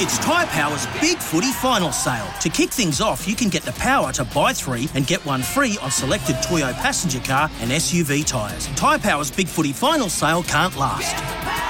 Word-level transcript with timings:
It's 0.00 0.18
Tyre 0.18 0.46
Power's 0.48 0.86
Big 1.00 1.18
Footy 1.18 1.50
Final 1.52 1.92
Sale. 1.92 2.28
To 2.40 2.48
kick 2.48 2.70
things 2.70 3.00
off, 3.00 3.26
you 3.26 3.34
can 3.34 3.48
get 3.48 3.62
the 3.62 3.72
power 3.72 4.12
to 4.12 4.24
buy 4.24 4.52
three 4.52 4.88
and 4.94 5.06
get 5.06 5.24
one 5.24 5.42
free 5.42 5.78
on 5.80 5.90
selected 5.90 6.36
Toyo 6.42 6.72
passenger 6.74 7.20
car 7.20 7.50
and 7.60 7.70
SUV 7.70 8.26
tyres. 8.26 8.66
Tyre 8.74 8.98
Power's 8.98 9.30
Big 9.30 9.48
Footy 9.48 9.72
Final 9.72 10.08
Sale 10.08 10.42
can't 10.42 10.76
last. 10.76 11.14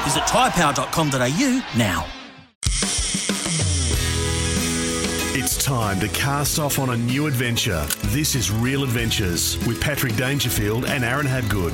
Visit 0.05 0.23
tyrepower.com.au 0.23 1.79
now. 1.79 2.07
It's 5.35 5.65
time 5.65 6.01
to 6.01 6.09
cast 6.09 6.59
off 6.59 6.79
on 6.79 6.91
a 6.91 6.97
new 6.97 7.27
adventure. 7.27 7.87
This 8.07 8.35
is 8.35 8.51
Real 8.51 8.83
Adventures 8.83 9.59
with 9.67 9.81
Patrick 9.81 10.17
Dangerfield 10.17 10.87
and 10.87 11.05
Aaron 11.05 11.27
Habgood. 11.27 11.73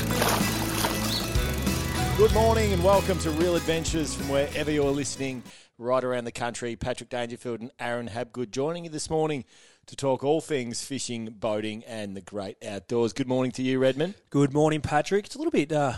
Good 2.18 2.34
morning 2.34 2.72
and 2.72 2.82
welcome 2.82 3.18
to 3.20 3.30
Real 3.30 3.56
Adventures 3.56 4.14
from 4.14 4.28
wherever 4.28 4.70
you're 4.70 4.90
listening 4.90 5.42
right 5.78 6.02
around 6.02 6.24
the 6.24 6.32
country. 6.32 6.76
Patrick 6.76 7.08
Dangerfield 7.08 7.60
and 7.60 7.70
Aaron 7.78 8.08
Habgood 8.08 8.50
joining 8.50 8.84
you 8.84 8.90
this 8.90 9.08
morning 9.08 9.44
to 9.86 9.96
talk 9.96 10.22
all 10.24 10.40
things 10.40 10.84
fishing, 10.84 11.26
boating, 11.26 11.84
and 11.86 12.16
the 12.16 12.20
great 12.20 12.62
outdoors. 12.64 13.12
Good 13.12 13.28
morning 13.28 13.52
to 13.52 13.62
you, 13.62 13.78
Redmond. 13.78 14.14
Good 14.30 14.52
morning, 14.52 14.80
Patrick. 14.80 15.26
It's 15.26 15.34
a 15.34 15.38
little 15.38 15.52
bit 15.52 15.72
uh, 15.72 15.94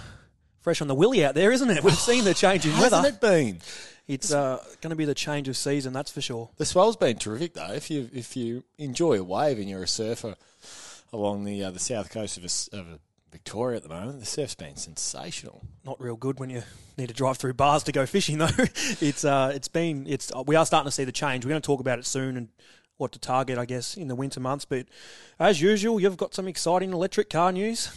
fresh 0.60 0.80
on 0.80 0.88
the 0.88 0.94
willy 0.94 1.24
out 1.24 1.34
there, 1.34 1.50
isn't 1.50 1.70
it? 1.70 1.82
We've 1.82 1.94
seen 1.94 2.24
the 2.24 2.34
change 2.34 2.66
in 2.66 2.72
Hasn't 2.72 2.92
weather. 3.02 3.08
it 3.08 3.20
been? 3.20 3.58
It's 4.06 4.32
uh, 4.32 4.62
going 4.80 4.90
to 4.90 4.96
be 4.96 5.04
the 5.04 5.14
change 5.14 5.48
of 5.48 5.56
season, 5.56 5.92
that's 5.92 6.10
for 6.10 6.20
sure. 6.20 6.50
The 6.56 6.66
swell's 6.66 6.96
been 6.96 7.16
terrific 7.16 7.54
though. 7.54 7.72
If 7.72 7.90
you 7.90 8.10
if 8.12 8.36
you 8.36 8.64
enjoy 8.76 9.18
a 9.18 9.22
wave 9.24 9.58
and 9.58 9.68
you're 9.68 9.84
a 9.84 9.88
surfer 9.88 10.34
along 11.12 11.44
the 11.44 11.62
uh, 11.64 11.70
the 11.70 11.78
south 11.78 12.10
coast 12.10 12.36
of, 12.36 12.44
a, 12.44 12.76
of 12.80 12.98
Victoria 13.30 13.76
at 13.76 13.82
the 13.82 13.88
moment, 13.88 14.20
the 14.20 14.26
surf's 14.26 14.54
been 14.54 14.76
sensational. 14.76 15.62
Not 15.84 16.00
real 16.00 16.16
good 16.16 16.40
when 16.40 16.50
you 16.50 16.62
need 16.98 17.08
to 17.08 17.14
drive 17.14 17.36
through 17.36 17.54
bars 17.54 17.82
to 17.84 17.92
go 17.92 18.04
fishing, 18.06 18.38
though. 18.38 18.48
it's 18.58 19.24
uh, 19.24 19.52
it's 19.54 19.68
been 19.68 20.06
it's 20.08 20.32
we 20.46 20.56
are 20.56 20.66
starting 20.66 20.88
to 20.88 20.92
see 20.92 21.04
the 21.04 21.12
change. 21.12 21.44
We're 21.44 21.50
going 21.50 21.62
to 21.62 21.66
talk 21.66 21.80
about 21.80 21.98
it 21.98 22.06
soon 22.06 22.36
and 22.36 22.48
what 22.96 23.12
to 23.12 23.18
target, 23.18 23.58
I 23.58 23.64
guess, 23.64 23.96
in 23.96 24.08
the 24.08 24.14
winter 24.14 24.40
months. 24.40 24.64
But 24.64 24.86
as 25.38 25.60
usual, 25.60 26.00
you've 26.00 26.16
got 26.16 26.34
some 26.34 26.46
exciting 26.46 26.92
electric 26.92 27.30
car 27.30 27.50
news. 27.50 27.90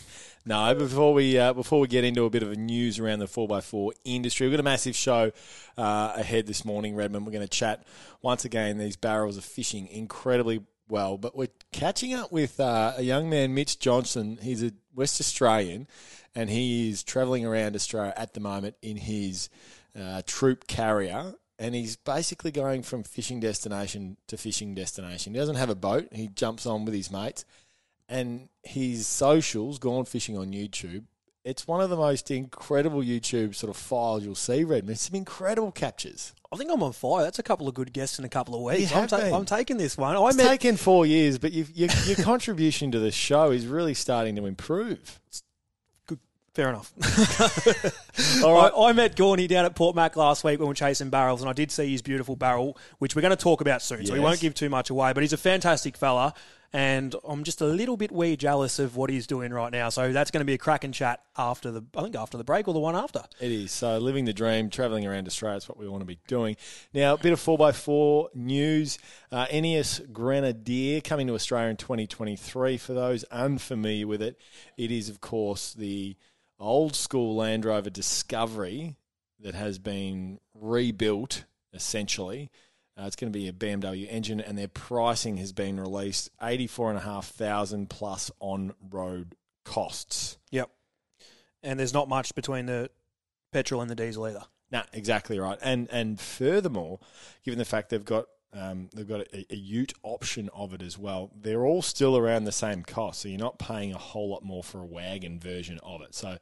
No, 0.45 0.75
before 0.75 1.13
we 1.13 1.37
uh, 1.37 1.53
before 1.53 1.79
we 1.79 1.87
get 1.87 2.03
into 2.03 2.25
a 2.25 2.29
bit 2.29 2.43
of 2.43 2.51
a 2.51 2.55
news 2.55 2.99
around 2.99 3.19
the 3.19 3.27
four 3.27 3.47
x 3.55 3.65
four 3.65 3.93
industry, 4.03 4.45
we've 4.45 4.53
got 4.53 4.59
a 4.59 4.63
massive 4.63 4.95
show 4.95 5.31
uh, 5.77 6.13
ahead 6.15 6.47
this 6.47 6.65
morning, 6.65 6.95
Redmond. 6.95 7.25
We're 7.25 7.31
going 7.31 7.47
to 7.47 7.47
chat 7.47 7.83
once 8.21 8.43
again. 8.43 8.77
These 8.77 8.97
barrels 8.97 9.37
of 9.37 9.45
fishing 9.45 9.87
incredibly 9.87 10.61
well, 10.87 11.17
but 11.17 11.35
we're 11.35 11.47
catching 11.71 12.13
up 12.13 12.31
with 12.31 12.59
uh, 12.59 12.93
a 12.97 13.01
young 13.01 13.29
man, 13.29 13.53
Mitch 13.53 13.79
Johnson. 13.79 14.37
He's 14.41 14.63
a 14.63 14.71
West 14.95 15.19
Australian, 15.19 15.87
and 16.35 16.49
he 16.49 16.89
is 16.89 17.03
travelling 17.03 17.45
around 17.45 17.75
Australia 17.75 18.13
at 18.15 18.33
the 18.33 18.39
moment 18.39 18.75
in 18.81 18.97
his 18.97 19.49
uh, 19.99 20.21
troop 20.25 20.67
carrier. 20.67 21.33
And 21.59 21.75
he's 21.75 21.95
basically 21.95 22.51
going 22.51 22.81
from 22.81 23.03
fishing 23.03 23.39
destination 23.39 24.17
to 24.27 24.37
fishing 24.37 24.75
destination. 24.75 25.33
He 25.33 25.39
doesn't 25.39 25.55
have 25.55 25.69
a 25.69 25.75
boat. 25.75 26.09
He 26.11 26.27
jumps 26.27 26.65
on 26.65 26.83
with 26.83 26.93
his 26.93 27.11
mates 27.11 27.45
and 28.09 28.49
his 28.63 29.07
socials, 29.07 29.79
Gone 29.79 30.05
Fishing 30.05 30.37
on 30.37 30.51
YouTube, 30.51 31.05
it's 31.43 31.67
one 31.67 31.81
of 31.81 31.89
the 31.89 31.97
most 31.97 32.31
incredible 32.31 33.01
YouTube 33.01 33.53
sort 33.53 33.69
of 33.69 33.75
files 33.75 34.23
you'll 34.23 34.35
see, 34.35 34.63
Redmond. 34.63 34.97
Some 34.97 35.15
incredible 35.15 35.71
captures. 35.71 36.33
I 36.53 36.55
think 36.57 36.71
I'm 36.71 36.83
on 36.83 36.93
fire. 36.93 37.23
That's 37.23 37.39
a 37.39 37.43
couple 37.43 37.67
of 37.67 37.73
good 37.73 37.91
guests 37.91 38.19
in 38.19 38.25
a 38.25 38.29
couple 38.29 38.53
of 38.55 38.61
weeks. 38.61 38.93
I'm, 38.93 39.07
ta- 39.07 39.17
I'm 39.17 39.45
taking 39.45 39.77
this 39.77 39.97
one. 39.97 40.15
I 40.15 40.27
It's 40.27 40.37
met 40.37 40.47
taken 40.47 40.77
four 40.77 41.05
years, 41.05 41.37
but 41.39 41.51
you've, 41.51 41.71
your, 41.75 41.89
your 42.05 42.15
contribution 42.17 42.91
to 42.91 42.99
the 42.99 43.11
show 43.11 43.51
is 43.51 43.65
really 43.65 43.93
starting 43.93 44.35
to 44.35 44.45
improve. 44.45 45.19
Good. 46.05 46.19
Fair 46.53 46.69
enough. 46.69 46.93
All 48.43 48.53
right. 48.53 48.71
I, 48.75 48.89
I 48.89 48.93
met 48.93 49.15
Gorney 49.15 49.47
down 49.47 49.65
at 49.65 49.75
Port 49.75 49.95
Mac 49.95 50.15
last 50.15 50.43
week 50.43 50.59
when 50.59 50.67
we 50.67 50.71
were 50.71 50.75
chasing 50.75 51.09
barrels, 51.09 51.41
and 51.41 51.49
I 51.49 51.53
did 51.53 51.71
see 51.71 51.91
his 51.91 52.01
beautiful 52.01 52.35
barrel, 52.35 52.77
which 52.99 53.15
we're 53.15 53.21
going 53.23 53.35
to 53.35 53.35
talk 53.35 53.61
about 53.61 53.81
soon. 53.81 54.05
So 54.05 54.13
we 54.13 54.19
won't 54.19 54.39
give 54.39 54.53
too 54.53 54.69
much 54.69 54.89
away. 54.89 55.13
But 55.13 55.23
he's 55.23 55.33
a 55.33 55.37
fantastic 55.37 55.97
fella, 55.97 56.33
and 56.73 57.15
I'm 57.23 57.43
just 57.43 57.61
a 57.61 57.65
little 57.65 57.97
bit 57.97 58.11
wee 58.11 58.35
jealous 58.35 58.79
of 58.79 58.95
what 58.95 59.11
he's 59.11 59.27
doing 59.27 59.53
right 59.53 59.71
now. 59.71 59.89
So 59.89 60.11
that's 60.11 60.31
going 60.31 60.41
to 60.41 60.45
be 60.45 60.55
a 60.55 60.57
cracking 60.57 60.91
chat 60.91 61.21
after 61.37 61.69
the, 61.69 61.83
I 61.95 62.01
think 62.01 62.15
after 62.15 62.35
the 62.35 62.43
break 62.43 62.67
or 62.67 62.73
the 62.73 62.79
one 62.79 62.95
after. 62.95 63.23
It 63.39 63.51
is. 63.51 63.71
So 63.71 63.99
living 63.99 64.25
the 64.25 64.33
dream, 64.33 64.71
travelling 64.71 65.05
around 65.05 65.27
Australia 65.27 65.57
is 65.57 65.69
what 65.69 65.77
we 65.77 65.87
want 65.87 66.01
to 66.01 66.05
be 66.05 66.17
doing. 66.27 66.57
Now, 66.91 67.13
a 67.13 67.17
bit 67.17 67.31
of 67.31 67.39
4x4 67.39 68.33
news. 68.33 68.97
Uh, 69.31 69.45
Ineos 69.45 70.11
Grenadier 70.11 71.01
coming 71.01 71.27
to 71.27 71.35
Australia 71.35 71.69
in 71.69 71.77
2023. 71.77 72.77
For 72.77 72.93
those 72.93 73.23
unfamiliar 73.25 74.07
with 74.07 74.23
it, 74.23 74.39
it 74.75 74.91
is, 74.91 75.09
of 75.09 75.21
course, 75.21 75.73
the 75.73 76.17
old 76.59 76.95
school 76.95 77.35
Land 77.35 77.65
Rover 77.65 77.91
Discovery 77.91 78.95
that 79.39 79.53
has 79.53 79.77
been 79.77 80.39
rebuilt, 80.55 81.45
essentially. 81.71 82.49
Uh, 82.97 83.05
it's 83.05 83.15
going 83.15 83.31
to 83.31 83.37
be 83.37 83.47
a 83.47 83.53
BMW 83.53 84.07
engine, 84.09 84.39
and 84.39 84.57
their 84.57 84.67
pricing 84.67 85.37
has 85.37 85.51
been 85.51 85.79
released 85.79 86.29
eighty 86.41 86.67
four 86.67 86.89
and 86.89 86.97
a 86.97 87.01
half 87.01 87.27
thousand 87.27 87.89
plus 87.89 88.29
on 88.39 88.73
road 88.91 89.35
costs. 89.65 90.37
Yep. 90.51 90.69
And 91.63 91.79
there's 91.79 91.93
not 91.93 92.09
much 92.09 92.35
between 92.35 92.65
the 92.65 92.89
petrol 93.51 93.81
and 93.81 93.89
the 93.89 93.95
diesel 93.95 94.27
either. 94.27 94.43
No, 94.71 94.83
exactly 94.91 95.39
right. 95.39 95.57
And 95.61 95.87
and 95.91 96.19
furthermore, 96.19 96.99
given 97.43 97.57
the 97.57 97.65
fact 97.65 97.89
they've 97.89 98.03
got 98.03 98.25
um, 98.55 98.89
they've 98.93 99.07
got 99.07 99.21
a, 99.21 99.45
a 99.51 99.55
Ute 99.55 99.93
option 100.03 100.49
of 100.53 100.73
it 100.73 100.81
as 100.81 100.97
well, 100.97 101.31
they're 101.39 101.65
all 101.65 101.81
still 101.81 102.17
around 102.17 102.43
the 102.43 102.51
same 102.51 102.83
cost. 102.83 103.21
So 103.21 103.29
you're 103.29 103.39
not 103.39 103.59
paying 103.59 103.93
a 103.93 103.97
whole 103.97 104.29
lot 104.29 104.43
more 104.43 104.63
for 104.63 104.79
a 104.79 104.85
wagon 104.85 105.39
version 105.39 105.79
of 105.83 106.01
it. 106.01 106.13
So 106.13 106.29
we're 106.29 106.39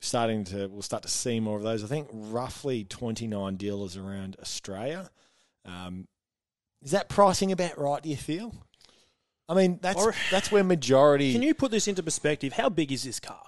starting 0.00 0.44
to 0.44 0.66
we'll 0.68 0.82
start 0.82 1.02
to 1.04 1.08
see 1.08 1.40
more 1.40 1.56
of 1.56 1.62
those. 1.62 1.82
I 1.82 1.86
think 1.86 2.08
roughly 2.12 2.84
29 2.84 3.56
dealers 3.56 3.96
around 3.96 4.36
Australia. 4.40 5.10
Um, 5.68 6.08
is 6.82 6.92
that 6.92 7.08
pricing 7.08 7.52
about 7.52 7.78
right? 7.78 8.02
Do 8.02 8.08
you 8.08 8.16
feel? 8.16 8.54
I 9.48 9.54
mean, 9.54 9.78
that's 9.82 10.00
Or- 10.02 10.14
that's 10.30 10.50
where 10.52 10.62
majority. 10.64 11.32
Can 11.32 11.42
you 11.42 11.54
put 11.54 11.70
this 11.70 11.88
into 11.88 12.02
perspective? 12.02 12.52
How 12.54 12.68
big 12.68 12.92
is 12.92 13.02
this 13.04 13.18
car? 13.20 13.42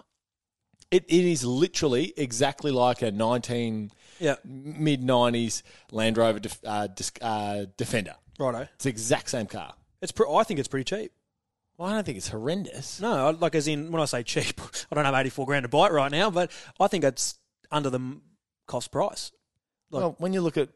It, 0.90 1.04
it 1.08 1.24
is 1.24 1.44
literally 1.44 2.12
exactly 2.16 2.72
like 2.72 3.00
a 3.02 3.10
19 3.12 3.92
Yeah. 4.18 4.36
mid 4.44 5.02
90s 5.02 5.62
Land 5.92 6.16
Rover 6.16 6.40
def, 6.40 6.58
uh, 6.64 6.88
dis, 6.88 7.12
uh, 7.22 7.66
Defender. 7.76 8.16
Righto. 8.38 8.66
It's 8.74 8.84
the 8.84 8.90
exact 8.90 9.30
same 9.30 9.46
car. 9.46 9.74
It's. 10.02 10.10
Pre- 10.12 10.26
I 10.28 10.42
think 10.44 10.58
it's 10.58 10.68
pretty 10.68 10.84
cheap. 10.84 11.12
Well, 11.76 11.88
I 11.88 11.92
don't 11.94 12.04
think 12.04 12.16
it's 12.18 12.28
horrendous. 12.28 13.00
No, 13.00 13.28
I- 13.28 13.30
like 13.30 13.54
as 13.54 13.68
in 13.68 13.92
when 13.92 14.02
I 14.02 14.06
say 14.06 14.22
cheap, 14.22 14.60
I 14.90 14.94
don't 14.94 15.04
have 15.04 15.14
84 15.14 15.46
grand 15.46 15.62
to 15.64 15.68
buy 15.68 15.86
it 15.86 15.92
right 15.92 16.10
now, 16.10 16.30
but 16.30 16.50
I 16.80 16.88
think 16.88 17.04
it's 17.04 17.38
under 17.70 17.88
the 17.90 17.98
m- 17.98 18.22
cost 18.66 18.90
price. 18.90 19.30
Like- 19.90 20.00
well, 20.00 20.14
when 20.18 20.32
you 20.32 20.40
look 20.40 20.56
at, 20.56 20.70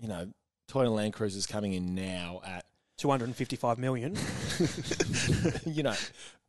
you 0.00 0.08
know, 0.08 0.28
Toyota 0.70 0.94
Land 0.94 1.12
Cruisers 1.14 1.46
coming 1.46 1.72
in 1.72 1.94
now 1.94 2.40
at, 2.46 2.64
255 2.98 3.78
million. 3.78 4.16
you 5.66 5.82
know, 5.82 5.94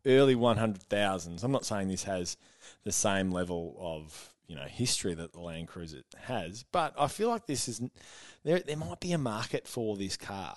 early 0.06 0.36
100,000s. 0.36 1.44
I'm 1.44 1.52
not 1.52 1.66
saying 1.66 1.90
this 1.90 2.04
has 2.06 2.38
the 2.84 2.92
same 2.92 3.32
level 3.32 3.76
of, 3.80 4.34
you 4.48 4.56
know, 4.56 4.64
history 4.64 5.14
that 5.14 5.34
the 5.34 5.42
Land 5.42 5.68
Cruiser 5.68 6.04
has, 6.18 6.64
but 6.72 6.94
I 6.98 7.08
feel 7.08 7.28
like 7.30 7.48
this 7.48 7.68
is, 7.68 7.82
there, 8.46 8.60
there 8.60 8.78
might 8.78 9.00
be 9.02 9.12
a 9.12 9.18
market 9.18 9.68
for 9.68 9.98
this 9.98 10.16
car. 10.16 10.56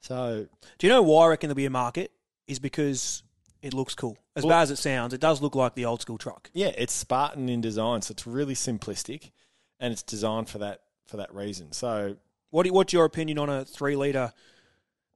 So, 0.00 0.46
Do 0.78 0.86
you 0.86 0.92
know 0.92 1.02
why 1.02 1.24
I 1.24 1.28
reckon 1.30 1.48
there'll 1.48 1.56
be 1.56 1.66
a 1.66 1.70
market? 1.70 2.12
Is 2.46 2.60
because 2.60 3.24
it 3.62 3.74
looks 3.74 3.96
cool. 3.96 4.16
As 4.36 4.44
Well- 4.44 4.50
bad 4.50 4.62
as 4.62 4.70
it 4.70 4.76
sounds, 4.76 5.12
it 5.12 5.20
does 5.20 5.42
look 5.42 5.56
like 5.56 5.74
the 5.74 5.86
old 5.86 6.00
school 6.02 6.18
truck. 6.18 6.50
yeah, 6.54 6.70
it's 6.78 6.92
Spartan 6.92 7.48
in 7.48 7.60
design, 7.60 8.02
so 8.02 8.12
it's 8.12 8.28
really 8.28 8.54
simplistic 8.54 9.32
and 9.80 9.92
it's 9.92 10.04
designed 10.04 10.48
for 10.48 10.58
that 10.58 10.82
for 11.06 11.16
that 11.18 11.34
reason. 11.34 11.72
So, 11.72 12.16
What 12.50 12.62
do 12.62 12.68
you- 12.68 12.74
what's 12.74 12.92
your 12.92 13.04
opinion 13.04 13.38
on 13.38 13.48
a 13.48 13.64
three 13.64 13.96
litre? 13.96 14.32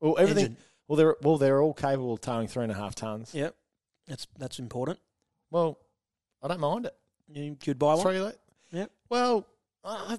well, 0.00 0.16
everything. 0.18 0.44
Engine. 0.46 0.56
Well, 0.88 0.96
they're 0.96 1.16
well, 1.22 1.38
they're 1.38 1.62
all 1.62 1.74
capable 1.74 2.12
of 2.14 2.20
towing 2.20 2.48
three 2.48 2.64
and 2.64 2.72
a 2.72 2.74
half 2.74 2.94
tons. 2.96 3.32
Yep, 3.34 3.54
that's 4.06 4.26
that's 4.38 4.58
important. 4.58 4.98
Well, 5.50 5.78
I 6.42 6.48
don't 6.48 6.60
mind 6.60 6.86
it. 6.86 6.96
You 7.28 7.54
could 7.56 7.78
buy 7.78 7.94
one. 7.94 8.02
Three 8.02 8.20
li- 8.20 8.32
Yep. 8.72 8.90
Well, 9.08 9.46
I, 9.84 10.18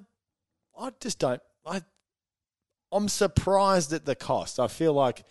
I 0.78 0.86
I 0.88 0.92
just 1.02 1.20
don't. 1.20 1.42
I 1.66 1.82
I'm 2.94 3.08
surprised 3.10 3.92
at 3.94 4.06
the 4.06 4.16
cost. 4.16 4.60
I 4.60 4.68
feel 4.68 4.94
like, 4.94 5.24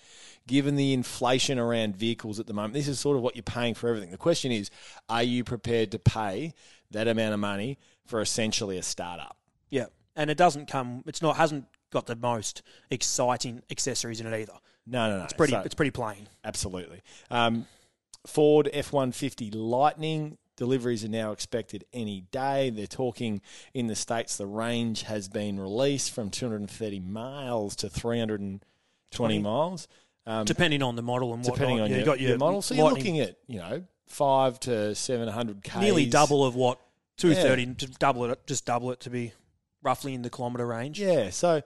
given 0.47 0.77
the 0.77 0.93
inflation 0.95 1.59
around 1.59 1.97
vehicles 1.97 2.39
at 2.41 2.47
the 2.47 2.53
moment, 2.55 2.73
this 2.75 2.89
is 2.89 2.99
sort 3.01 3.17
of 3.17 3.23
what 3.23 3.37
you're 3.37 3.43
paying 3.43 3.75
for 3.75 3.89
everything. 3.89 4.11
The 4.11 4.17
question 4.19 4.51
is, 4.53 4.71
are 5.09 5.23
you 5.23 5.45
prepared 5.45 5.91
to 5.93 5.99
pay 5.99 6.55
that 6.91 7.07
amount 7.09 7.35
of 7.35 7.41
money 7.41 7.79
for 8.07 8.21
essentially 8.23 8.77
a 8.79 8.83
startup? 8.83 9.37
Yeah, 10.21 10.23
and 10.23 10.31
it 10.31 10.37
doesn't 10.37 10.67
come. 10.69 11.03
It's 11.07 11.23
not 11.23 11.37
hasn't 11.37 11.67
got 11.91 12.07
the 12.07 12.17
most 12.17 12.63
exciting 12.91 13.63
accessories 13.71 14.21
in 14.21 14.27
it 14.27 14.39
either. 14.39 14.53
No, 14.87 15.11
no, 15.11 15.19
no. 15.19 15.25
It's 15.25 15.33
pretty. 15.33 15.53
So- 15.53 15.61
it's 15.61 15.75
pretty 15.75 15.91
plain. 15.91 16.29
Absolutely. 16.45 17.01
Um, 17.31 17.67
Ford 18.27 18.69
F 18.73 18.93
150 18.93 19.51
Lightning 19.51 20.37
deliveries 20.57 21.05
are 21.05 21.09
now 21.09 21.33
expected 21.33 21.85
any 21.93 22.21
day. 22.33 22.69
They're 22.69 22.87
talking 22.87 23.41
in 23.73 23.87
the 23.87 23.97
States, 23.97 24.37
the 24.37 24.47
range 24.47 25.05
has 25.05 25.27
been 25.27 25.59
released 25.59 26.13
from 26.13 26.29
230 26.29 27.01
miles 27.01 27.75
to 27.77 27.89
320 27.89 29.39
miles. 29.39 29.89
Um, 30.27 30.45
Depending 30.45 30.83
on 30.83 30.97
the 30.97 31.03
model 31.03 31.33
and 31.33 31.43
depending 31.43 31.79
whatnot. 31.79 31.85
on 31.85 31.91
Yeah, 31.91 31.97
your, 31.97 32.01
you 32.01 32.05
got 32.05 32.21
your 32.21 32.39
model. 32.39 32.61
So 32.63 32.75
you're 32.75 32.91
looking 32.91 33.21
at, 33.21 33.37
you 33.47 33.59
know, 33.59 33.85
five 34.07 34.61
to 34.61 34.95
700 34.95 35.65
Ks. 35.65 35.77
nearly 35.77 36.07
double 36.07 36.45
of 36.45 36.55
what 36.55 36.79
two 37.17 37.35
thirty. 37.35 37.65
Just 37.67 37.99
double 37.99 38.27
it. 38.27 38.47
Just 38.47 38.67
double 38.67 38.91
it 38.93 39.01
to 39.01 39.11
be 39.11 39.33
roughly 39.83 40.15
in 40.15 40.23
the 40.23 40.31
kilometre 40.31 40.67
range. 40.67 41.01
Yeah. 41.01 41.31
So 41.31 41.63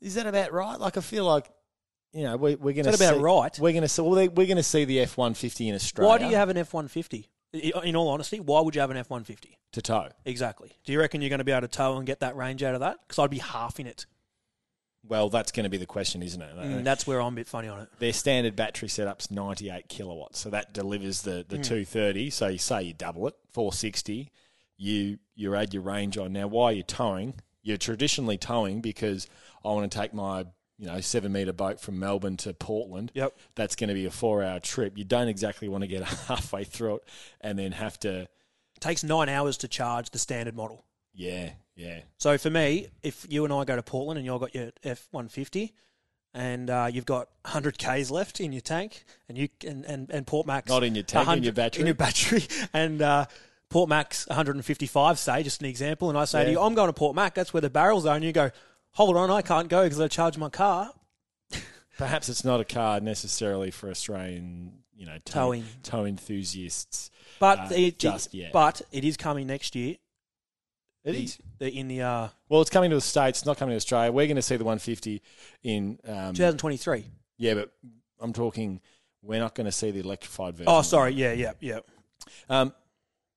is 0.00 0.14
that 0.14 0.26
about 0.26 0.52
right? 0.52 0.78
Like, 0.78 0.96
I 0.96 1.00
feel 1.00 1.24
like, 1.24 1.50
you 2.12 2.22
know, 2.24 2.36
we, 2.36 2.54
we're 2.54 2.72
going 2.74 2.84
to 2.86 2.94
about 2.94 3.20
right? 3.20 3.58
We're 3.58 3.72
going 3.72 3.82
to 3.82 3.88
see. 3.88 4.02
Well, 4.02 4.12
they- 4.12 4.28
we're 4.28 4.46
going 4.46 4.56
to 4.56 4.62
see 4.62 4.84
the 4.84 5.00
F 5.00 5.16
one 5.16 5.34
fifty 5.34 5.68
in 5.68 5.74
Australia. 5.74 6.08
Why 6.08 6.18
do 6.18 6.26
you 6.26 6.36
have 6.36 6.48
an 6.48 6.56
F 6.56 6.72
one 6.72 6.88
fifty? 6.88 7.28
In 7.52 7.96
all 7.96 8.08
honesty, 8.08 8.38
why 8.40 8.60
would 8.60 8.74
you 8.74 8.80
have 8.80 8.90
an 8.90 8.96
F 8.96 9.08
one 9.10 9.24
fifty? 9.24 9.58
to 9.72 9.82
tow? 9.82 10.08
Exactly. 10.24 10.72
Do 10.84 10.92
you 10.92 10.98
reckon 10.98 11.20
you're 11.20 11.28
going 11.28 11.38
to 11.38 11.44
be 11.44 11.52
able 11.52 11.62
to 11.62 11.68
tow 11.68 11.96
and 11.98 12.06
get 12.06 12.20
that 12.20 12.34
range 12.36 12.62
out 12.62 12.74
of 12.74 12.80
that? 12.80 12.98
Because 13.06 13.18
I'd 13.18 13.30
be 13.30 13.38
half 13.38 13.78
in 13.78 13.86
it. 13.86 14.06
Well, 15.06 15.28
that's 15.28 15.52
going 15.52 15.64
to 15.64 15.70
be 15.70 15.76
the 15.76 15.86
question, 15.86 16.22
isn't 16.22 16.40
it? 16.40 16.56
Mm, 16.56 16.82
that's 16.82 17.06
where 17.06 17.20
I'm 17.20 17.34
a 17.34 17.36
bit 17.36 17.46
funny 17.46 17.68
on 17.68 17.80
it. 17.80 17.88
their 17.98 18.12
standard 18.12 18.56
battery 18.56 18.88
setup's 18.88 19.30
98 19.30 19.88
kilowatts, 19.88 20.40
so 20.40 20.50
that 20.50 20.72
delivers 20.72 21.22
the, 21.22 21.44
the 21.48 21.58
230. 21.58 22.30
So 22.30 22.48
you 22.48 22.58
say 22.58 22.82
you 22.84 22.92
double 22.94 23.28
it, 23.28 23.34
460. 23.52 24.32
You 24.78 25.18
you 25.34 25.54
add 25.54 25.72
your 25.74 25.82
range 25.82 26.18
on. 26.18 26.32
Now, 26.32 26.48
while 26.48 26.72
you're 26.72 26.82
towing, 26.82 27.34
you're 27.66 27.76
traditionally 27.76 28.38
towing 28.38 28.80
because 28.80 29.26
I 29.64 29.68
want 29.68 29.90
to 29.90 29.98
take 29.98 30.14
my 30.14 30.46
you 30.78 30.86
know 30.86 31.00
seven 31.00 31.32
meter 31.32 31.52
boat 31.52 31.80
from 31.80 31.98
Melbourne 31.98 32.36
to 32.38 32.54
Portland. 32.54 33.10
Yep. 33.14 33.36
That's 33.56 33.74
going 33.74 33.88
to 33.88 33.94
be 33.94 34.06
a 34.06 34.10
four 34.10 34.42
hour 34.42 34.60
trip. 34.60 34.96
You 34.96 35.04
don't 35.04 35.28
exactly 35.28 35.68
want 35.68 35.82
to 35.82 35.88
get 35.88 36.04
halfway 36.28 36.62
through 36.64 36.96
it 36.96 37.08
and 37.40 37.58
then 37.58 37.72
have 37.72 37.98
to. 38.00 38.20
It 38.20 38.80
takes 38.80 39.02
nine 39.02 39.28
hours 39.28 39.56
to 39.58 39.68
charge 39.68 40.10
the 40.10 40.18
standard 40.18 40.54
model. 40.54 40.84
Yeah, 41.12 41.50
yeah. 41.74 42.00
So 42.18 42.38
for 42.38 42.50
me, 42.50 42.88
if 43.02 43.26
you 43.28 43.44
and 43.44 43.52
I 43.52 43.64
go 43.64 43.74
to 43.74 43.82
Portland 43.82 44.18
and 44.18 44.26
you've 44.26 44.40
got 44.40 44.54
your 44.54 44.70
F 44.84 45.08
one 45.10 45.28
fifty, 45.28 45.74
and 46.32 46.70
uh, 46.70 46.88
you've 46.92 47.06
got 47.06 47.30
hundred 47.44 47.78
k's 47.78 48.12
left 48.12 48.40
in 48.40 48.52
your 48.52 48.60
tank, 48.60 49.04
and 49.28 49.36
you 49.36 49.48
and 49.66 49.84
and, 49.86 50.08
and 50.10 50.24
Port 50.24 50.46
Mac's 50.46 50.68
Not 50.68 50.84
in 50.84 50.94
your 50.94 51.04
tank, 51.04 51.28
in 51.36 51.42
your 51.42 51.52
battery. 51.52 51.80
in 51.80 51.86
your 51.86 51.94
battery, 51.96 52.44
and 52.72 53.02
uh, 53.02 53.26
Port 53.68 53.88
Mac's 53.88 54.26
one 54.28 54.36
hundred 54.36 54.56
and 54.56 54.64
fifty 54.64 54.86
five, 54.86 55.18
say 55.18 55.42
just 55.42 55.60
an 55.60 55.66
example, 55.68 56.08
and 56.08 56.18
I 56.18 56.24
say 56.24 56.44
to 56.44 56.50
you, 56.50 56.60
I'm 56.60 56.74
going 56.74 56.88
to 56.88 56.92
Port 56.92 57.14
Mac, 57.16 57.34
that's 57.34 57.52
where 57.52 57.60
the 57.60 57.70
barrels 57.70 58.06
are, 58.06 58.14
and 58.14 58.24
you 58.24 58.32
go, 58.32 58.50
hold 58.92 59.16
on, 59.16 59.30
I 59.30 59.42
can't 59.42 59.68
go 59.68 59.82
because 59.84 60.00
I 60.00 60.08
charge 60.08 60.38
my 60.38 60.48
car. 60.48 60.92
Perhaps 61.98 62.28
it's 62.28 62.44
not 62.44 62.60
a 62.60 62.64
car 62.64 63.00
necessarily 63.00 63.70
for 63.70 63.90
Australian, 63.90 64.72
you 64.94 65.06
know, 65.06 65.18
tow, 65.24 65.40
Towing. 65.46 65.64
tow 65.82 66.04
enthusiasts. 66.04 67.10
But 67.40 67.58
Uh, 67.58 67.68
it, 67.74 67.98
just 67.98 68.32
yet. 68.34 68.52
but 68.52 68.82
it 68.92 69.04
is 69.04 69.16
coming 69.16 69.46
next 69.46 69.74
year. 69.74 69.96
It 71.04 71.14
is. 71.14 71.38
the, 71.58 71.68
in 71.70 71.86
the 71.88 72.02
uh, 72.02 72.28
Well, 72.48 72.60
it's 72.62 72.70
coming 72.70 72.90
to 72.90 72.96
the 72.96 73.00
States, 73.00 73.46
not 73.46 73.58
coming 73.58 73.72
to 73.72 73.76
Australia. 73.76 74.10
We're 74.12 74.26
going 74.26 74.36
to 74.36 74.42
see 74.42 74.56
the 74.56 74.64
150 74.64 75.22
in. 75.62 75.98
Um, 76.04 76.34
2023. 76.34 77.04
yeah, 77.38 77.54
but 77.54 77.70
I'm 78.20 78.32
talking, 78.32 78.80
we're 79.22 79.38
not 79.40 79.54
going 79.54 79.66
to 79.66 79.72
see 79.72 79.90
the 79.92 80.00
electrified 80.00 80.54
version. 80.56 80.66
Oh, 80.68 80.82
sorry. 80.82 81.12
Yeah, 81.12 81.32
yeah, 81.32 81.52
yeah. 81.60 81.78
Um, 82.48 82.72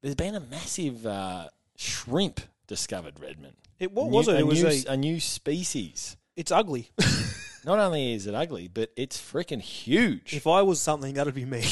there's 0.01 0.15
been 0.15 0.35
a 0.35 0.39
massive 0.39 1.05
uh, 1.05 1.47
shrimp 1.75 2.41
discovered, 2.67 3.19
Redmond. 3.19 3.55
It 3.79 3.91
what 3.91 4.07
New- 4.07 4.15
was 4.15 4.27
it? 4.27 4.35
A 4.35 4.39
It 4.39 4.47
was 4.47 4.63
new, 4.63 4.91
a, 4.91 4.93
a 4.93 4.97
new 4.97 5.19
species. 5.19 6.17
It's 6.35 6.51
ugly. 6.51 6.91
Not 7.65 7.79
only 7.79 8.13
is 8.13 8.25
it 8.27 8.33
ugly, 8.33 8.69
but 8.69 8.91
it's 8.95 9.19
freaking 9.19 9.61
huge. 9.61 10.33
if 10.33 10.47
I 10.47 10.61
was 10.61 10.79
something, 10.81 11.15
that'd 11.15 11.33
be 11.33 11.45
me. 11.45 11.63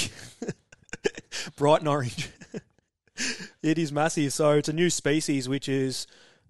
Bright 1.56 1.80
and 1.80 1.88
orange. 1.88 2.30
it 3.64 3.78
is 3.78 3.92
massive. 3.92 4.34
So 4.34 4.52
it's 4.52 4.70
a 4.70 4.74
new 4.74 4.90
species, 4.90 5.48
which 5.48 5.70
is 5.70 6.08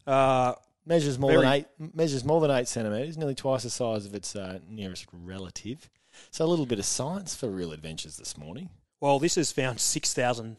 uh, 0.08 0.54
measures 0.86 1.20
more 1.20 1.34
than 1.34 1.46
eight 1.46 1.66
measures 1.94 2.24
more 2.24 2.42
than 2.42 2.50
eight 2.52 2.68
centimeters, 2.68 3.18
nearly 3.18 3.36
twice 3.36 3.64
the 3.64 3.70
size 3.70 4.06
of 4.06 4.16
its 4.16 4.36
uh, 4.36 4.60
nearest 4.68 5.06
relative. 5.14 5.90
So 6.32 6.46
a 6.46 6.48
little 6.48 6.66
bit 6.66 6.80
of 6.80 6.86
science 6.86 7.36
for 7.36 7.48
real 7.50 7.72
adventures 7.72 8.18
this 8.18 8.38
morning. 8.38 8.70
well, 9.00 9.20
this 9.20 9.36
has 9.36 9.52
found 9.52 9.80
six 9.80 10.14
thousand 10.14 10.58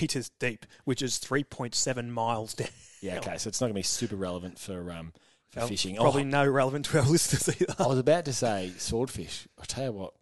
meters 0.00 0.30
deep, 0.38 0.66
which 0.84 1.02
is 1.02 1.18
three 1.18 1.44
point 1.44 1.74
seven 1.74 2.10
miles 2.10 2.54
down. 2.54 2.68
Yeah, 3.00 3.18
okay, 3.18 3.36
so 3.38 3.48
it's 3.48 3.60
not 3.60 3.66
going 3.66 3.74
to 3.74 3.78
be 3.78 3.82
super 3.84 4.16
relevant 4.16 4.58
for 4.58 4.90
um 4.92 5.12
for 5.50 5.60
fishing. 5.68 5.96
Probably 5.96 6.22
Oh, 6.22 6.26
no 6.26 6.46
relevant 6.46 6.86
to 6.86 6.98
our 6.98 7.06
listeners 7.06 7.48
either. 7.60 7.74
I 7.78 7.86
was 7.86 7.98
about 7.98 8.24
to 8.26 8.32
say 8.32 8.72
swordfish. 8.76 9.46
I'll 9.58 9.64
tell 9.64 9.84
you 9.84 9.92
what, 9.92 10.14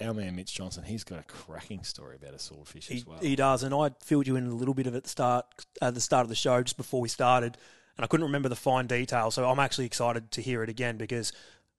our 0.00 0.14
man 0.14 0.36
Mitch 0.36 0.54
Johnson, 0.54 0.84
he's 0.84 1.04
got 1.04 1.18
a 1.18 1.24
cracking 1.24 1.82
story 1.84 2.16
about 2.16 2.34
a 2.34 2.38
swordfish 2.38 2.86
He, 2.88 2.98
as 2.98 3.06
well. 3.06 3.18
he 3.18 3.36
does, 3.36 3.62
and 3.62 3.74
I 3.74 3.90
filled 4.04 4.26
you 4.26 4.36
in 4.36 4.46
a 4.46 4.54
little 4.54 4.74
bit 4.74 4.86
of 4.86 4.94
it 4.94 4.98
at 4.98 5.02
the 5.04 5.08
start, 5.10 5.46
at 5.80 5.94
the 5.94 6.00
start 6.00 6.22
of 6.22 6.28
the 6.28 6.34
show, 6.34 6.62
just 6.62 6.76
before 6.76 7.00
we 7.00 7.08
started, 7.08 7.56
and 7.96 8.04
I 8.04 8.06
couldn't 8.06 8.24
remember 8.26 8.48
the 8.48 8.56
fine 8.56 8.86
details. 8.86 9.34
So 9.34 9.48
I'm 9.48 9.58
actually 9.58 9.86
excited 9.86 10.30
to 10.30 10.40
hear 10.42 10.62
it 10.62 10.68
again 10.70 10.96
because 10.96 11.32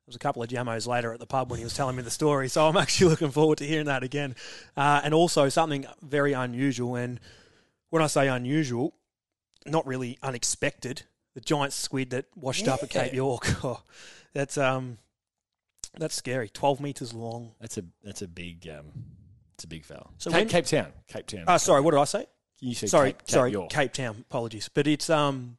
was 0.05 0.15
a 0.15 0.19
couple 0.19 0.43
of 0.43 0.49
jamos 0.49 0.87
later 0.87 1.13
at 1.13 1.19
the 1.19 1.25
pub 1.25 1.49
when 1.49 1.59
he 1.59 1.63
was 1.63 1.73
telling 1.73 1.95
me 1.95 2.03
the 2.03 2.11
story. 2.11 2.49
So 2.49 2.67
I'm 2.67 2.77
actually 2.83 3.09
looking 3.11 3.31
forward 3.31 3.57
to 3.59 3.65
hearing 3.65 3.85
that 3.85 4.03
again, 4.03 4.35
uh, 4.75 5.01
and 5.03 5.13
also 5.13 5.49
something 5.49 5.85
very 6.01 6.33
unusual. 6.33 6.95
And 6.95 7.19
when 7.89 8.01
I 8.01 8.07
say 8.07 8.27
unusual, 8.27 8.93
not 9.65 9.85
really 9.87 10.17
unexpected. 10.21 11.03
The 11.35 11.41
giant 11.41 11.73
squid 11.73 12.11
that 12.11 12.25
washed 12.35 12.67
up 12.67 12.83
at 12.83 12.89
Cape 12.89 13.13
York. 13.13 13.47
Oh, 13.63 13.81
that's 14.33 14.57
um, 14.57 14.97
that's 15.97 16.15
scary. 16.15 16.49
Twelve 16.49 16.79
meters 16.79 17.13
long. 17.13 17.53
That's 17.59 17.77
a 17.77 17.83
that's 18.03 18.21
a 18.21 18.27
big 18.27 18.67
um, 18.67 18.85
it's 19.55 19.63
a 19.63 19.67
big 19.67 19.85
fella. 19.85 20.09
So 20.17 20.29
Cape, 20.29 20.39
when- 20.39 20.47
Cape 20.49 20.65
Town, 20.65 20.87
Cape 21.07 21.25
Town. 21.27 21.43
Uh, 21.47 21.57
sorry, 21.57 21.81
what 21.81 21.91
did 21.91 21.99
I 21.99 22.03
say? 22.05 22.25
you 22.59 22.73
said 22.75 22.89
sorry, 22.89 23.09
Cape, 23.11 23.19
Cape 23.19 23.29
sorry, 23.29 23.51
York. 23.51 23.69
Cape 23.69 23.93
Town. 23.93 24.17
Apologies, 24.29 24.69
but 24.73 24.87
it's 24.87 25.09
um, 25.09 25.57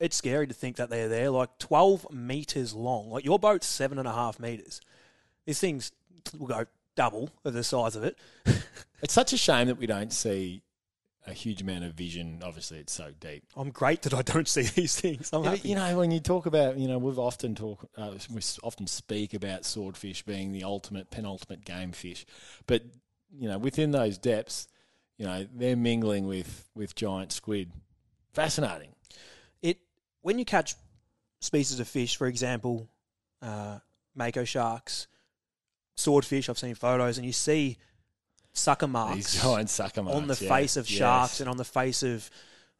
it's 0.00 0.16
scary 0.16 0.46
to 0.46 0.54
think 0.54 0.76
that 0.76 0.90
they're 0.90 1.08
there, 1.08 1.30
like 1.30 1.58
twelve 1.58 2.06
meters 2.12 2.74
long. 2.74 3.10
Like 3.10 3.24
your 3.24 3.38
boat's 3.38 3.66
seven 3.66 3.98
and 3.98 4.08
a 4.08 4.12
half 4.12 4.38
meters. 4.40 4.80
These 5.46 5.60
things 5.60 5.92
will 6.38 6.46
go 6.46 6.64
double 6.96 7.30
of 7.44 7.52
the 7.54 7.64
size 7.64 7.96
of 7.96 8.04
it. 8.04 8.16
It's 9.02 9.12
such 9.12 9.34
a 9.34 9.36
shame 9.36 9.66
that 9.66 9.76
we 9.76 9.86
don't 9.86 10.10
see 10.14 10.62
a 11.26 11.34
huge 11.34 11.60
amount 11.60 11.84
of 11.84 11.92
vision. 11.92 12.40
Obviously, 12.42 12.78
it's 12.78 12.92
so 12.94 13.10
deep. 13.20 13.44
I'm 13.54 13.68
great 13.70 14.00
that 14.02 14.14
I 14.14 14.22
don't 14.22 14.48
see 14.48 14.62
these 14.62 14.98
things. 14.98 15.28
I'm 15.30 15.44
Yeah, 15.44 15.50
happy. 15.50 15.68
you 15.68 15.74
know, 15.74 15.98
when 15.98 16.10
you 16.10 16.20
talk 16.20 16.46
about, 16.46 16.78
you 16.78 16.88
know, 16.88 16.96
we've 16.96 17.18
often 17.18 17.54
talk, 17.54 17.86
uh, 17.98 18.12
we 18.30 18.40
often 18.62 18.86
speak 18.86 19.34
about 19.34 19.66
swordfish 19.66 20.22
being 20.22 20.52
the 20.52 20.64
ultimate, 20.64 21.10
penultimate 21.10 21.66
game 21.66 21.92
fish, 21.92 22.24
but 22.66 22.82
you 23.30 23.46
know, 23.46 23.58
within 23.58 23.90
those 23.90 24.16
depths, 24.16 24.68
you 25.18 25.26
know, 25.26 25.46
they're 25.54 25.76
mingling 25.76 26.26
with 26.26 26.70
with 26.74 26.94
giant 26.94 27.30
squid. 27.32 27.72
Fascinating. 28.32 28.93
When 30.24 30.38
you 30.38 30.44
catch 30.46 30.74
species 31.40 31.78
of 31.80 31.86
fish, 31.86 32.16
for 32.16 32.26
example, 32.26 32.88
uh, 33.42 33.78
mako 34.14 34.44
sharks, 34.44 35.06
swordfish. 35.96 36.48
I've 36.48 36.58
seen 36.58 36.74
photos, 36.74 37.18
and 37.18 37.26
you 37.26 37.32
see 37.32 37.76
sucker 38.54 38.88
marks. 38.88 39.16
These 39.16 39.42
giant 39.42 39.68
sucker 39.68 40.02
marks 40.02 40.16
on 40.16 40.26
the 40.26 40.38
yeah. 40.40 40.48
face 40.48 40.76
of 40.78 40.88
Yes. 40.88 40.98
sharks 40.98 41.40
and 41.40 41.48
on 41.48 41.58
the 41.58 41.64
face 41.64 42.02
of 42.02 42.30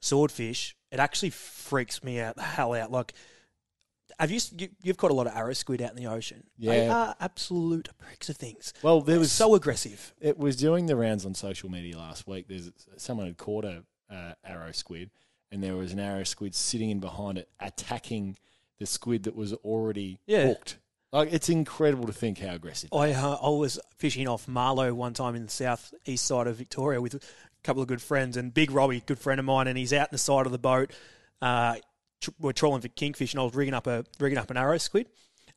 swordfish, 0.00 0.74
it 0.90 0.98
actually 0.98 1.30
freaks 1.30 2.02
me 2.02 2.18
out 2.18 2.36
the 2.36 2.42
hell 2.42 2.72
out. 2.72 2.90
Like, 2.90 3.12
have 4.18 4.30
you, 4.30 4.40
you 4.56 4.68
you've 4.82 4.96
caught 4.96 5.10
a 5.10 5.14
lot 5.14 5.26
of 5.26 5.36
arrow 5.36 5.52
squid 5.52 5.82
out 5.82 5.90
in 5.90 5.96
the 5.96 6.06
ocean? 6.06 6.44
they 6.58 6.88
are 6.88 7.14
absolute 7.20 7.90
pricks 7.98 8.30
of 8.30 8.36
things. 8.38 8.72
Well, 8.82 9.02
there 9.02 9.14
They're 9.16 9.20
was 9.20 9.32
so 9.32 9.54
aggressive. 9.54 10.14
it 10.18 10.38
was 10.38 10.56
doing 10.56 10.86
the 10.86 10.96
rounds 10.96 11.26
on 11.26 11.34
social 11.34 11.70
media 11.70 11.98
last 11.98 12.26
week. 12.26 12.46
There's 12.48 12.70
someone 12.96 13.26
had 13.26 13.36
caught 13.36 13.66
a 13.66 13.84
uh, 14.10 14.32
arrow 14.44 14.72
squid, 14.72 15.10
and 15.54 15.62
there 15.62 15.76
was 15.76 15.92
an 15.92 16.00
arrow 16.00 16.25
squid 16.25 16.54
sitting 16.54 16.90
in 16.90 16.99
behind 16.99 17.38
it, 17.38 17.49
attacking 17.61 18.37
the 18.80 18.87
squid 18.87 19.23
that 19.23 19.37
was 19.37 19.52
already 19.54 20.18
Yeah. 20.26 20.49
hooked. 20.49 20.76
Like 21.12 21.32
it's 21.32 21.49
incredible 21.49 22.06
to 22.08 22.12
think 22.12 22.40
how 22.40 22.54
aggressive. 22.54 22.90
I 22.92 23.12
uh, 23.12 23.38
I 23.40 23.49
was 23.50 23.78
fishing 23.99 24.26
off 24.26 24.46
Marlo 24.46 24.92
one 24.92 25.14
time 25.14 25.37
in 25.37 25.44
the 25.44 25.50
south 25.50 25.94
east 26.04 26.26
side 26.26 26.49
of 26.49 26.56
Victoria 26.56 27.00
with 27.00 27.14
a 27.14 27.20
couple 27.62 27.80
of 27.80 27.87
good 27.88 28.02
friends 28.02 28.37
and 28.37 28.52
Big 28.52 28.73
Robbie, 28.73 29.00
good 29.06 29.20
friend 29.20 29.38
of 29.38 29.46
mine, 29.46 29.68
and 29.68 29.78
he's 29.78 29.92
out 29.92 30.08
in 30.08 30.12
the 30.12 30.18
side 30.18 30.44
of 30.44 30.50
the 30.50 30.58
boat. 30.58 30.92
Uh, 31.40 31.76
tr- 32.20 32.30
we're 32.40 32.52
trawling 32.52 32.80
for 32.80 32.88
kingfish, 32.88 33.32
and 33.32 33.40
I 33.40 33.44
was 33.44 33.54
rigging 33.54 33.75
up 33.75 33.87
a 33.87 34.04
rigging 34.18 34.38
up 34.38 34.50
an 34.50 34.56
arrow 34.56 34.78
squid, 34.78 35.06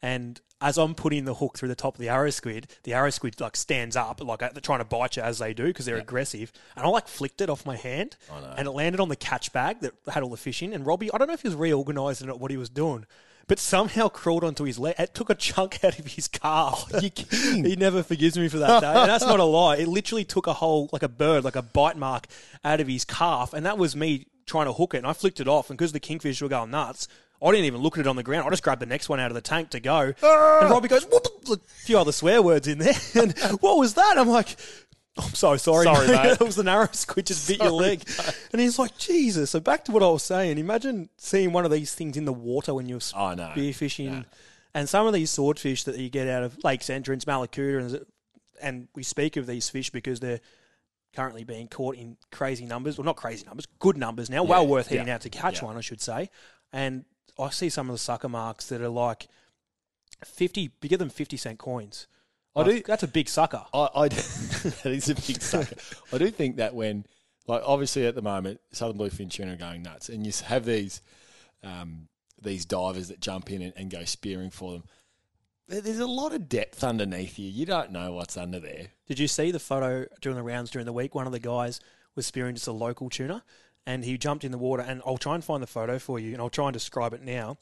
and 0.01 0.39
as 0.59 0.77
I'm 0.77 0.95
putting 0.95 1.25
the 1.25 1.35
hook 1.35 1.57
through 1.57 1.69
the 1.69 1.75
top 1.75 1.95
of 1.95 1.99
the 2.01 2.09
arrow 2.09 2.31
squid, 2.31 2.67
the 2.83 2.93
arrow 2.93 3.11
squid 3.11 3.39
like 3.39 3.55
stands 3.55 3.95
up, 3.95 4.23
like 4.23 4.39
they're 4.39 4.51
trying 4.61 4.79
to 4.79 4.85
bite 4.85 5.15
you 5.15 5.21
as 5.21 5.37
they 5.37 5.53
do 5.53 5.65
because 5.65 5.85
they're 5.85 5.97
aggressive, 5.97 6.51
and 6.75 6.85
I 6.85 6.89
like 6.89 7.07
flicked 7.07 7.41
it 7.41 7.49
off 7.49 7.65
my 7.65 7.75
hand, 7.75 8.15
and 8.57 8.67
it 8.67 8.71
landed 8.71 8.99
on 8.99 9.09
the 9.09 9.15
catch 9.15 9.53
bag 9.53 9.81
that 9.81 9.93
had 10.11 10.23
all 10.23 10.29
the 10.29 10.37
fish 10.37 10.63
in. 10.63 10.73
And 10.73 10.85
Robbie, 10.85 11.11
I 11.13 11.17
don't 11.17 11.27
know 11.27 11.33
if 11.33 11.41
he 11.43 11.47
was 11.47 11.55
reorganising 11.55 12.29
it, 12.29 12.39
what 12.39 12.51
he 12.51 12.57
was 12.57 12.69
doing. 12.69 13.05
But 13.47 13.59
somehow 13.59 14.09
crawled 14.09 14.43
onto 14.43 14.65
his 14.65 14.77
leg. 14.77 14.95
It 14.99 15.15
took 15.15 15.29
a 15.29 15.35
chunk 15.35 15.81
out 15.85 15.97
of 15.97 16.05
his 16.07 16.27
calf. 16.27 16.91
Oh, 16.93 16.99
you 16.99 17.09
kidding? 17.09 17.63
He 17.63 17.77
never 17.77 18.03
forgives 18.03 18.37
me 18.37 18.49
for 18.49 18.57
that 18.57 18.81
day. 18.81 18.93
And 18.93 19.09
that's 19.09 19.25
not 19.25 19.39
a 19.39 19.45
lie. 19.45 19.77
It 19.77 19.87
literally 19.87 20.25
took 20.25 20.47
a 20.47 20.53
whole, 20.53 20.89
like 20.91 21.03
a 21.03 21.07
bird, 21.07 21.45
like 21.45 21.55
a 21.55 21.61
bite 21.61 21.95
mark 21.95 22.27
out 22.65 22.81
of 22.81 22.87
his 22.89 23.05
calf. 23.05 23.53
And 23.53 23.65
that 23.65 23.77
was 23.77 23.95
me 23.95 24.27
trying 24.47 24.65
to 24.65 24.73
hook 24.73 24.95
it. 24.95 24.97
And 24.97 25.07
I 25.07 25.13
flicked 25.13 25.39
it 25.39 25.47
off. 25.47 25.69
And 25.69 25.77
because 25.77 25.93
the 25.93 26.01
kingfish 26.01 26.41
were 26.41 26.49
going 26.49 26.71
nuts, 26.71 27.07
I 27.41 27.51
didn't 27.51 27.65
even 27.65 27.81
look 27.81 27.97
at 27.97 28.01
it 28.01 28.07
on 28.07 28.15
the 28.15 28.23
ground. 28.23 28.47
I 28.47 28.49
just 28.49 28.63
grabbed 28.63 28.81
the 28.81 28.87
next 28.87 29.09
one 29.09 29.19
out 29.19 29.29
of 29.29 29.35
the 29.35 29.41
tank 29.41 29.69
to 29.71 29.79
go. 29.79 30.13
Ah! 30.23 30.59
And 30.61 30.69
Robbie 30.71 30.87
goes, 30.87 31.05
what 31.05 31.23
the, 31.23 31.53
a 31.53 31.57
few 31.57 31.97
other 31.99 32.11
swear 32.11 32.41
words 32.41 32.67
in 32.67 32.79
there. 32.79 32.93
And 33.15 33.37
what 33.61 33.77
was 33.77 33.93
that? 33.93 34.17
I'm 34.17 34.27
like, 34.27 34.55
I'm 35.17 35.33
so 35.33 35.55
sorry. 35.57 35.83
Sorry, 35.85 36.07
mate. 36.07 36.31
it 36.33 36.39
was 36.45 36.55
the 36.55 36.63
narrow 36.63 36.87
squid 36.91 37.27
just 37.27 37.47
bit 37.47 37.59
your 37.61 37.71
leg. 37.71 38.03
And 38.51 38.61
he's 38.61 38.79
like, 38.79 38.97
Jesus. 38.97 39.51
So 39.51 39.59
back 39.59 39.85
to 39.85 39.91
what 39.91 40.03
I 40.03 40.07
was 40.07 40.23
saying. 40.23 40.57
Imagine 40.57 41.09
seeing 41.17 41.51
one 41.53 41.65
of 41.65 41.71
these 41.71 41.93
things 41.93 42.17
in 42.17 42.25
the 42.25 42.33
water 42.33 42.73
when 42.73 42.87
you're 42.89 42.99
Oh, 43.15 43.33
no. 43.33 43.51
spear 43.51 43.73
fishing. 43.73 44.25
And 44.73 44.87
some 44.87 45.07
of 45.07 45.13
these 45.13 45.31
swordfish 45.31 45.83
that 45.85 45.97
you 45.97 46.09
get 46.09 46.27
out 46.27 46.43
of 46.43 46.63
Lakes 46.63 46.89
Entrance, 46.89 47.25
Mallacoota, 47.25 47.79
and, 47.79 48.05
and 48.61 48.87
we 48.95 49.01
speak 49.03 49.37
of 49.37 49.47
these 49.47 49.69
fish 49.69 49.89
because 49.89 50.19
they're 50.19 50.41
currently 51.15 51.43
being 51.43 51.67
caught 51.67 51.95
in 51.95 52.17
crazy 52.31 52.65
numbers. 52.65 52.97
Well, 52.97 53.05
not 53.05 53.15
crazy 53.15 53.45
numbers, 53.45 53.65
good 53.79 53.97
numbers 53.97 54.29
now. 54.29 54.43
well 54.43 54.67
worth 54.67 54.87
heading 54.87 55.07
yeah, 55.07 55.15
out 55.15 55.21
to 55.21 55.29
catch 55.29 55.61
yeah. 55.61 55.65
one, 55.65 55.77
I 55.77 55.81
should 55.81 56.01
say. 56.01 56.29
And 56.71 57.05
I 57.39 57.49
see 57.49 57.69
some 57.69 57.89
of 57.89 57.93
the 57.93 57.99
sucker 57.99 58.29
marks 58.29 58.67
that 58.67 58.81
are 58.81 58.89
like 58.89 59.27
50, 60.25 60.69
bigger 60.81 60.97
than 60.97 61.09
50 61.09 61.37
cent 61.37 61.59
coins. 61.59 62.07
I 62.55 62.63
do- 62.63 62.81
That's 62.85 63.03
a 63.03 63.07
big 63.07 63.29
sucker. 63.29 63.63
I, 63.73 63.89
I 63.95 64.07
that 64.09 64.81
is 64.85 65.09
a 65.09 65.15
big 65.15 65.41
sucker. 65.41 65.75
I 66.11 66.17
do 66.17 66.31
think 66.31 66.55
that 66.57 66.73
when, 66.73 67.05
like, 67.45 67.61
obviously 67.65 68.05
at 68.07 68.15
the 68.15 68.21
moment, 68.23 68.59
southern 68.71 68.97
bluefin 68.97 69.29
tuna 69.29 69.53
are 69.53 69.57
going 69.57 69.83
nuts, 69.83 70.09
and 70.09 70.25
you 70.25 70.33
have 70.45 70.65
these 70.65 71.01
um, 71.63 72.07
these 72.41 72.65
divers 72.65 73.09
that 73.09 73.19
jump 73.19 73.51
in 73.51 73.61
and, 73.61 73.73
and 73.75 73.89
go 73.91 74.03
spearing 74.05 74.49
for 74.49 74.73
them. 74.73 74.83
There's 75.67 75.99
a 75.99 76.07
lot 76.07 76.33
of 76.33 76.47
depth 76.47 76.83
underneath 76.83 77.37
you. 77.37 77.49
You 77.49 77.65
don't 77.65 77.91
know 77.91 78.13
what's 78.13 78.37
under 78.37 78.59
there. 78.59 78.87
Did 79.07 79.19
you 79.19 79.27
see 79.27 79.51
the 79.51 79.59
photo 79.59 80.05
during 80.21 80.37
the 80.37 80.43
rounds 80.43 80.71
during 80.71 80.85
the 80.85 80.93
week? 80.93 81.13
One 81.13 81.25
of 81.25 81.33
the 81.33 81.39
guys 81.39 81.79
was 82.15 82.25
spearing 82.25 82.55
just 82.55 82.67
a 82.67 82.71
local 82.71 83.09
tuna, 83.09 83.43
and 83.87 84.03
he 84.05 84.19
jumped 84.19 84.43
in 84.43 84.51
the 84.51 84.57
water. 84.59 84.83
And 84.83 85.01
I'll 85.03 85.17
try 85.17 85.33
and 85.33 85.43
find 85.43 85.63
the 85.63 85.67
photo 85.67 85.97
for 85.97 86.19
you, 86.19 86.33
and 86.33 86.41
I'll 86.41 86.51
try 86.51 86.65
and 86.67 86.73
describe 86.73 87.13
it 87.13 87.23
now. 87.23 87.57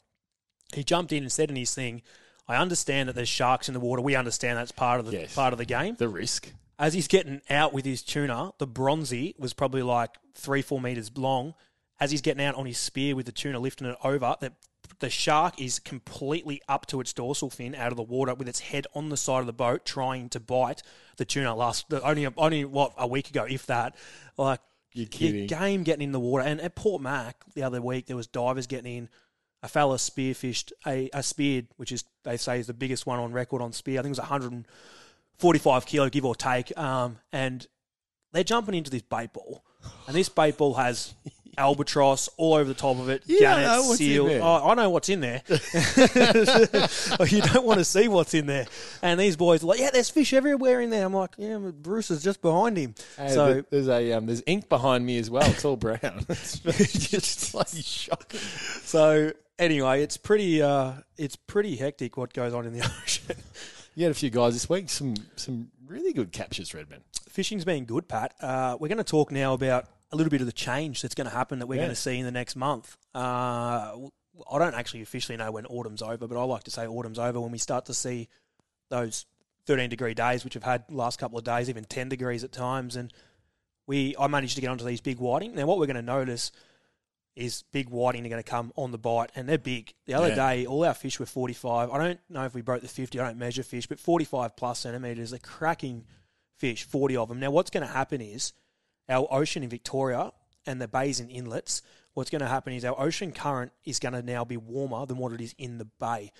He 0.74 0.84
jumped 0.84 1.12
in 1.12 1.22
and 1.22 1.32
said 1.32 1.48
in 1.48 1.56
his 1.56 1.74
thing, 1.74 2.02
"I 2.46 2.56
understand 2.56 3.08
that 3.08 3.14
there's 3.14 3.28
sharks 3.28 3.68
in 3.68 3.74
the 3.74 3.80
water. 3.80 4.02
We 4.02 4.14
understand 4.16 4.58
that's 4.58 4.72
part 4.72 5.00
of 5.00 5.06
the 5.06 5.12
Yes. 5.12 5.34
part 5.34 5.54
of 5.54 5.58
the 5.58 5.64
game." 5.64 5.94
The 5.94 6.08
risk. 6.08 6.52
As 6.78 6.92
he's 6.92 7.08
getting 7.08 7.40
out 7.48 7.72
with 7.72 7.86
his 7.86 8.02
tuna, 8.02 8.52
the 8.58 8.66
bronzy 8.66 9.34
was 9.38 9.54
probably 9.54 9.82
like 9.82 10.10
three, 10.34 10.60
four 10.60 10.80
meters 10.80 11.10
long. 11.16 11.54
As 11.98 12.10
he's 12.10 12.20
getting 12.20 12.44
out 12.44 12.56
on 12.56 12.66
his 12.66 12.76
spear 12.76 13.16
with 13.16 13.24
the 13.24 13.32
tuna, 13.32 13.58
lifting 13.58 13.86
it 13.86 13.96
over, 14.04 14.36
the, 14.40 14.52
the 14.98 15.08
shark 15.08 15.58
is 15.58 15.78
completely 15.78 16.60
up 16.68 16.84
to 16.88 17.00
its 17.00 17.14
dorsal 17.14 17.48
fin 17.48 17.74
out 17.74 17.92
of 17.92 17.96
the 17.96 18.02
water 18.02 18.34
with 18.34 18.48
its 18.48 18.60
head 18.60 18.86
on 18.94 19.08
the 19.08 19.16
side 19.16 19.40
of 19.40 19.46
the 19.46 19.54
boat, 19.54 19.86
trying 19.86 20.28
to 20.28 20.40
bite 20.40 20.82
the 21.16 21.24
tuna. 21.24 21.54
Last 21.54 21.86
only 21.94 22.26
only 22.36 22.64
what 22.66 22.92
a 22.98 23.06
week 23.06 23.30
ago, 23.30 23.44
if 23.48 23.64
that. 23.66 23.94
Like 24.36 24.60
You're 24.96 25.06
your 25.34 25.46
game 25.46 25.82
getting 25.82 26.02
in 26.02 26.12
the 26.12 26.20
water. 26.20 26.44
And 26.44 26.60
at 26.60 26.74
Port 26.74 27.02
Mac 27.02 27.44
the 27.54 27.62
other 27.62 27.80
week, 27.82 28.06
there 28.06 28.16
was 28.16 28.26
divers 28.26 28.66
getting 28.66 28.96
in. 28.96 29.08
A 29.62 29.68
fella 29.68 29.96
spearfished 29.96 30.72
a, 30.86 31.08
a 31.12 31.22
speared, 31.22 31.66
which 31.76 31.90
is 31.90 32.04
they 32.24 32.36
say 32.36 32.60
is 32.60 32.66
the 32.66 32.74
biggest 32.74 33.06
one 33.06 33.18
on 33.18 33.32
record 33.32 33.62
on 33.62 33.72
spear. 33.72 33.98
I 33.98 34.02
think 34.02 34.10
it 34.10 34.18
was 34.18 34.18
145 34.20 35.86
kilo, 35.86 36.08
give 36.08 36.24
or 36.24 36.36
take. 36.36 36.76
Um, 36.78 37.18
and 37.32 37.66
they're 38.32 38.44
jumping 38.44 38.74
into 38.74 38.90
this 38.90 39.02
bait 39.02 39.32
ball, 39.32 39.64
and 40.06 40.14
this 40.14 40.28
bait 40.28 40.56
ball 40.56 40.74
has 40.74 41.14
albatross 41.58 42.28
all 42.36 42.54
over 42.54 42.64
the 42.64 42.74
top 42.74 42.98
of 42.98 43.08
it, 43.08 43.22
You 43.26 43.40
don't 43.40 43.62
know 43.62 43.82
what's 43.88 44.00
in 44.00 44.06
seal. 44.06 44.26
there. 44.26 44.42
Oh, 44.42 44.68
I 44.68 44.74
know 44.74 44.90
what's 44.90 45.08
in 45.08 45.20
there. 45.20 45.42
you 45.48 47.40
don't 47.42 47.64
want 47.64 47.78
to 47.78 47.84
see 47.84 48.08
what's 48.08 48.34
in 48.34 48.46
there. 48.46 48.66
And 49.02 49.18
these 49.18 49.36
boys 49.36 49.62
are 49.62 49.66
like, 49.66 49.80
yeah, 49.80 49.90
there's 49.92 50.10
fish 50.10 50.32
everywhere 50.32 50.80
in 50.80 50.90
there. 50.90 51.04
I'm 51.04 51.12
like, 51.14 51.34
yeah, 51.38 51.58
Bruce 51.58 52.10
is 52.10 52.22
just 52.22 52.42
behind 52.42 52.76
him. 52.76 52.94
Hey, 53.16 53.28
so 53.28 53.62
there's 53.70 53.88
a 53.88 54.12
um, 54.12 54.26
there's 54.26 54.42
ink 54.46 54.68
behind 54.68 55.04
me 55.06 55.18
as 55.18 55.30
well. 55.30 55.48
It's 55.50 55.64
all 55.64 55.76
brown. 55.76 55.98
it's 56.28 56.58
just 57.10 57.84
shocking. 57.84 58.40
So 58.40 59.32
anyway, 59.58 60.02
it's 60.02 60.16
pretty 60.16 60.62
uh, 60.62 60.92
it's 61.16 61.36
pretty 61.36 61.76
hectic 61.76 62.16
what 62.16 62.32
goes 62.32 62.54
on 62.54 62.66
in 62.66 62.72
the 62.72 62.80
ocean. 63.02 63.36
You 63.94 64.04
had 64.04 64.10
a 64.10 64.14
few 64.14 64.30
guys 64.30 64.52
this 64.52 64.68
week. 64.68 64.90
Some 64.90 65.14
some 65.36 65.70
really 65.86 66.12
good 66.12 66.32
captures, 66.32 66.74
Redman. 66.74 67.00
Fishing's 67.30 67.64
been 67.64 67.84
good, 67.84 68.08
Pat. 68.08 68.34
Uh, 68.40 68.76
we're 68.80 68.88
going 68.88 68.98
to 68.98 69.04
talk 69.04 69.30
now 69.30 69.52
about 69.52 69.86
a 70.12 70.16
little 70.16 70.30
bit 70.30 70.40
of 70.40 70.46
the 70.46 70.52
change 70.52 71.02
that's 71.02 71.14
going 71.14 71.28
to 71.28 71.34
happen 71.34 71.58
that 71.58 71.66
we're 71.66 71.76
Yeah. 71.76 71.82
going 71.82 71.94
to 71.94 72.00
see 72.00 72.18
in 72.18 72.24
the 72.24 72.30
next 72.32 72.56
month. 72.56 72.96
Uh, 73.14 73.18
I 74.50 74.58
don't 74.58 74.74
actually 74.74 75.02
officially 75.02 75.36
know 75.36 75.50
when 75.50 75.66
autumn's 75.66 76.02
over, 76.02 76.26
but 76.28 76.38
I 76.38 76.44
like 76.44 76.64
to 76.64 76.70
say 76.70 76.86
autumn's 76.86 77.18
over 77.18 77.40
when 77.40 77.50
we 77.52 77.58
start 77.58 77.86
to 77.86 77.94
see 77.94 78.28
those 78.90 79.26
13 79.66 79.90
degree 79.90 80.14
days, 80.14 80.44
which 80.44 80.54
we've 80.54 80.62
had 80.62 80.84
last 80.90 81.18
couple 81.18 81.38
of 81.38 81.44
days, 81.44 81.68
even 81.68 81.84
10 81.84 82.08
degrees 82.08 82.44
at 82.44 82.52
times. 82.52 82.94
And 82.96 83.12
we, 83.86 84.14
I 84.18 84.26
managed 84.28 84.54
to 84.56 84.60
get 84.60 84.68
onto 84.70 84.84
these 84.84 85.00
big 85.00 85.18
whiting. 85.18 85.54
Now, 85.54 85.66
what 85.66 85.78
we're 85.78 85.86
going 85.86 85.96
to 85.96 86.02
notice 86.02 86.52
is 87.34 87.64
big 87.72 87.88
whiting 87.90 88.24
are 88.24 88.28
going 88.28 88.42
to 88.42 88.48
come 88.48 88.72
on 88.76 88.92
the 88.92 88.98
bite, 88.98 89.30
and 89.34 89.48
they're 89.48 89.58
big. 89.58 89.92
The 90.06 90.14
other 90.14 90.28
Yeah. 90.28 90.34
day, 90.54 90.66
all 90.66 90.84
our 90.84 90.94
fish 90.94 91.18
were 91.20 91.26
45. 91.26 91.90
I 91.90 91.98
don't 91.98 92.20
know 92.30 92.44
if 92.44 92.54
we 92.54 92.62
broke 92.62 92.82
the 92.82 92.88
50. 92.88 93.18
I 93.20 93.26
don't 93.26 93.38
measure 93.38 93.62
fish, 93.62 93.86
but 93.86 93.98
45 94.00 94.56
plus 94.56 94.78
centimetres. 94.80 95.30
They're 95.30 95.38
cracking 95.38 96.04
fish, 96.56 96.84
40 96.84 97.16
of 97.16 97.28
them. 97.28 97.40
Now, 97.40 97.50
what's 97.50 97.70
going 97.70 97.86
to 97.86 97.92
happen 97.92 98.20
is 98.20 98.52
our 99.08 99.26
ocean 99.30 99.62
in 99.62 99.68
Victoria 99.68 100.32
and 100.66 100.80
the 100.80 100.88
bays 100.88 101.20
and 101.20 101.30
inlets, 101.30 101.82
what's 102.14 102.30
going 102.30 102.40
to 102.40 102.48
happen 102.48 102.72
is 102.72 102.84
our 102.84 102.98
ocean 103.00 103.32
current 103.32 103.72
is 103.84 103.98
going 103.98 104.14
to 104.14 104.22
now 104.22 104.44
be 104.44 104.56
warmer 104.56 105.06
than 105.06 105.16
what 105.18 105.32
it 105.32 105.40
is 105.40 105.54
in 105.58 105.78
the 105.78 105.84
bay. 105.84 106.32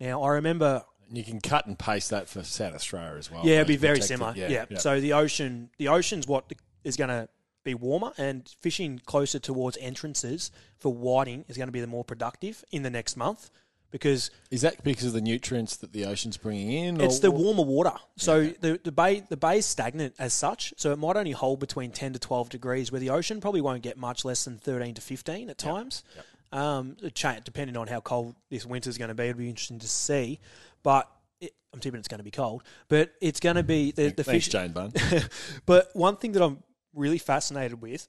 Now, 0.00 0.22
I 0.22 0.30
remember 0.30 0.84
you 1.12 1.22
can 1.22 1.40
cut 1.40 1.66
and 1.66 1.78
paste 1.78 2.10
that 2.10 2.28
for 2.28 2.42
South 2.42 2.74
Australia 2.74 3.16
as 3.18 3.30
well. 3.30 3.44
yeah, 3.44 3.56
it'd 3.56 3.66
be 3.66 3.76
very 3.76 4.00
similar. 4.00 4.32
Yeah, 4.36 4.48
Yeah. 4.48 4.64
yeah. 4.70 4.78
So 4.78 5.00
the 5.00 5.12
ocean, 5.12 5.70
the 5.76 5.88
ocean's 5.88 6.26
what 6.26 6.50
is 6.82 6.96
going 6.96 7.10
to 7.10 7.28
be 7.62 7.74
warmer, 7.74 8.12
and 8.18 8.46
fishing 8.60 9.00
closer 9.06 9.38
towards 9.38 9.78
entrances 9.80 10.50
for 10.78 10.92
whiting 10.92 11.44
is 11.48 11.56
going 11.56 11.68
to 11.68 11.72
be 11.72 11.80
the 11.80 11.86
more 11.86 12.04
productive 12.04 12.62
in 12.70 12.82
the 12.82 12.90
next 12.90 13.16
month 13.16 13.50
because 13.94 14.32
is 14.50 14.62
that 14.62 14.82
because 14.82 15.04
of 15.04 15.12
the 15.12 15.20
nutrients 15.20 15.76
that 15.76 15.92
the 15.92 16.04
ocean's 16.04 16.36
bringing 16.36 16.72
in? 16.72 17.00
or 17.00 17.04
it's 17.04 17.20
the 17.20 17.30
warmer 17.30 17.62
water. 17.62 17.92
So 18.16 18.46
the 18.60 18.80
the 18.82 18.90
bay 18.90 19.20
the 19.20 19.36
bay 19.36 19.58
is 19.58 19.66
stagnant 19.66 20.16
as 20.18 20.34
such. 20.34 20.74
So 20.76 20.90
it 20.90 20.98
might 20.98 21.16
only 21.16 21.30
hold 21.30 21.60
between 21.60 21.92
ten 21.92 22.12
to 22.12 22.18
twelve 22.18 22.48
degrees, 22.48 22.90
where 22.90 22.98
the 22.98 23.10
ocean 23.10 23.40
probably 23.40 23.60
won't 23.60 23.82
get 23.84 23.96
much 23.96 24.24
less 24.24 24.46
than 24.46 24.58
thirteen 24.58 24.94
to 24.94 25.00
fifteen 25.00 25.48
at 25.48 25.58
times. 25.58 26.02
Um, 26.50 26.96
it 27.04 27.14
cha- 27.14 27.38
depending 27.44 27.76
on 27.76 27.86
how 27.86 28.00
cold 28.00 28.34
this 28.50 28.66
winter 28.66 28.90
is 28.90 28.98
going 28.98 29.10
to 29.10 29.14
be, 29.14 29.28
it'll 29.28 29.38
be 29.38 29.48
interesting 29.48 29.78
to 29.78 29.88
see. 29.88 30.40
But 30.82 31.08
it, 31.40 31.52
I'm 31.72 31.78
tipping 31.78 32.00
it's 32.00 32.08
going 32.08 32.18
to 32.18 32.24
be 32.24 32.32
cold. 32.32 32.64
But 32.88 33.12
it's 33.20 33.38
going 33.38 33.56
to 33.56 33.62
be 33.62 33.92
the 33.92 34.10
the 34.10 34.24
Thanks, 34.24 34.46
fish. 34.46 34.48
Jane 34.48 34.72
Bunn. 34.72 34.92
but 35.66 35.90
one 35.92 36.16
thing 36.16 36.32
that 36.32 36.42
I'm 36.42 36.64
really 36.94 37.18
fascinated 37.18 37.80
with 37.80 38.08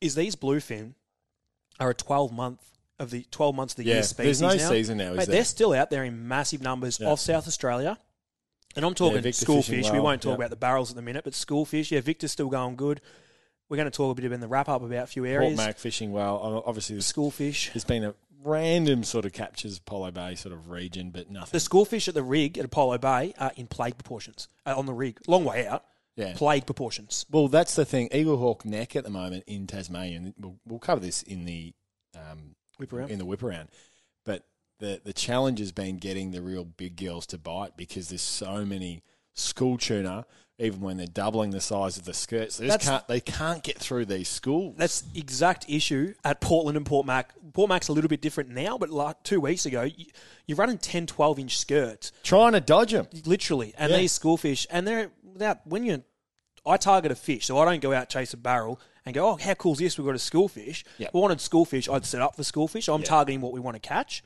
is 0.00 0.16
these 0.16 0.34
bluefin 0.34 0.94
are 1.78 1.90
a 1.90 1.94
12 1.94 2.32
month 2.32 2.73
of 2.98 3.10
the 3.10 3.26
12 3.30 3.54
months 3.54 3.72
of 3.74 3.78
the 3.78 3.84
Yeah, 3.84 3.94
year 3.94 3.94
there's 3.96 4.08
species 4.10 4.40
no 4.40 4.54
now. 4.54 4.68
season 4.68 4.98
now, 4.98 5.12
is 5.12 5.16
Mate? 5.18 5.28
They're 5.28 5.44
still 5.44 5.72
out 5.72 5.90
there 5.90 6.04
in 6.04 6.28
massive 6.28 6.62
numbers 6.62 7.00
Yeah. 7.00 7.08
off 7.08 7.20
South 7.20 7.46
Australia. 7.46 7.98
And 8.76 8.84
I'm 8.84 8.94
talking 8.94 9.20
Victor 9.20 9.40
school 9.40 9.62
fish. 9.62 9.90
We 9.90 10.00
won't 10.00 10.20
talk 10.20 10.30
yeah. 10.30 10.36
about 10.36 10.50
the 10.50 10.56
barrels 10.56 10.90
at 10.90 10.96
the 10.96 11.02
minute, 11.02 11.24
but 11.24 11.34
school 11.34 11.64
fish. 11.64 11.92
Yeah, 11.92 12.00
Victor's 12.00 12.32
still 12.32 12.48
going 12.48 12.76
good. 12.76 13.00
We're 13.68 13.76
going 13.76 13.90
to 13.90 13.96
talk 13.96 14.18
a 14.18 14.20
bit 14.20 14.30
in 14.30 14.40
the 14.40 14.48
wrap 14.48 14.68
up 14.68 14.82
about 14.82 15.04
a 15.04 15.06
few 15.06 15.24
areas. 15.24 15.54
Port. 15.54 15.66
Mac 15.66 15.78
fishing 15.78 16.12
well. 16.12 16.62
Obviously, 16.66 16.96
there's, 16.96 17.06
School 17.06 17.30
fish. 17.30 17.70
there's 17.72 17.84
been 17.84 18.04
a 18.04 18.14
random 18.42 19.04
sort 19.04 19.24
of 19.24 19.32
captures 19.32 19.78
Polo 19.78 20.10
Bay 20.10 20.34
sort 20.34 20.52
of 20.52 20.70
region, 20.70 21.10
but 21.10 21.30
nothing. 21.30 21.50
The 21.52 21.60
school 21.60 21.84
fish 21.84 22.08
at 22.08 22.14
the 22.14 22.22
rig 22.22 22.58
at 22.58 22.64
Apollo 22.64 22.98
Bay 22.98 23.32
are 23.38 23.52
in 23.56 23.66
plague 23.66 23.96
proportions 23.96 24.48
uh, 24.66 24.76
on 24.76 24.86
the 24.86 24.92
rig. 24.92 25.18
Long 25.26 25.44
way 25.44 25.66
out. 25.66 25.84
Yeah. 26.16 26.34
Plague 26.36 26.66
proportions. 26.66 27.26
Well, 27.30 27.48
that's 27.48 27.74
the 27.74 27.84
thing. 27.84 28.08
Eaglehawk 28.10 28.64
Neck 28.64 28.94
at 28.94 29.02
the 29.04 29.10
moment 29.10 29.44
in 29.46 29.66
Tasmania, 29.66 30.18
and 30.18 30.34
we'll, 30.38 30.56
we'll 30.64 30.78
cover 30.78 31.00
this 31.00 31.22
in 31.22 31.44
the 31.44 31.74
um, 32.14 32.54
Whip 32.78 32.92
around. 32.92 33.10
in 33.10 33.18
the 33.18 33.24
whip 33.24 33.42
around. 33.42 33.68
But 34.24 34.44
the 34.78 35.00
the 35.04 35.12
challenge 35.12 35.58
has 35.60 35.72
been 35.72 35.98
getting 35.98 36.30
the 36.32 36.42
real 36.42 36.64
big 36.64 36.96
girls 36.96 37.26
to 37.28 37.38
bite 37.38 37.76
because 37.76 38.08
there's 38.08 38.22
so 38.22 38.64
many 38.64 39.02
school 39.34 39.78
tuna. 39.78 40.26
Even 40.60 40.80
when 40.82 40.96
they're 40.98 41.08
doubling 41.08 41.50
the 41.50 41.60
size 41.60 41.96
of 41.96 42.04
the 42.04 42.14
skirts, 42.14 42.58
they 42.58 42.66
just 42.68 42.78
That's- 42.78 42.88
can't. 42.88 43.08
They 43.08 43.20
can't 43.20 43.60
get 43.64 43.76
through 43.76 44.04
these 44.04 44.28
schools. 44.28 44.76
That's 44.78 45.00
the 45.00 45.18
exact 45.18 45.66
issue 45.68 46.14
at 46.24 46.40
Portland 46.40 46.76
and 46.76 46.86
Port 46.86 47.06
Mac. 47.06 47.32
Port 47.52 47.68
Mac's 47.68 47.88
a 47.88 47.92
little 47.92 48.08
bit 48.08 48.20
different 48.20 48.50
now, 48.50 48.78
but 48.78 48.88
like 48.88 49.20
two 49.24 49.40
weeks 49.40 49.66
ago, 49.66 49.82
you, 49.82 50.06
you're 50.46 50.56
running 50.56 50.78
10, 50.78 51.06
12 51.08 51.40
inch 51.40 51.58
skirts, 51.58 52.12
trying 52.22 52.52
to 52.52 52.60
dodge 52.60 52.92
them. 52.92 53.08
literally. 53.24 53.74
And 53.76 53.90
Yeah. 53.90 53.98
these 53.98 54.12
schoolfish, 54.16 54.64
and 54.70 54.86
they're 54.86 55.10
without, 55.24 55.66
when 55.66 55.84
you, 55.84 56.04
I 56.64 56.76
target 56.76 57.10
a 57.10 57.16
fish, 57.16 57.46
so 57.46 57.58
I 57.58 57.64
don't 57.64 57.82
go 57.82 57.92
out 57.92 58.08
chase 58.08 58.32
a 58.32 58.36
barrel 58.36 58.80
and 59.06 59.14
go, 59.14 59.28
oh, 59.30 59.36
how 59.36 59.54
cool 59.54 59.72
is 59.72 59.78
this? 59.78 59.98
We've 59.98 60.06
got 60.06 60.14
a 60.14 60.18
schoolfish. 60.18 60.84
Yep. 60.98 61.08
If 61.10 61.14
I 61.14 61.18
wanted 61.18 61.38
schoolfish, 61.38 61.92
I'd 61.92 62.06
set 62.06 62.22
up 62.22 62.36
for 62.36 62.42
schoolfish. 62.42 62.88
I'm 62.92 63.00
Yeah. 63.00 63.06
targeting 63.06 63.40
what 63.40 63.52
we 63.52 63.60
want 63.60 63.74
to 63.74 63.80
catch. 63.80 64.22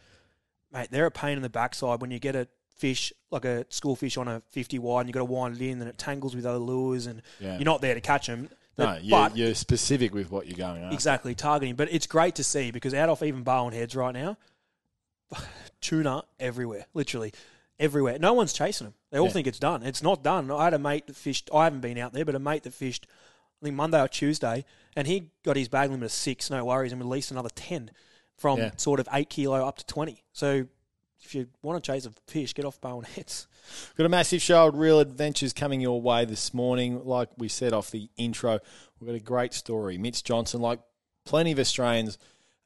Mate, 0.73 0.89
they're 0.91 1.07
a 1.07 1.11
pain 1.11 1.37
in 1.37 1.43
the 1.43 1.49
backside 1.49 2.01
when 2.01 2.11
you 2.11 2.19
get 2.19 2.37
a 2.37 2.47
fish, 2.77 3.13
like 3.31 3.45
a 3.45 3.65
schoolfish 3.71 4.17
on 4.19 4.29
a 4.29 4.41
50 4.51 4.79
wide, 4.79 5.01
and 5.01 5.09
you've 5.09 5.15
got 5.15 5.21
to 5.21 5.25
wind 5.25 5.57
it 5.61 5.63
in, 5.69 5.81
and 5.81 5.89
it 5.89 5.99
tangles 5.99 6.37
with 6.37 6.47
other 6.47 6.59
lures, 6.59 7.07
and 7.07 7.23
Yeah. 7.41 7.57
you're 7.57 7.65
not 7.65 7.81
there 7.81 7.95
to 7.95 8.01
catch 8.01 8.27
them. 8.29 8.51
No, 8.77 8.97
you're, 9.03 9.31
you're 9.35 9.55
specific 9.57 10.15
with 10.15 10.31
what 10.31 10.47
you're 10.47 10.57
going 10.57 10.85
after. 10.85 10.95
Exactly, 10.95 11.35
targeting. 11.35 11.75
But 11.75 11.89
it's 11.91 12.07
great 12.07 12.37
to 12.37 12.45
see 12.45 12.71
because 12.71 12.95
out 12.95 13.09
off 13.09 13.25
even 13.25 13.43
Barwon 13.43 13.73
Heads 13.73 13.97
right 13.97 14.15
now, 14.15 14.37
tuna 15.81 16.23
everywhere, 16.39 16.87
literally 16.95 17.33
everywhere. 17.81 18.19
No 18.19 18.33
one's 18.33 18.53
chasing 18.53 18.87
them. 18.87 18.95
They 19.11 19.19
all 19.19 19.27
Yeah. 19.27 19.33
think 19.33 19.47
it's 19.49 19.59
done. 19.59 19.83
It's 19.83 20.03
not 20.03 20.23
done. 20.23 20.51
I 20.51 20.65
had 20.65 20.75
a 20.75 20.79
mate 20.79 21.07
that 21.09 21.17
fished. 21.17 21.49
I 21.55 21.65
haven't 21.65 21.81
been 21.81 21.99
out 21.99 22.13
there, 22.13 22.25
but 22.25 22.35
a 22.35 22.39
mate 22.41 22.63
that 22.65 22.75
fished. 22.75 23.07
I 23.61 23.65
think 23.67 23.77
Monday 23.77 24.01
or 24.01 24.09
Tuesday, 24.09 24.65
and 24.95 25.07
he 25.07 25.31
got 25.45 25.57
his 25.57 25.69
bag 25.69 25.91
limit 25.91 26.05
of 26.07 26.13
six, 26.13 26.51
no 26.51 26.65
worries, 26.65 26.93
and 26.93 27.01
released 27.01 27.31
another 27.31 27.51
ten. 27.55 27.91
from 28.37 28.59
Yeah. 28.61 28.71
sort 28.77 29.01
of 29.01 29.09
eight 29.13 29.29
kilo 29.31 29.67
up 29.67 29.79
to 29.79 29.87
twenty. 29.87 30.23
So 30.33 30.69
if 31.21 31.35
you 31.35 31.49
want 31.61 31.83
to 31.83 31.93
chase 31.93 32.07
a 32.07 32.13
fish, 32.29 32.55
get 32.55 32.65
off 32.65 32.81
Barwon 32.81 33.05
Heads. 33.05 33.49
Got 33.97 34.07
a 34.07 34.09
massive 34.09 34.41
show 34.41 34.69
of 34.69 34.77
real 34.77 35.01
adventures 35.01 35.53
coming 35.53 35.81
your 35.81 36.01
way 36.01 36.25
this 36.25 36.55
morning. 36.55 37.05
Like 37.05 37.31
we 37.37 37.49
said 37.49 37.73
off 37.73 37.91
the 37.91 38.09
intro, 38.17 38.61
we've 39.01 39.09
got 39.09 39.17
a 39.17 39.21
great 39.21 39.53
story. 39.55 39.99
Mitch 39.99 40.23
Johnson, 40.23 40.61
like 40.61 40.79
plenty 41.25 41.51
of 41.51 41.59
Australians 41.59 42.17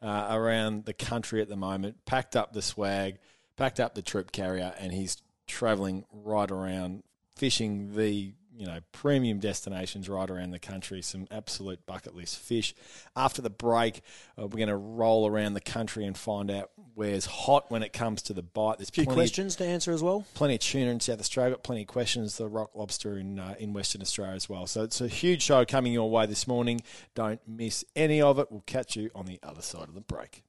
uh, 0.03 0.27
around 0.31 0.85
the 0.85 0.93
country 0.93 1.41
at 1.41 1.49
the 1.49 1.57
moment, 1.57 2.05
packed 2.05 2.37
up 2.37 2.53
the 2.53 2.61
swag, 2.61 3.17
packed 3.57 3.81
up 3.81 3.95
the 3.95 4.03
troop 4.03 4.31
carrier, 4.31 4.75
and 4.79 4.93
he's 4.93 5.23
travelling 5.47 6.05
right 6.13 6.51
around, 6.51 7.03
fishing 7.35 7.97
the 7.97 8.35
you 8.57 8.67
know 8.67 8.81
premium 8.93 9.39
destinations 9.39 10.09
right 10.09 10.29
around 10.29 10.51
the 10.51 10.59
country. 10.59 11.03
Some 11.03 11.27
absolute 11.31 11.85
bucket 11.87 12.15
list 12.15 12.39
fish. 12.39 12.75
After 13.17 13.41
the 13.43 13.51
break, 13.51 14.03
uh, 14.39 14.43
we're 14.47 14.59
going 14.59 14.69
to 14.69 14.77
roll 14.77 15.27
around 15.27 15.55
the 15.55 15.61
country 15.61 16.05
and 16.05 16.17
find 16.17 16.51
out 16.51 16.71
where's 16.95 17.25
hot 17.25 17.71
when 17.71 17.83
it 17.83 17.93
comes 17.93 18.21
to 18.23 18.35
the 18.35 18.43
bite. 18.43 18.77
There's 18.79 18.91
A 18.91 18.93
few 18.93 19.05
plenty 19.05 19.15
of 19.15 19.19
questions 19.19 19.57
to 19.57 19.65
answer 19.65 19.93
as 19.93 20.03
well. 20.03 20.27
plenty 20.35 20.55
of 20.55 20.61
tuna 20.61 20.91
in 20.91 21.01
South 21.01 21.21
Australia, 21.21 21.53
got 21.55 21.63
plenty 21.63 21.83
of 21.83 21.89
questions. 21.89 22.37
The 22.37 22.49
rock 22.49 22.71
lobster 22.75 23.17
in 23.19 23.39
uh, 23.39 23.55
in 23.59 23.73
Western 23.73 24.03
Australia 24.03 24.35
as 24.37 24.49
well. 24.49 24.67
So 24.67 24.83
it's 24.83 25.01
a 25.01 25.09
huge 25.09 25.43
show 25.43 25.65
coming 25.65 25.93
your 25.93 26.11
way 26.11 26.27
this 26.27 26.47
morning. 26.47 26.83
Don't 27.15 27.41
miss 27.47 27.85
any 27.97 28.21
of 28.21 28.39
it. 28.39 28.49
We'll 28.51 28.63
catch 28.67 28.97
you 28.97 29.11
on 29.15 29.27
the 29.27 29.41
other 29.43 29.63
side 29.63 29.89
of 29.89 29.95
the 29.95 30.01
break. 30.01 30.43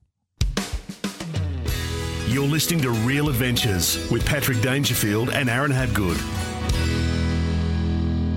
You're 2.28 2.48
listening 2.48 2.82
to 2.82 2.90
Real 2.90 3.30
Adventures 3.30 4.10
with 4.10 4.26
Patrick 4.26 4.60
Dangerfield 4.62 5.30
and 5.30 5.50
Aaron 5.50 5.72
Habgood. 5.72 6.18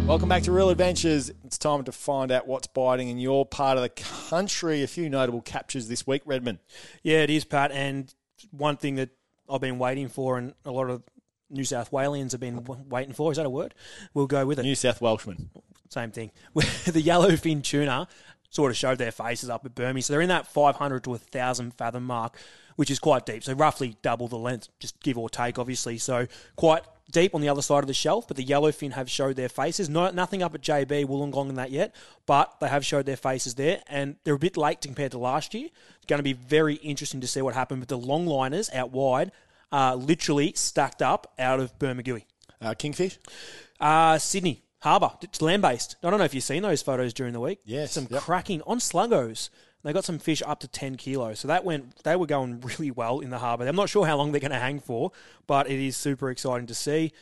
Welcome 0.07 0.29
back 0.29 0.45
to 0.45 0.53
Real 0.53 0.71
Adventures. 0.71 1.33
It's 1.45 1.59
time 1.59 1.83
to 1.83 1.91
find 1.91 2.31
out 2.31 2.47
what's 2.47 2.69
biting 2.69 3.09
in 3.09 3.19
your 3.19 3.45
part 3.45 3.77
of 3.77 3.83
the 3.83 3.89
country. 3.89 4.85
A 4.85 4.87
few 4.87 5.11
notable 5.11 5.43
captures 5.43 5.89
this 5.89 6.07
week, 6.07 6.23
Redmond. 6.25 6.61
Yeah, 7.03 7.19
it 7.19 7.31
is, 7.31 7.45
Pat. 7.45 7.73
And 7.73 8.15
one 8.53 8.77
thing 8.77 8.95
that 8.95 9.11
I've 9.51 9.61
been 9.61 9.81
waiting 9.81 10.07
for, 10.07 10.39
and 10.39 10.55
a 10.65 10.71
lot 10.71 10.91
of 10.91 11.03
New 11.51 11.65
South 11.65 11.91
Walians 11.91 12.31
have 12.31 12.41
been 12.41 12.65
waiting 12.89 13.15
for, 13.15 13.33
is 13.33 13.37
that 13.37 13.47
a 13.47 13.51
word? 13.51 13.75
We'll 14.15 14.29
go 14.29 14.47
with 14.47 14.61
it. 14.61 14.63
New 14.63 14.77
South 14.77 15.01
Welshman. 15.01 15.51
Same 15.89 16.13
thing. 16.13 16.31
the 16.55 17.03
yellowfin 17.03 17.65
tuna 17.65 18.07
sort 18.51 18.71
of 18.71 18.77
showed 18.77 18.99
their 18.99 19.11
faces 19.11 19.51
up 19.51 19.67
at 19.67 19.75
Burmese. 19.75 20.07
So 20.07 20.13
they're 20.13 20.21
in 20.23 20.29
that 20.29 20.47
500 20.47 21.03
to 21.03 21.11
1,000 21.11 21.75
fathom 21.75 22.05
mark, 22.05 22.39
which 22.77 22.91
is 22.91 22.99
quite 22.99 23.27
deep. 23.27 23.43
So 23.43 23.53
roughly 23.55 23.97
double 24.03 24.29
the 24.29 24.39
length, 24.39 24.69
just 24.79 25.01
give 25.03 25.19
or 25.19 25.29
take, 25.29 25.59
obviously. 25.59 25.99
So 25.99 26.27
quite 26.57 26.83
deep 27.11 27.35
on 27.35 27.41
the 27.41 27.49
other 27.49 27.63
side 27.63 27.83
of 27.83 27.87
the 27.87 27.95
shelf, 27.95 28.27
but 28.29 28.37
the 28.37 28.45
yellowfin 28.45 28.93
have 28.93 29.11
showed 29.11 29.37
their 29.37 29.49
faces. 29.49 29.89
No, 29.89 30.11
nothing 30.11 30.43
up 30.43 30.55
at 30.55 30.61
JB, 30.61 31.07
Wollongong 31.07 31.49
and 31.49 31.59
that 31.59 31.71
yet, 31.71 31.95
but 32.27 32.59
they 32.61 32.69
have 32.69 32.85
showed 32.85 33.07
their 33.07 33.17
faces 33.17 33.55
there, 33.55 33.81
and 33.89 34.17
they're 34.25 34.35
a 34.35 34.39
bit 34.39 34.57
late 34.57 34.81
compared 34.81 35.13
to 35.13 35.19
last 35.19 35.55
year. 35.55 35.69
It's 35.97 36.07
going 36.07 36.19
to 36.19 36.25
be 36.25 36.33
very 36.33 36.75
interesting 36.77 37.21
to 37.21 37.27
see 37.27 37.43
what 37.43 37.55
happened 37.55 37.81
with 37.81 37.89
the 37.89 37.99
longliners 37.99 38.75
out 38.75 38.91
wide, 38.91 39.33
uh, 39.73 39.95
literally 39.95 40.53
stacked 40.57 41.03
up 41.03 41.33
out 41.39 41.61
of 41.61 41.79
Bermagui. 41.79 42.25
Uh, 42.61 42.75
Kingfish? 42.75 43.19
Uh, 43.79 44.19
Sydney 44.19 44.63
Harbour. 44.81 45.11
It's 45.23 45.43
land 45.43 45.63
based. 45.63 45.97
I 46.03 46.11
don't 46.11 46.19
know 46.19 46.25
if 46.25 46.35
you've 46.35 46.45
seen 46.45 46.63
those 46.63 46.83
photos 46.83 47.13
during 47.13 47.33
the 47.33 47.41
week. 47.41 47.61
Yes, 47.65 47.93
Some 47.93 48.07
yep. 48.11 48.23
cracking 48.23 48.63
on 48.63 48.79
sluggos. 48.79 49.51
They 49.83 49.93
got 49.93 50.05
some 50.05 50.19
fish 50.19 50.43
up 50.45 50.61
to 50.61 50.69
10 50.69 50.97
kilos. 50.97 51.39
So 51.41 51.49
that 51.49 51.65
went, 51.65 52.03
they 52.03 52.17
were 52.17 52.27
going 52.27 52.61
really 52.61 52.91
well 52.91 53.21
in 53.21 53.31
the 53.31 53.39
harbour. 53.39 53.67
I'm 53.67 53.77
not 53.77 53.89
sure 53.89 54.07
how 54.07 54.17
long 54.17 54.33
they're 54.33 54.41
going 54.41 54.51
to 54.51 54.59
hang 54.59 54.81
for, 54.81 55.13
but 55.47 55.71
it 55.71 55.79
is 55.79 55.97
super 55.97 56.31
exciting 56.31 56.67
to 56.67 56.75
see. 56.75 57.13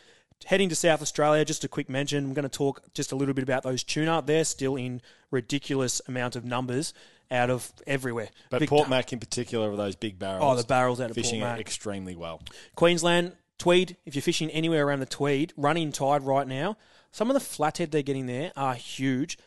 Heading 0.47 0.69
to 0.69 0.75
South 0.75 1.01
Australia, 1.01 1.45
just 1.45 1.65
a 1.65 1.69
quick 1.69 1.89
mention. 1.89 2.25
I'm 2.25 2.35
going 2.35 2.43
to 2.43 2.49
talk 2.49 2.83
just 2.93 3.13
a 3.13 3.17
little 3.17 3.35
bit 3.35 3.43
about 3.45 3.63
those 3.63 3.83
tuna. 3.85 4.23
They're 4.25 4.45
still 4.45 4.77
in 4.77 5.01
ridiculous 5.31 6.01
amount 6.09 6.37
of 6.37 6.45
numbers 6.45 6.93
out 7.31 7.51
of 7.51 7.73
everywhere. 7.87 8.29
But 8.51 8.61
Vic- 8.61 8.69
Port 8.69 8.89
Mac 8.89 9.13
in 9.13 9.21
particular 9.21 9.71
are 9.71 9.77
those 9.77 9.97
big 9.97 10.19
barrels. 10.19 10.43
Oh, 10.43 10.61
the 10.61 10.67
barrels 10.67 11.01
out 11.01 11.11
of 11.11 11.15
fishing 11.15 11.41
Port 11.41 11.53
Mac. 11.53 11.61
extremely 11.61 12.15
well. 12.17 12.43
Queensland, 12.75 13.33
Tweed, 13.59 13.97
if 14.05 14.15
you're 14.15 14.23
fishing 14.23 14.51
anywhere 14.51 14.87
around 14.87 15.01
the 15.01 15.07
Tweed, 15.07 15.53
running 15.57 15.93
tide 15.93 16.23
right 16.23 16.47
now, 16.47 16.77
some 17.13 17.31
of 17.31 17.35
the 17.35 17.41
flathead 17.41 17.91
they're 17.93 18.03
getting 18.03 18.27
there 18.27 18.53
are 18.57 18.75
huge. 18.75 19.39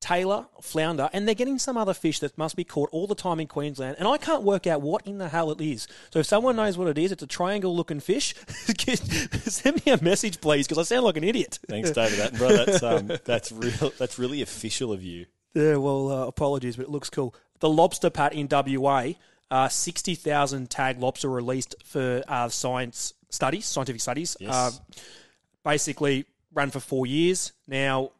Tailor, 0.00 0.46
flounder, 0.60 1.10
and 1.12 1.26
they're 1.26 1.34
getting 1.34 1.58
some 1.58 1.76
other 1.76 1.92
fish 1.92 2.20
that 2.20 2.38
must 2.38 2.54
be 2.54 2.62
caught 2.62 2.88
all 2.92 3.08
the 3.08 3.16
time 3.16 3.40
in 3.40 3.48
Queensland. 3.48 3.96
And 3.98 4.06
I 4.06 4.16
can't 4.16 4.44
work 4.44 4.66
out 4.66 4.80
what 4.80 5.06
in 5.06 5.18
the 5.18 5.28
hell 5.28 5.50
it 5.50 5.60
is. 5.60 5.88
So 6.10 6.20
if 6.20 6.26
someone 6.26 6.54
knows 6.54 6.78
what 6.78 6.86
it 6.86 6.98
is, 6.98 7.10
it's 7.10 7.22
a 7.22 7.26
triangle 7.26 7.74
looking 7.74 7.98
fish. 7.98 8.34
Send 8.46 9.84
me 9.84 9.92
a 9.92 10.02
message, 10.02 10.40
please, 10.40 10.68
because 10.68 10.78
I 10.78 10.82
sound 10.82 11.04
like 11.04 11.16
an 11.16 11.24
idiot. 11.24 11.58
Thanks, 11.68 11.90
David 11.90 12.20
Attenborough. 12.20 12.66
That's 12.66 12.82
um, 12.82 13.10
that's 13.24 13.50
real. 13.50 13.92
That's 13.98 14.18
really 14.18 14.40
official 14.40 14.92
of 14.92 15.02
you. 15.02 15.26
Yeah, 15.54 15.76
well, 15.76 16.10
uh, 16.10 16.26
apologies, 16.26 16.76
but 16.76 16.84
it 16.84 16.90
looks 16.90 17.10
cool. 17.10 17.34
The 17.60 17.68
lobster 17.68 18.10
pat 18.10 18.34
in 18.34 18.48
WA, 18.48 19.12
uh, 19.50 19.68
60,000 19.68 20.70
tag 20.70 21.00
lobster 21.00 21.28
released 21.28 21.74
for 21.84 22.22
uh, 22.28 22.48
science 22.48 23.14
studies, 23.30 23.66
scientific 23.66 24.00
studies. 24.00 24.36
Yes. 24.38 24.52
Uh, 24.54 24.70
basically, 25.64 26.26
ran 26.52 26.70
for 26.70 26.80
four 26.80 27.06
years. 27.06 27.52
Now, 27.66 28.10
they 28.10 28.17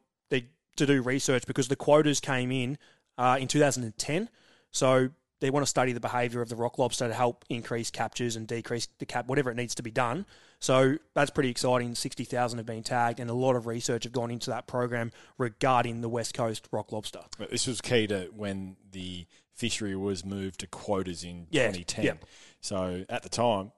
to 0.78 0.86
do 0.86 1.02
research 1.02 1.46
because 1.46 1.68
the 1.68 1.76
quotas 1.76 2.20
came 2.20 2.50
in 2.50 2.78
uh, 3.18 3.36
in 3.40 3.48
2010. 3.48 4.28
So 4.70 5.10
they 5.40 5.50
want 5.50 5.64
to 5.64 5.68
study 5.70 5.92
the 5.92 6.00
behaviour 6.00 6.40
of 6.42 6.48
the 6.48 6.56
rock 6.56 6.78
lobster 6.78 7.06
to 7.06 7.14
help 7.14 7.44
increase 7.48 7.90
captures 7.90 8.34
and 8.36 8.46
decrease 8.46 8.88
the 8.98 9.06
cap, 9.06 9.28
whatever 9.28 9.50
it 9.50 9.56
needs 9.56 9.74
to 9.76 9.82
be 9.82 9.90
done. 9.90 10.26
So 10.60 10.96
that's 11.14 11.30
pretty 11.30 11.50
exciting. 11.50 11.94
60,000 11.94 12.58
have 12.58 12.66
been 12.66 12.82
tagged, 12.82 13.20
and 13.20 13.30
a 13.30 13.34
lot 13.34 13.54
of 13.54 13.66
research 13.66 14.02
have 14.04 14.12
gone 14.12 14.32
into 14.32 14.50
that 14.50 14.66
program 14.66 15.12
regarding 15.38 16.00
the 16.00 16.08
West 16.08 16.34
Coast 16.34 16.66
rock 16.72 16.90
lobster. 16.90 17.20
But 17.38 17.50
This 17.50 17.68
was 17.68 17.80
key 17.80 18.08
to 18.08 18.30
when 18.34 18.76
the 18.90 19.26
fishery 19.54 19.94
was 19.94 20.24
moved 20.24 20.58
to 20.60 20.66
quotas 20.66 21.22
in 21.22 21.46
Yeah, 21.50 21.68
2010. 21.70 22.04
yeah. 22.04 22.12
So 22.60 23.04
at 23.08 23.22
the 23.22 23.28
time, 23.28 23.70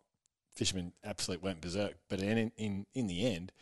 fishermen 0.55 0.93
absolutely 1.05 1.45
went 1.45 1.61
berserk. 1.61 1.97
But 2.09 2.21
in, 2.21 2.51
in 2.57 2.87
in 2.95 3.07
the 3.07 3.27
end, 3.35 3.53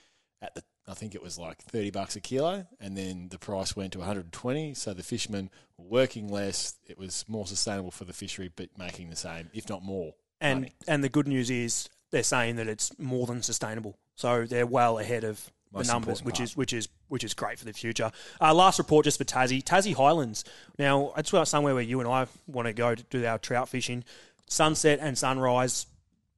at 0.40 0.54
the 0.54 0.62
I 0.88 0.94
think 0.94 1.14
it 1.14 1.22
was 1.22 1.38
like 1.38 1.58
thirty 1.58 1.90
bucks 1.90 2.16
a 2.16 2.20
kilo, 2.20 2.66
and 2.80 2.96
then 2.96 3.28
the 3.28 3.38
price 3.38 3.76
went 3.76 3.92
to 3.92 3.98
one 3.98 4.06
hundred 4.08 4.24
and 4.24 4.32
twenty. 4.32 4.74
So 4.74 4.94
the 4.94 5.02
fishermen 5.02 5.50
were 5.76 5.86
working 5.86 6.28
less. 6.28 6.76
It 6.86 6.98
was 6.98 7.24
more 7.28 7.46
sustainable 7.46 7.90
for 7.90 8.04
the 8.04 8.12
fishery, 8.12 8.50
but 8.54 8.70
making 8.78 9.10
the 9.10 9.16
same, 9.16 9.50
if 9.52 9.68
not 9.68 9.82
more. 9.82 10.14
And 10.40 10.60
money. 10.60 10.74
and 10.86 11.04
the 11.04 11.08
good 11.08 11.28
news 11.28 11.50
is 11.50 11.88
they're 12.10 12.22
saying 12.22 12.56
that 12.56 12.68
it's 12.68 12.96
more 12.98 13.26
than 13.26 13.42
sustainable. 13.42 13.98
So 14.14 14.46
they're 14.46 14.66
well 14.66 14.98
ahead 14.98 15.24
of 15.24 15.50
Most 15.72 15.86
the 15.86 15.92
numbers, 15.92 16.24
which 16.24 16.36
part. 16.36 16.48
is 16.48 16.56
which 16.56 16.72
is 16.72 16.88
which 17.08 17.24
is 17.24 17.34
great 17.34 17.58
for 17.58 17.64
the 17.64 17.72
future. 17.72 18.10
Uh, 18.40 18.54
last 18.54 18.78
report 18.78 19.04
just 19.04 19.18
for 19.18 19.24
Tassie, 19.24 19.62
Tassie 19.62 19.94
Highlands. 19.94 20.44
Now 20.78 21.12
it's 21.16 21.30
somewhere 21.48 21.74
where 21.74 21.82
you 21.82 22.00
and 22.00 22.08
I 22.08 22.26
want 22.46 22.66
to 22.66 22.72
go 22.72 22.94
to 22.94 23.02
do 23.04 23.26
our 23.26 23.38
trout 23.38 23.68
fishing. 23.68 24.04
Sunset 24.50 24.98
and 25.02 25.18
sunrise, 25.18 25.86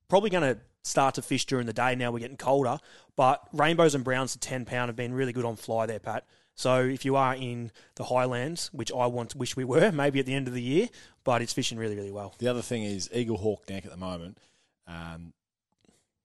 probably 0.08 0.30
going 0.30 0.42
to 0.42 0.60
start 0.82 1.14
to 1.16 1.22
fish 1.22 1.46
during 1.46 1.66
the 1.66 1.72
day. 1.72 1.94
Now 1.94 2.10
we're 2.10 2.20
getting 2.20 2.36
colder, 2.36 2.78
but 3.16 3.42
rainbows 3.52 3.94
and 3.94 4.04
browns 4.04 4.32
to 4.32 4.38
ten 4.38 4.64
pound 4.64 4.88
have 4.88 4.96
been 4.96 5.12
really 5.12 5.32
good 5.32 5.44
on 5.44 5.56
fly 5.56 5.86
there, 5.86 5.98
Pat. 5.98 6.26
So 6.54 6.80
if 6.80 7.04
you 7.04 7.16
are 7.16 7.34
in 7.34 7.70
the 7.94 8.04
Highlands, 8.04 8.70
which 8.72 8.92
I 8.92 9.06
want, 9.06 9.34
wish 9.34 9.56
we 9.56 9.64
were, 9.64 9.90
maybe 9.94 10.20
at 10.20 10.26
the 10.26 10.34
end 10.34 10.48
of 10.48 10.54
the 10.54 10.62
year, 10.62 10.88
but 11.24 11.42
it's 11.42 11.52
fishing 11.52 11.78
really, 11.78 11.96
really 11.96 12.10
well. 12.10 12.34
The 12.38 12.48
other 12.48 12.62
thing 12.62 12.82
is 12.82 13.08
Eaglehawk 13.08 13.68
Neck 13.68 13.84
at 13.84 13.90
the 13.90 13.96
moment. 13.96 14.38
Um, 14.86 15.32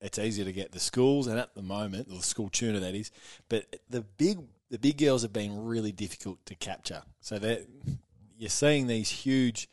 it's 0.01 0.19
easier 0.19 0.45
to 0.45 0.51
get 0.51 0.71
the 0.71 0.79
schools, 0.79 1.27
and 1.27 1.39
at 1.39 1.55
the 1.55 1.61
moment, 1.61 2.09
the 2.09 2.21
school 2.21 2.49
tuna 2.49 2.79
that 2.79 2.95
is. 2.95 3.11
But 3.49 3.75
the 3.89 4.01
big 4.01 4.39
the 4.69 4.79
big 4.79 4.97
girls 4.97 5.21
have 5.21 5.33
been 5.33 5.65
really 5.65 5.91
difficult 5.91 6.45
to 6.47 6.55
capture. 6.55 7.03
So 7.21 7.39
they 7.39 7.65
you're 8.37 8.49
seeing 8.49 8.87
these 8.87 9.09
huge 9.09 9.69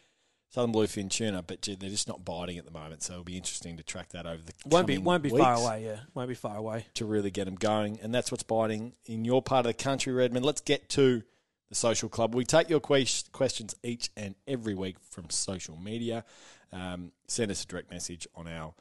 southern 0.52 0.72
bluefin 0.72 1.10
tuna, 1.10 1.42
but 1.42 1.62
they're 1.62 1.76
just 1.76 2.06
not 2.06 2.24
biting 2.24 2.58
at 2.58 2.66
the 2.66 2.70
moment. 2.70 3.02
So 3.02 3.14
it'll 3.14 3.24
be 3.24 3.38
interesting 3.38 3.78
to 3.78 3.82
track 3.82 4.10
that 4.10 4.26
over 4.26 4.42
the 4.42 4.52
Won't 4.66 4.86
be 4.86 4.98
won't 4.98 5.22
be 5.22 5.30
far 5.30 5.54
away. 5.54 5.84
Yeah, 5.86 6.00
won't 6.14 6.28
be 6.28 6.34
far 6.34 6.56
away. 6.56 6.86
to 6.94 7.06
really 7.06 7.30
get 7.30 7.46
them 7.46 7.54
going. 7.54 7.98
And 8.02 8.14
that's 8.14 8.30
what's 8.30 8.42
biting 8.42 8.92
in 9.06 9.24
your 9.24 9.40
part 9.42 9.64
of 9.64 9.76
the 9.76 9.82
country, 9.82 10.12
Redmond. 10.12 10.44
Let's 10.44 10.60
get 10.60 10.90
to 10.90 11.22
the 11.70 11.74
social 11.74 12.10
club. 12.10 12.34
We 12.34 12.44
take 12.44 12.68
your 12.68 12.80
que- 12.80 13.06
questions 13.32 13.74
each 13.82 14.10
and 14.14 14.34
every 14.46 14.74
week 14.74 14.96
from 15.00 15.30
social 15.30 15.76
media. 15.76 16.24
Um, 16.70 17.12
send 17.28 17.50
us 17.50 17.64
a 17.64 17.66
direct 17.66 17.90
message 17.90 18.28
on 18.34 18.46
our 18.46 18.74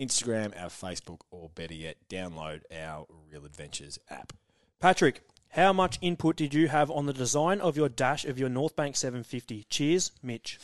Instagram, 0.00 0.60
our 0.60 0.70
Facebook, 0.70 1.20
or 1.30 1.50
better 1.54 1.74
yet, 1.74 1.96
download 2.10 2.62
our 2.76 3.06
Real 3.30 3.44
Adventures 3.44 3.98
app. 4.10 4.32
Patrick, 4.80 5.22
how 5.50 5.72
much 5.72 5.98
input 6.00 6.34
did 6.34 6.52
you 6.52 6.66
have 6.66 6.90
on 6.90 7.06
the 7.06 7.12
design 7.12 7.60
of 7.60 7.76
your 7.76 7.88
dash 7.88 8.24
of 8.24 8.40
your 8.40 8.48
Northbank 8.48 8.96
750? 8.96 9.66
Cheers, 9.70 10.10
Mitch. 10.20 10.58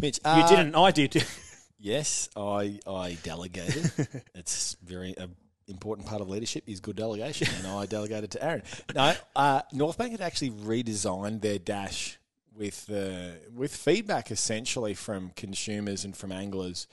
Mitch, 0.00 0.18
You 0.24 0.30
uh, 0.30 0.48
didn't. 0.48 0.74
I 0.74 0.90
did. 0.90 1.24
Yes, 1.82 2.28
I 2.36 2.78
I 2.86 3.16
delegated. 3.22 3.90
it's 4.34 4.76
very 4.84 5.16
uh, 5.16 5.28
important 5.66 6.06
part 6.06 6.20
of 6.20 6.28
leadership 6.28 6.64
is 6.66 6.78
good 6.78 6.96
delegation, 6.96 7.48
and 7.56 7.66
I 7.66 7.86
delegated 7.86 8.30
to 8.32 8.44
Aaron. 8.44 8.62
No, 8.94 9.14
uh, 9.34 9.62
Northbank 9.72 10.10
had 10.10 10.20
actually 10.20 10.50
redesigned 10.50 11.40
their 11.40 11.58
dash 11.58 12.18
with 12.54 12.90
uh, 12.92 13.38
with 13.54 13.74
feedback 13.74 14.30
essentially 14.30 14.92
from 14.92 15.30
consumers 15.36 16.04
and 16.04 16.14
from 16.14 16.32
anglers, 16.32 16.86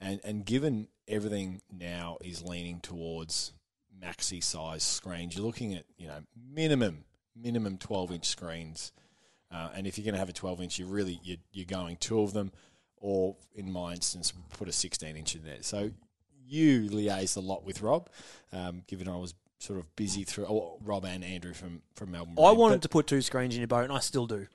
and 0.00 0.20
and 0.24 0.44
given 0.44 0.88
everything 1.06 1.62
now 1.70 2.18
is 2.20 2.42
leaning 2.42 2.80
towards 2.80 3.52
maxi 4.02 4.42
size 4.42 4.82
screens, 4.82 5.36
you're 5.36 5.46
looking 5.46 5.74
at 5.74 5.84
you 5.96 6.08
know 6.08 6.24
minimum 6.52 7.04
minimum 7.40 7.78
twelve 7.78 8.10
inch 8.10 8.26
screens, 8.26 8.90
uh, 9.54 9.68
and 9.74 9.86
if 9.86 9.96
you're 9.96 10.04
going 10.04 10.14
to 10.14 10.18
have 10.18 10.28
a 10.28 10.32
twelve 10.32 10.60
inch, 10.60 10.78
you 10.78 10.86
really 10.86 11.20
you're, 11.22 11.38
you're 11.52 11.64
going 11.64 11.96
two 11.96 12.20
of 12.20 12.32
them 12.32 12.52
or 13.04 13.36
in 13.54 13.70
my 13.70 13.92
instance, 13.92 14.32
put 14.56 14.66
a 14.66 14.72
16 14.72 15.14
inch 15.14 15.34
in 15.34 15.44
there. 15.44 15.58
So 15.60 15.90
you 16.48 16.88
liaised 16.88 17.36
a 17.36 17.40
lot 17.40 17.62
with 17.62 17.82
Rob, 17.82 18.08
um, 18.50 18.82
given 18.86 19.08
I 19.08 19.16
was 19.16 19.34
sort 19.58 19.78
of 19.78 19.94
busy 19.94 20.24
through 20.24 20.46
oh, 20.46 20.78
Rob 20.82 21.04
and 21.04 21.22
Andrew 21.22 21.52
from 21.52 21.82
from 21.94 22.12
Melbourne. 22.12 22.34
I 22.38 22.52
wanted 22.52 22.80
to 22.82 22.88
put 22.88 23.06
two 23.06 23.20
screens 23.20 23.54
in 23.54 23.60
your 23.60 23.68
boat, 23.68 23.84
and 23.84 23.92
I 23.92 23.98
still 23.98 24.26
do. 24.26 24.46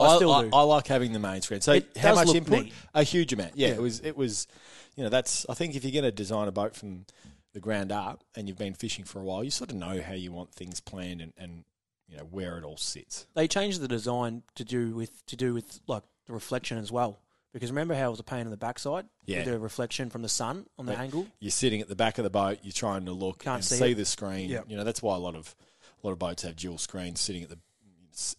I, 0.00 0.16
still 0.16 0.42
do. 0.42 0.50
I, 0.52 0.62
like 0.62 0.88
having 0.88 1.12
the 1.12 1.20
main 1.20 1.40
screen. 1.42 1.60
So 1.60 1.74
It 1.74 1.96
how 1.96 2.16
much 2.16 2.34
input? 2.34 2.64
neat. 2.64 2.72
A 2.92 3.04
huge 3.04 3.32
amount. 3.32 3.56
Yeah, 3.56 3.68
Yeah. 3.68 3.74
it 3.74 3.82
was. 3.82 4.00
It 4.00 4.16
was. 4.16 4.48
You 4.96 5.04
know, 5.04 5.08
that's. 5.08 5.46
I 5.48 5.54
think 5.54 5.76
if 5.76 5.84
you're 5.84 5.92
going 5.92 6.04
to 6.04 6.10
design 6.10 6.48
a 6.48 6.52
boat 6.52 6.74
from 6.74 7.06
the 7.52 7.60
ground 7.60 7.92
up 7.92 8.24
and 8.34 8.48
you've 8.48 8.58
been 8.58 8.74
fishing 8.74 9.04
for 9.04 9.20
a 9.20 9.24
while, 9.24 9.44
you 9.44 9.50
sort 9.50 9.70
of 9.70 9.76
know 9.76 10.02
how 10.02 10.12
you 10.14 10.32
want 10.32 10.52
things 10.52 10.80
planned 10.80 11.20
and, 11.20 11.32
and 11.38 11.64
you 12.08 12.16
know 12.16 12.24
where 12.24 12.56
it 12.58 12.64
all 12.64 12.76
sits. 12.76 13.26
they 13.34 13.48
changed 13.48 13.80
the 13.80 13.88
design 13.88 14.42
to 14.54 14.64
do 14.64 14.94
with 14.94 15.24
to 15.26 15.36
do 15.36 15.54
with 15.54 15.80
like 15.86 16.02
the 16.26 16.32
reflection 16.32 16.78
as 16.78 16.90
well. 16.92 17.18
Because 17.52 17.70
remember 17.70 17.94
how 17.94 18.08
it 18.08 18.10
was 18.10 18.20
a 18.20 18.24
pain 18.24 18.40
in 18.42 18.50
the 18.50 18.56
backside 18.58 19.06
Yeah. 19.24 19.38
with 19.38 19.46
the 19.46 19.58
reflection 19.58 20.10
from 20.10 20.20
the 20.20 20.28
sun 20.28 20.66
on 20.78 20.84
the 20.84 20.92
But 20.92 21.00
angle. 21.00 21.26
You're 21.40 21.50
sitting 21.50 21.80
at 21.80 21.88
the 21.88 21.96
back 21.96 22.18
of 22.18 22.24
the 22.24 22.28
boat. 22.30 22.58
You're 22.62 22.72
trying 22.72 23.06
to 23.06 23.12
look 23.12 23.38
Can't 23.44 23.56
and 23.56 23.64
see 23.64 23.76
see, 23.76 23.92
the 23.94 24.04
screen. 24.04 24.50
Yeah. 24.50 24.60
You 24.68 24.76
know, 24.76 24.84
that's 24.84 25.00
why 25.02 25.14
a 25.16 25.18
lot 25.18 25.34
of 25.34 25.54
a 26.02 26.06
lot 26.06 26.12
of 26.12 26.18
boats 26.18 26.42
have 26.42 26.56
dual 26.56 26.76
screens 26.76 27.20
sitting 27.20 27.42
at 27.44 27.48
the 27.48 27.58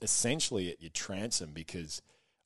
essentially 0.01 0.71
at 0.71 0.81
your 0.81 0.89
transom 0.91 1.51
because 1.53 2.01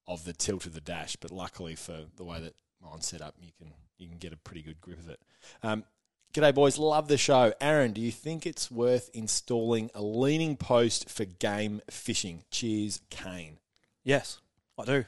of 0.07 0.23
the 0.25 0.33
tilt 0.33 0.65
of 0.65 0.73
the 0.73 0.81
dash. 0.81 1.15
But 1.17 1.31
luckily 1.31 1.75
for 1.75 2.05
the 2.15 2.23
way 2.23 2.39
that 2.41 2.55
mine's 2.81 3.07
set 3.07 3.21
up, 3.21 3.35
you 3.41 3.51
can 3.57 3.73
you 3.97 4.07
can 4.07 4.17
get 4.17 4.33
a 4.33 4.37
pretty 4.37 4.61
good 4.61 4.81
grip 4.81 4.99
of 4.99 5.09
it. 5.09 5.19
Um, 5.63 5.83
G'day, 6.33 6.53
boys. 6.55 6.77
Love 6.77 7.07
the 7.09 7.17
show. 7.17 7.53
Aaron, 7.59 7.91
do 7.91 7.99
you 7.99 8.11
think 8.11 8.45
it's 8.45 8.71
worth 8.71 9.09
installing 9.13 9.91
a 9.93 10.01
leaning 10.01 10.55
post 10.55 11.09
for 11.09 11.25
game 11.25 11.81
fishing? 11.89 12.43
Cheers, 12.51 13.01
Kane. 13.09 13.57
Yes, 14.03 14.39
I 14.79 14.85
do. 14.85 15.05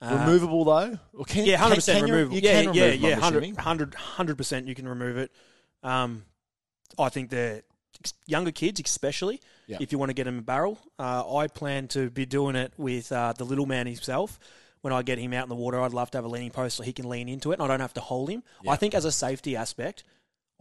Uh, 0.00 0.24
removable 0.24 0.64
though? 0.64 0.98
Or 1.14 1.24
can, 1.24 1.46
Yeah, 1.46 1.56
hundred 1.56 1.76
percent 1.76 1.98
can 2.00 2.08
you- 2.08 2.14
removable. 2.14 2.36
You 2.36 2.42
yeah, 2.44 2.52
yeah, 2.52 2.58
remove 2.60 2.76
yeah, 2.76 3.08
I'm 3.14 3.20
100 3.20 3.38
assuming. 3.42 3.54
100 3.56 4.36
percent. 4.36 4.68
You 4.68 4.74
can 4.76 4.88
remove 4.88 5.16
it. 5.16 5.32
Um, 5.82 6.24
I 6.98 7.08
think 7.08 7.30
they're 7.30 7.62
younger 8.26 8.52
kids, 8.52 8.80
especially 8.84 9.40
Yeah. 9.66 9.78
if 9.80 9.90
you 9.90 9.98
want 9.98 10.10
to 10.10 10.14
get 10.14 10.24
them 10.24 10.38
a 10.38 10.42
barrel. 10.42 10.78
Uh, 10.98 11.36
I 11.36 11.48
plan 11.48 11.88
to 11.88 12.08
be 12.10 12.24
doing 12.24 12.54
it 12.54 12.72
with 12.76 13.10
uh, 13.10 13.32
the 13.32 13.44
little 13.44 13.66
man 13.66 13.86
himself. 13.86 14.38
When 14.82 14.92
I 14.92 15.02
get 15.02 15.18
him 15.18 15.32
out 15.32 15.42
in 15.44 15.48
the 15.48 15.56
water, 15.56 15.80
I'd 15.80 15.92
love 15.94 16.12
to 16.12 16.18
have 16.18 16.24
a 16.24 16.28
leaning 16.28 16.50
post 16.52 16.76
so 16.76 16.84
he 16.84 16.92
can 16.92 17.08
lean 17.08 17.28
into 17.28 17.50
it, 17.50 17.54
and 17.54 17.62
I 17.62 17.66
don't 17.66 17.80
have 17.80 17.94
to 17.94 18.00
hold 18.00 18.28
him. 18.30 18.44
Yeah. 18.62 18.70
I 18.70 18.76
think 18.76 18.94
as 18.94 19.04
a 19.04 19.10
safety 19.10 19.56
aspect, 19.56 20.04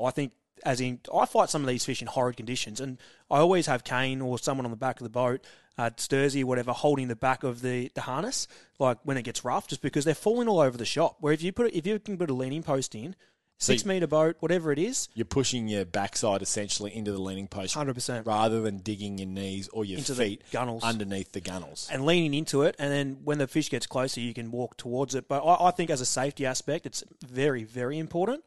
I 0.03 0.11
think 0.11 0.33
as 0.65 0.79
in 0.81 0.99
I 1.13 1.25
fight 1.25 1.49
some 1.49 1.61
of 1.61 1.67
these 1.67 1.85
fish 1.85 2.01
in 2.01 2.07
horrid 2.07 2.37
conditions, 2.37 2.79
and 2.79 2.97
I 3.29 3.37
always 3.39 3.67
have 3.67 3.83
Kane 3.83 4.21
or 4.21 4.39
someone 4.39 4.65
on 4.65 4.71
the 4.71 4.77
back 4.77 4.99
of 4.99 5.03
the 5.03 5.09
boat, 5.09 5.43
uh, 5.77 5.89
Sturzy, 5.97 6.43
or 6.43 6.47
whatever, 6.47 6.71
holding 6.71 7.07
the 7.09 7.15
back 7.15 7.43
of 7.43 7.61
the, 7.61 7.91
the 7.93 8.01
harness, 8.01 8.47
like 8.79 8.97
when 9.03 9.17
it 9.17 9.23
gets 9.23 9.43
rough, 9.43 9.67
just 9.67 9.81
because 9.81 10.05
they're 10.05 10.15
falling 10.15 10.47
all 10.47 10.59
over 10.59 10.77
the 10.77 10.85
shop. 10.85 11.17
Where 11.19 11.33
if 11.33 11.43
you 11.43 11.51
put 11.51 11.73
if 11.73 11.85
you 11.85 11.99
can 11.99 12.17
put 12.17 12.29
a 12.29 12.33
leaning 12.33 12.63
post 12.63 12.95
in, 12.95 13.15
six 13.57 13.83
So- 13.83 13.87
meter 13.89 14.07
boat, 14.07 14.37
whatever 14.39 14.71
it 14.71 14.79
is, 14.79 15.09
You're 15.13 15.25
pushing 15.25 15.67
your 15.67 15.83
backside 15.85 16.41
essentially 16.41 16.95
into 16.95 17.11
the 17.11 17.21
leaning 17.21 17.47
post, 17.49 17.73
hundred 17.73 17.95
percent, 17.95 18.25
rather 18.25 18.61
than 18.61 18.77
digging 18.77 19.17
your 19.17 19.27
knees 19.27 19.67
or 19.69 19.83
your 19.85 19.97
Into 19.97 20.13
the 20.13 20.23
feet 20.23 20.43
gunnels. 20.51 20.83
underneath 20.83 21.33
the 21.33 21.41
gunnels. 21.41 21.89
and 21.91 22.05
leaning 22.05 22.33
into 22.33 22.61
it, 22.63 22.75
and 22.79 22.91
then 22.91 23.17
when 23.25 23.37
the 23.37 23.47
fish 23.47 23.69
gets 23.69 23.85
closer, 23.85 24.21
you 24.21 24.33
can 24.33 24.51
walk 24.51 24.77
towards 24.77 25.13
it. 25.15 25.27
But 25.27 25.43
I, 25.45 25.67
I 25.67 25.71
think 25.71 25.89
as 25.89 25.99
a 26.01 26.05
safety 26.05 26.45
aspect, 26.45 26.85
it's 26.85 27.03
very, 27.27 27.65
very 27.65 27.99
important. 27.99 28.43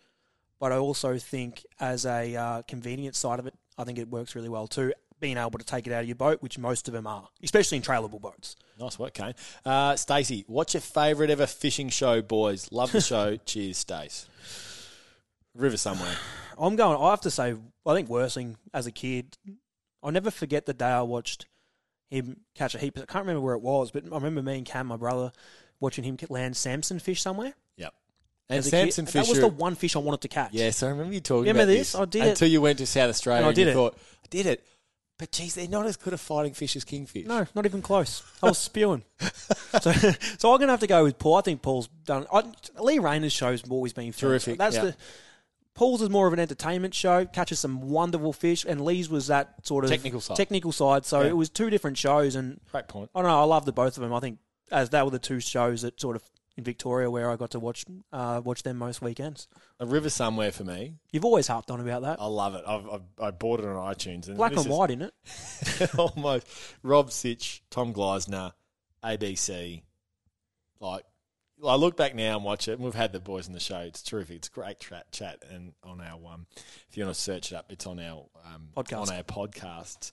But 0.60 0.72
I 0.72 0.76
also 0.76 1.18
think 1.18 1.64
as 1.78 2.04
a 2.04 2.34
uh, 2.34 2.62
convenience 2.62 3.18
side 3.18 3.38
of 3.38 3.46
it, 3.46 3.54
I 3.76 3.84
think 3.84 3.98
it 3.98 4.08
works 4.08 4.34
really 4.34 4.48
well 4.48 4.66
too. 4.66 4.92
Being 5.20 5.36
able 5.36 5.58
to 5.58 5.64
take 5.64 5.86
it 5.86 5.92
out 5.92 6.02
of 6.02 6.06
your 6.06 6.16
boat, 6.16 6.42
which 6.42 6.58
most 6.58 6.86
of 6.86 6.94
them 6.94 7.06
are, 7.06 7.28
especially 7.42 7.76
in 7.76 7.82
trailable 7.82 8.20
boats. 8.20 8.54
Nice 8.78 8.98
work, 8.98 9.14
Kane. 9.14 9.34
Uh, 9.64 9.96
Stacey, 9.96 10.44
what's 10.46 10.74
your 10.74 10.80
favourite 10.80 11.30
ever 11.30 11.46
fishing 11.46 11.88
show, 11.88 12.22
boys? 12.22 12.70
Love 12.70 12.92
the 12.92 13.00
show. 13.00 13.36
Cheers, 13.44 13.78
Stace. 13.78 14.28
River 15.56 15.76
somewhere. 15.76 16.14
I'm 16.56 16.76
going. 16.76 17.00
I 17.00 17.10
have 17.10 17.20
to 17.22 17.32
say, 17.32 17.56
I 17.84 17.94
think 17.94 18.08
Worsing 18.08 18.56
as 18.72 18.86
a 18.86 18.92
kid, 18.92 19.36
I'll 20.02 20.12
never 20.12 20.30
forget 20.30 20.66
the 20.66 20.74
day 20.74 20.86
I 20.86 21.02
watched 21.02 21.46
him 22.10 22.40
catch 22.54 22.74
a 22.74 22.78
heap. 22.78 22.96
I 22.96 23.06
can't 23.06 23.24
remember 23.24 23.40
where 23.40 23.54
it 23.54 23.62
was, 23.62 23.90
but 23.90 24.04
I 24.04 24.14
remember 24.14 24.42
me 24.42 24.58
and 24.58 24.66
Cam, 24.66 24.86
my 24.86 24.96
brother, 24.96 25.32
watching 25.80 26.04
him 26.04 26.16
land 26.28 26.56
Samson 26.56 26.98
fish 26.98 27.22
somewhere. 27.22 27.54
And 28.50 28.58
as 28.58 28.68
a 28.68 28.70
kid. 28.70 28.92
Samson 28.92 29.20
That 29.20 29.28
was 29.28 29.40
the 29.40 29.48
one 29.48 29.74
fish 29.74 29.94
I 29.94 29.98
wanted 29.98 30.22
to 30.22 30.28
catch. 30.28 30.52
Yes, 30.52 30.82
I 30.82 30.88
remember 30.88 31.12
you 31.12 31.20
talking 31.20 31.48
Remember 31.48 31.62
about 31.64 31.66
this? 31.78 31.94
I 31.94 32.04
did 32.06 32.24
it. 32.24 32.28
until 32.30 32.48
you 32.48 32.60
went 32.60 32.78
to 32.78 32.86
South 32.86 33.10
Australia 33.10 33.38
And 33.38 33.46
I 33.46 33.48
and, 33.48 33.56
did 33.56 33.62
you 33.66 33.70
it. 33.70 33.74
thought, 33.74 33.94
I 34.24 34.26
did 34.30 34.46
it. 34.46 34.64
But 35.18 35.32
geez, 35.32 35.56
they're 35.56 35.66
not 35.68 35.84
as 35.84 35.96
good 35.96 36.12
at 36.12 36.20
fighting 36.20 36.54
fish 36.54 36.76
as 36.76 36.84
kingfish. 36.84 37.26
No, 37.26 37.44
not 37.54 37.66
even 37.66 37.82
close. 37.82 38.22
I 38.40 38.46
was 38.46 38.58
spewing. 38.58 39.02
so, 39.20 39.92
so 39.92 40.52
I'm 40.52 40.58
going 40.58 40.68
to 40.68 40.68
have 40.68 40.80
to 40.80 40.86
go 40.86 41.02
with 41.02 41.18
Paul. 41.18 41.34
I 41.36 41.40
think 41.40 41.60
Paul's 41.60 41.88
done. 42.06 42.24
I, 42.32 42.44
Lee 42.80 43.00
Rayner's 43.00 43.32
show's 43.32 43.68
always 43.68 43.92
been 43.92 44.12
fun. 44.12 44.30
Terrific, 44.30 44.58
That's 44.58 44.76
yeah. 44.76 44.84
the 44.84 44.96
Paul's 45.74 46.02
is 46.02 46.08
more 46.10 46.28
of 46.28 46.32
an 46.32 46.38
entertainment 46.38 46.94
show. 46.94 47.24
Catches 47.24 47.58
some 47.58 47.88
wonderful 47.88 48.32
fish, 48.32 48.64
and 48.64 48.84
Lee's 48.84 49.08
was 49.10 49.26
that 49.26 49.66
sort 49.66 49.84
of 49.84 49.90
Technical 49.90 50.20
side. 50.20 50.36
Technical 50.36 50.70
side. 50.72 51.04
So 51.04 51.20
Yeah. 51.22 51.28
it 51.28 51.36
was 51.36 51.50
two 51.50 51.68
different 51.68 51.98
shows, 51.98 52.36
and 52.36 52.60
Great 52.70 52.86
point. 52.88 53.10
I 53.12 53.20
don't 53.20 53.28
know. 53.28 53.40
I 53.40 53.44
love 53.44 53.64
the 53.64 53.72
both 53.72 53.96
of 53.96 54.02
them. 54.02 54.12
I 54.14 54.20
think 54.20 54.38
as 54.70 54.90
that 54.90 55.04
were 55.04 55.10
the 55.10 55.18
two 55.18 55.40
shows 55.40 55.82
that 55.82 56.00
sort 56.00 56.14
of 56.14 56.22
in 56.58 56.64
Victoria 56.64 57.08
where 57.08 57.30
I 57.30 57.36
got 57.36 57.52
to 57.52 57.60
watch 57.60 57.84
uh, 58.12 58.42
watch 58.44 58.64
them 58.64 58.76
most 58.76 59.00
weekends. 59.00 59.46
A 59.78 59.86
river 59.86 60.10
somewhere 60.10 60.50
for 60.50 60.64
me. 60.64 60.94
You've 61.12 61.24
always 61.24 61.46
harped 61.46 61.70
on 61.70 61.80
about 61.80 62.02
that. 62.02 62.20
I 62.20 62.26
love 62.26 62.56
it. 62.56 62.64
I've, 62.66 62.86
I've, 62.90 63.02
I 63.22 63.30
bought 63.30 63.60
it 63.60 63.66
on 63.66 63.76
iTunes. 63.94 64.26
And 64.26 64.36
Black 64.36 64.50
and 64.50 64.60
is- 64.60 64.68
white 64.68 64.90
in 64.90 65.02
it. 65.02 65.14
almost 65.98 66.46
Rob 66.82 67.12
Sitch, 67.12 67.62
Tom 67.70 67.94
Gleisner, 67.94 68.52
ABC. 69.04 69.82
Like, 70.80 71.04
I 71.64 71.76
look 71.76 71.96
back 71.96 72.14
now 72.14 72.36
and 72.36 72.44
watch 72.44 72.66
it, 72.68 72.72
and 72.72 72.82
we've 72.82 72.94
had 72.94 73.12
the 73.12 73.20
boys 73.20 73.46
in 73.46 73.52
the 73.52 73.60
show. 73.60 73.78
It's 73.78 74.02
terrific. 74.02 74.36
It's 74.36 74.48
great 74.48 74.80
chat, 74.80 75.10
chat, 75.12 75.44
and 75.50 75.72
on 75.84 76.00
our 76.00 76.18
um, 76.32 76.46
if 76.88 76.96
you 76.96 77.04
want 77.04 77.14
to 77.14 77.20
search 77.20 77.52
it 77.52 77.56
up, 77.56 77.66
it's 77.70 77.86
on 77.86 78.00
our 78.00 78.26
um, 78.44 78.68
Podcast. 78.76 79.08
on 79.08 79.16
our 79.16 79.22
podcasts. 79.22 80.10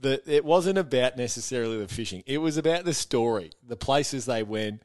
The, 0.00 0.20
it 0.26 0.44
wasn't 0.44 0.78
about 0.78 1.16
necessarily 1.16 1.78
the 1.78 1.86
fishing. 1.86 2.22
It 2.26 2.38
was 2.38 2.56
about 2.56 2.84
the 2.84 2.94
story, 2.94 3.52
the 3.66 3.76
places 3.76 4.24
they 4.24 4.42
went, 4.42 4.82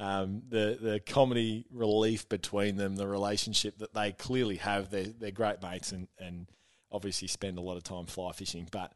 um, 0.00 0.42
the 0.48 0.78
the 0.80 1.00
comedy 1.00 1.66
relief 1.70 2.28
between 2.28 2.76
them, 2.76 2.96
the 2.96 3.06
relationship 3.06 3.78
that 3.78 3.92
they 3.92 4.12
clearly 4.12 4.56
have. 4.56 4.90
They're, 4.90 5.04
they're 5.04 5.30
great 5.30 5.62
mates 5.62 5.92
and, 5.92 6.08
and 6.18 6.46
obviously 6.90 7.28
spend 7.28 7.58
a 7.58 7.60
lot 7.60 7.76
of 7.76 7.82
time 7.84 8.06
fly 8.06 8.32
fishing. 8.32 8.66
But 8.70 8.92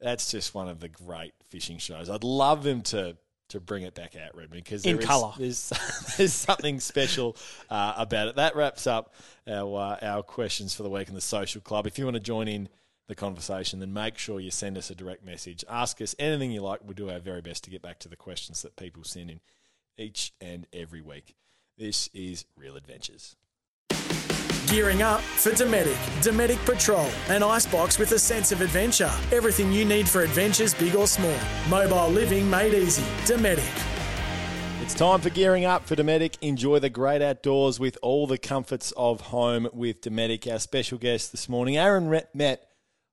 that's 0.00 0.30
just 0.30 0.54
one 0.54 0.68
of 0.68 0.80
the 0.80 0.88
great 0.88 1.32
fishing 1.48 1.78
shows. 1.78 2.10
I'd 2.10 2.24
love 2.24 2.64
them 2.64 2.82
to 2.82 3.16
to 3.50 3.60
bring 3.60 3.84
it 3.84 3.94
back 3.94 4.14
out, 4.14 4.36
Redmond, 4.36 4.64
because 4.64 4.84
In 4.84 4.96
there 4.96 5.00
is- 5.00 5.06
colour. 5.06 5.32
There's 5.38 5.72
there's 6.16 6.34
something 6.34 6.80
special 6.80 7.36
uh, 7.70 7.94
about 7.96 8.26
it. 8.28 8.36
That 8.36 8.56
wraps 8.56 8.88
up 8.88 9.14
our 9.46 9.78
uh, 9.78 9.96
our 10.02 10.22
questions 10.24 10.74
for 10.74 10.82
the 10.82 10.90
week 10.90 11.08
in 11.08 11.14
the 11.14 11.20
social 11.20 11.60
club. 11.60 11.86
If 11.86 11.98
you 11.98 12.04
want 12.04 12.16
to 12.16 12.20
join 12.20 12.48
in 12.48 12.68
the 13.06 13.14
conversation, 13.14 13.78
then 13.78 13.92
make 13.92 14.18
sure 14.18 14.40
you 14.40 14.50
send 14.50 14.76
us 14.76 14.90
a 14.90 14.94
direct 14.94 15.24
message. 15.24 15.64
Ask 15.70 16.02
us 16.02 16.16
anything 16.18 16.50
you 16.50 16.62
like. 16.62 16.80
We'll 16.82 16.94
do 16.94 17.10
our 17.10 17.20
very 17.20 17.40
best 17.42 17.62
to 17.64 17.70
get 17.70 17.80
back 17.80 18.00
to 18.00 18.08
the 18.08 18.16
questions 18.16 18.60
that 18.62 18.74
people 18.76 19.04
send 19.04 19.30
in 19.30 19.40
each 19.98 20.32
and 20.40 20.66
every 20.72 21.00
week. 21.00 21.34
This 21.76 22.08
is 22.14 22.44
Real 22.56 22.76
Adventures. 22.76 23.36
Gearing 24.66 25.00
up 25.00 25.20
for 25.20 25.50
Dometic. 25.52 25.96
Dometic 26.22 26.62
Patrol, 26.66 27.08
an 27.28 27.42
icebox 27.42 27.98
with 27.98 28.12
a 28.12 28.18
sense 28.18 28.52
of 28.52 28.60
adventure. 28.60 29.10
Everything 29.32 29.72
you 29.72 29.84
need 29.84 30.08
for 30.08 30.20
adventures, 30.22 30.74
big 30.74 30.94
or 30.94 31.06
small. 31.06 31.34
Mobile 31.70 32.10
living 32.10 32.48
made 32.50 32.74
easy. 32.74 33.02
Dometic. 33.24 33.84
It's 34.82 34.94
time 34.94 35.20
for 35.20 35.30
gearing 35.30 35.64
up 35.64 35.86
for 35.86 35.96
Dometic. 35.96 36.36
Enjoy 36.40 36.78
the 36.78 36.90
great 36.90 37.22
outdoors 37.22 37.80
with 37.80 37.96
all 38.02 38.26
the 38.26 38.38
comforts 38.38 38.92
of 38.96 39.20
home 39.20 39.68
with 39.72 40.02
Dometic. 40.02 40.50
Our 40.50 40.58
special 40.58 40.98
guest 40.98 41.30
this 41.30 41.48
morning, 41.48 41.76
Aaron 41.76 42.08
Re- 42.08 42.24
met, 42.34 42.68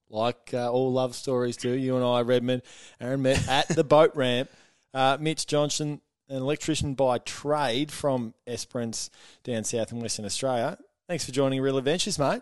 like 0.09 0.51
uh, 0.53 0.71
all 0.71 0.91
love 0.91 1.15
stories 1.15 1.57
do, 1.57 1.71
you 1.71 1.95
and 1.95 2.03
I, 2.03 2.21
Redmond. 2.21 2.63
Aaron 2.99 3.21
met 3.21 3.47
at 3.47 3.67
the 3.69 3.83
boat 3.83 4.11
ramp. 4.15 4.49
Uh, 4.93 5.17
Mitch 5.19 5.47
Johnson, 5.47 5.99
an 6.29 6.37
electrician 6.37 6.93
by 6.93 7.17
trade 7.19 7.91
from 7.91 8.33
Esperance 8.47 9.09
down 9.43 9.63
south 9.63 9.91
in 9.91 9.99
Western 9.99 10.25
Australia. 10.25 10.77
Thanks 11.07 11.25
for 11.25 11.31
joining 11.31 11.61
Real 11.61 11.77
Adventures, 11.77 12.17
mate. 12.17 12.41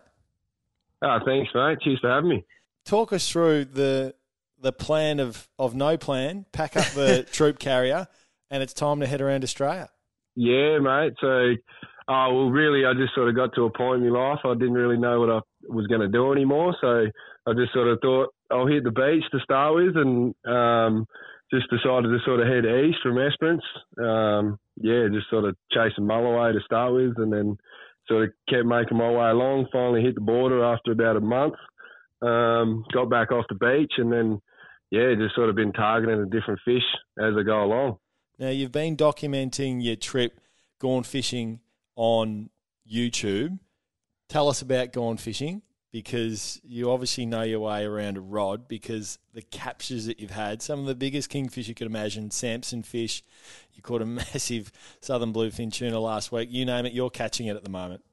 Oh, 1.02 1.20
thanks, 1.26 1.52
mate. 1.54 1.80
Cheers 1.82 2.00
for 2.00 2.10
having 2.10 2.30
me. 2.30 2.46
Talk 2.86 3.12
us 3.14 3.30
through 3.30 3.66
the 3.66 4.16
the 4.62 4.72
plan 4.72 5.20
of, 5.20 5.50
of 5.60 5.76
no 5.76 5.98
plan, 5.98 6.46
pack 6.54 6.78
up 6.78 6.86
the 6.94 7.28
troop 7.32 7.60
carrier, 7.60 8.08
and 8.50 8.64
it's 8.64 8.74
time 8.74 9.02
to 9.02 9.06
head 9.06 9.20
around 9.20 9.44
Australia. 9.44 9.90
Yeah, 10.36 10.80
mate. 10.80 11.14
So, 11.20 11.56
oh, 12.08 12.34
well, 12.34 12.50
really, 12.50 12.86
I 12.86 12.94
just 12.94 13.14
sort 13.14 13.28
of 13.28 13.36
got 13.36 13.54
to 13.56 13.66
a 13.66 13.70
point 13.70 14.04
in 14.04 14.12
my 14.12 14.30
life 14.32 14.40
I 14.46 14.54
didn't 14.54 14.74
really 14.74 14.98
know 14.98 15.20
what 15.20 15.30
I 15.30 15.40
was 15.68 15.86
going 15.88 16.02
to 16.02 16.08
do 16.08 16.32
anymore. 16.32 16.76
So 16.80 17.06
I 17.46 17.54
just 17.54 17.74
sort 17.74 17.90
of 17.90 18.00
thought 18.02 18.34
I'll 18.50 18.66
hit 18.66 18.86
the 18.86 18.92
beach 18.92 19.24
to 19.32 19.40
start 19.40 19.76
with 19.76 19.98
and 19.98 20.34
um, 20.46 21.06
just 21.54 21.70
decided 21.70 22.10
to 22.10 22.18
sort 22.26 22.40
of 22.40 22.48
head 22.48 22.66
east 22.66 22.98
from 23.04 23.20
Esperance. 23.20 23.64
Um, 24.00 24.58
yeah, 24.78 25.08
just 25.14 25.30
sort 25.30 25.46
of 25.46 25.56
chasing 25.72 26.06
Mulloway 26.06 26.54
to 26.54 26.60
start 26.66 26.94
with 26.94 27.14
and 27.18 27.32
then 27.32 27.58
sort 28.08 28.24
of 28.24 28.30
kept 28.50 28.66
making 28.66 28.98
my 28.98 29.10
way 29.10 29.30
along. 29.30 29.68
Finally 29.72 30.02
hit 30.02 30.16
the 30.16 30.22
border 30.22 30.64
after 30.64 30.92
about 30.92 31.18
a 31.18 31.22
month. 31.22 31.54
Um, 32.22 32.86
got 32.92 33.10
back 33.10 33.32
off 33.32 33.46
the 33.50 33.56
beach 33.56 33.94
and 33.98 34.12
then, 34.12 34.42
yeah, 34.90 35.14
just 35.16 35.36
sort 35.36 35.50
of 35.50 35.56
been 35.56 35.74
targeting 35.74 36.20
a 36.20 36.26
different 36.26 36.60
fish 36.66 36.84
as 37.20 37.34
I 37.38 37.44
go 37.44 37.64
along. 37.64 37.98
Now, 38.40 38.50
you've 38.50 38.72
been 38.72 38.98
documenting 38.98 39.84
your 39.84 39.96
trip 39.96 40.40
gone 40.80 41.04
fishing 41.04 41.60
on 41.96 42.50
YouTube. 42.92 43.60
Tell 44.28 44.50
us 44.50 44.62
about 44.62 44.92
gone 44.92 45.18
fishing 45.18 45.62
because 45.94 46.60
you 46.68 46.90
obviously 46.90 47.24
know 47.24 47.44
your 47.44 47.60
way 47.60 47.86
around 47.86 48.18
a 48.18 48.20
rod 48.20 48.68
because 48.68 49.20
the 49.36 49.44
captures 49.44 50.08
that 50.08 50.20
you've 50.20 50.32
had, 50.32 50.60
some 50.60 50.80
of 50.80 50.88
the 50.88 50.96
biggest 50.96 51.30
kingfish 51.30 51.68
you 51.68 51.76
could 51.76 51.86
imagine, 51.86 52.32
Samson 52.32 52.82
fish, 52.82 53.24
you 53.74 53.84
caught 53.84 54.02
a 54.02 54.06
massive 54.08 54.72
southern 55.00 55.32
bluefin 55.32 55.72
tuna 55.72 56.00
last 56.00 56.32
week, 56.32 56.50
you 56.52 56.66
name 56.66 56.88
it, 56.88 56.94
you're 56.94 57.12
catching 57.12 57.46
it 57.46 57.56
at 57.56 57.64
the 57.64 57.70
moment. 57.70 58.04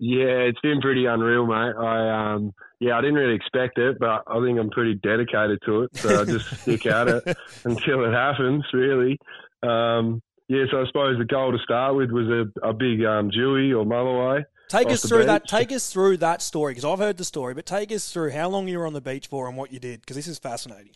Yeah, 0.00 0.46
it's 0.46 0.60
been 0.60 0.80
pretty 0.80 1.06
unreal, 1.06 1.46
mate. 1.46 1.74
I 1.76 2.34
um, 2.34 2.52
yeah, 2.80 2.96
I 2.96 3.00
didn't 3.00 3.16
really 3.16 3.34
expect 3.34 3.78
it, 3.78 3.98
but 3.98 4.22
I 4.26 4.40
think 4.44 4.58
I'm 4.58 4.70
pretty 4.70 4.94
dedicated 4.94 5.58
to 5.66 5.82
it. 5.82 5.96
So 5.96 6.20
I 6.20 6.24
just 6.24 6.48
stick 6.62 6.86
at 6.86 7.08
it 7.08 7.36
until 7.64 8.04
it 8.04 8.12
happens. 8.12 8.64
Really, 8.72 9.18
um, 9.64 10.22
yeah. 10.46 10.66
So 10.70 10.82
I 10.82 10.86
suppose 10.86 11.18
the 11.18 11.24
goal 11.24 11.50
to 11.50 11.58
start 11.64 11.96
with 11.96 12.12
was 12.12 12.28
a, 12.28 12.68
a 12.68 12.72
big 12.72 13.04
um, 13.04 13.30
Dewey 13.30 13.72
or 13.72 13.84
Mulloway. 13.84 14.44
Take 14.68 14.88
us 14.88 15.06
through 15.06 15.18
beach. 15.18 15.26
that. 15.26 15.48
Take 15.48 15.72
us 15.72 15.90
through 15.90 16.18
that 16.18 16.42
story 16.42 16.72
because 16.72 16.84
I've 16.84 16.98
heard 16.98 17.16
the 17.16 17.24
story, 17.24 17.54
but 17.54 17.66
take 17.66 17.90
us 17.90 18.12
through 18.12 18.30
how 18.30 18.48
long 18.48 18.68
you 18.68 18.78
were 18.78 18.86
on 18.86 18.92
the 18.92 19.00
beach 19.00 19.26
for 19.26 19.48
and 19.48 19.56
what 19.56 19.72
you 19.72 19.78
did 19.78 20.00
because 20.00 20.16
this 20.16 20.28
is 20.28 20.38
fascinating. 20.38 20.92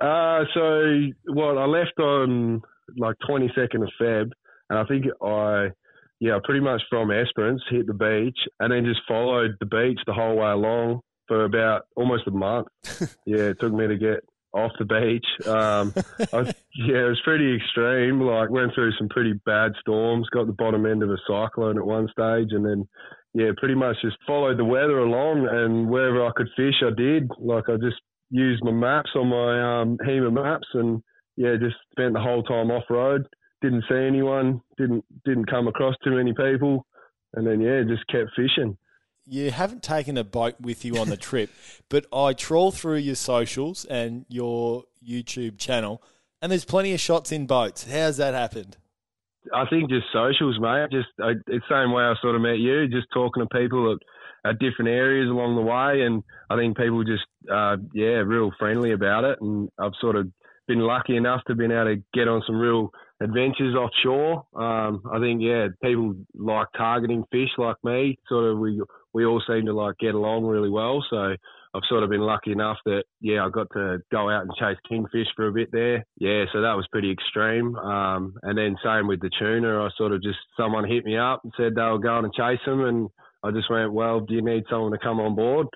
Uh, 0.00 0.44
so 0.54 1.00
well, 1.28 1.58
I 1.58 1.64
left 1.64 1.98
on 1.98 2.62
like 2.96 3.16
22nd 3.28 3.82
of 3.82 3.90
Feb, 4.00 4.30
and 4.70 4.78
I 4.78 4.84
think 4.84 5.06
I 5.22 5.68
yeah, 6.20 6.38
pretty 6.42 6.60
much 6.60 6.82
from 6.90 7.10
Esperance, 7.10 7.62
hit 7.70 7.86
the 7.86 7.94
beach, 7.94 8.38
and 8.60 8.72
then 8.72 8.84
just 8.84 9.00
followed 9.06 9.56
the 9.60 9.66
beach 9.66 9.98
the 10.06 10.12
whole 10.12 10.36
way 10.36 10.50
along 10.50 11.00
for 11.28 11.44
about 11.44 11.82
almost 11.94 12.26
a 12.26 12.30
month. 12.30 12.66
yeah, 13.26 13.50
it 13.50 13.60
took 13.60 13.72
me 13.72 13.86
to 13.86 13.96
get 13.96 14.24
off 14.52 14.72
the 14.78 14.84
beach. 14.84 15.46
Um, 15.46 15.92
I, 16.32 16.52
yeah, 16.74 17.04
it 17.04 17.08
was 17.08 17.20
pretty 17.24 17.56
extreme. 17.56 18.20
Like, 18.20 18.50
went 18.50 18.74
through 18.74 18.92
some 18.98 19.08
pretty 19.08 19.34
bad 19.44 19.72
storms, 19.80 20.28
got 20.30 20.46
the 20.46 20.52
bottom 20.52 20.86
end 20.86 21.02
of 21.02 21.10
a 21.10 21.18
cyclone 21.26 21.78
at 21.78 21.86
one 21.86 22.08
stage, 22.10 22.48
and 22.52 22.64
then, 22.64 22.88
yeah, 23.34 23.50
pretty 23.56 23.74
much 23.74 23.96
just 24.02 24.16
followed 24.26 24.58
the 24.58 24.64
weather 24.64 24.98
along, 24.98 25.48
and 25.50 25.88
wherever 25.88 26.24
I 26.24 26.30
could 26.36 26.48
fish, 26.56 26.82
I 26.82 26.90
did. 26.96 27.30
Like, 27.38 27.68
I 27.68 27.76
just 27.76 28.00
used 28.30 28.64
my 28.64 28.72
maps 28.72 29.10
on 29.14 29.28
my 29.28 29.80
um, 29.80 29.98
HEMA 30.06 30.32
maps, 30.32 30.68
and 30.74 31.02
yeah, 31.36 31.54
just 31.60 31.76
spent 31.92 32.14
the 32.14 32.20
whole 32.20 32.42
time 32.42 32.70
off 32.70 32.84
road 32.90 33.26
didn't 33.60 33.84
see 33.88 33.96
anyone, 33.96 34.60
didn't 34.76 35.04
didn't 35.24 35.50
come 35.50 35.68
across 35.68 35.94
too 36.04 36.12
many 36.12 36.32
people, 36.32 36.86
and 37.34 37.46
then 37.46 37.60
yeah, 37.60 37.82
just 37.86 38.06
kept 38.08 38.30
fishing. 38.36 38.76
You 39.28 39.50
haven't 39.50 39.82
taken 39.82 40.16
a 40.16 40.24
boat 40.24 40.54
with 40.60 40.84
you 40.84 40.96
on 40.96 41.10
the 41.10 41.16
trip, 41.16 41.50
but 41.88 42.06
I 42.12 42.32
trawl 42.32 42.70
through 42.70 42.96
your 42.96 43.14
socials 43.14 43.84
and 43.84 44.24
your 44.28 44.84
YouTube 45.06 45.58
channel, 45.58 46.02
and 46.40 46.50
there's 46.50 46.64
plenty 46.64 46.94
of 46.94 47.00
shots 47.00 47.30
in 47.32 47.46
boats. 47.46 47.86
How's 47.90 48.16
that 48.16 48.34
happened? 48.34 48.76
I 49.52 49.64
think 49.66 49.88
just 49.88 50.06
socials, 50.12 50.58
mate. 50.60 50.88
Just 50.90 51.08
I, 51.20 51.30
it's 51.46 51.64
the 51.68 51.82
same 51.84 51.92
way 51.92 52.04
I 52.04 52.14
sort 52.20 52.34
of 52.36 52.42
met 52.42 52.58
you, 52.58 52.88
just 52.88 53.06
talking 53.12 53.42
to 53.42 53.58
people 53.58 53.92
at, 53.92 54.50
at 54.50 54.58
different 54.58 54.90
areas 54.90 55.28
along 55.28 55.56
the 55.56 55.62
way, 55.62 56.04
and 56.06 56.22
I 56.50 56.56
think 56.56 56.76
people 56.76 57.04
just 57.04 57.24
uh, 57.50 57.76
yeah, 57.92 58.22
real 58.24 58.50
friendly 58.58 58.92
about 58.92 59.24
it, 59.24 59.38
and 59.40 59.70
I've 59.78 59.92
sort 60.00 60.16
of 60.16 60.28
been 60.66 60.80
lucky 60.80 61.16
enough 61.16 61.42
to 61.46 61.54
been 61.54 61.72
able 61.72 61.96
to 61.96 62.02
get 62.14 62.28
on 62.28 62.42
some 62.46 62.56
real 62.56 62.90
adventures 63.20 63.74
offshore. 63.74 64.44
Um, 64.54 65.02
I 65.10 65.18
think 65.18 65.40
yeah, 65.42 65.68
people 65.82 66.14
like 66.34 66.68
targeting 66.76 67.24
fish 67.32 67.50
like 67.56 67.76
me. 67.82 68.18
Sort 68.28 68.52
of 68.52 68.58
we 68.58 68.80
we 69.18 69.26
all 69.26 69.42
seem 69.48 69.66
to 69.66 69.72
like 69.72 69.98
get 69.98 70.14
along 70.14 70.44
really 70.44 70.70
well. 70.70 71.04
So 71.10 71.34
I've 71.74 71.82
sort 71.88 72.04
of 72.04 72.10
been 72.10 72.20
lucky 72.20 72.52
enough 72.52 72.76
that 72.84 73.02
yeah, 73.20 73.44
I 73.44 73.50
got 73.50 73.66
to 73.72 73.98
go 74.12 74.30
out 74.30 74.42
and 74.42 74.52
chase 74.56 74.78
kingfish 74.88 75.26
for 75.34 75.48
a 75.48 75.52
bit 75.52 75.70
there. 75.72 76.06
Yeah, 76.18 76.44
so 76.52 76.60
that 76.60 76.76
was 76.76 76.86
pretty 76.92 77.10
extreme. 77.10 77.74
Um, 77.74 78.34
and 78.44 78.56
then 78.56 78.76
same 78.84 79.08
with 79.08 79.20
the 79.20 79.30
tuna. 79.36 79.84
I 79.84 79.88
sort 79.96 80.12
of 80.12 80.22
just 80.22 80.38
someone 80.56 80.88
hit 80.88 81.04
me 81.04 81.18
up 81.18 81.40
and 81.42 81.52
said 81.56 81.74
they 81.74 81.82
were 81.82 81.98
going 81.98 82.30
to 82.30 82.30
chase 82.30 82.64
them, 82.64 82.84
and 82.84 83.08
I 83.42 83.50
just 83.50 83.68
went, 83.68 83.92
well, 83.92 84.20
do 84.20 84.34
you 84.34 84.42
need 84.42 84.62
someone 84.70 84.92
to 84.92 84.98
come 84.98 85.18
on 85.18 85.34
board? 85.34 85.66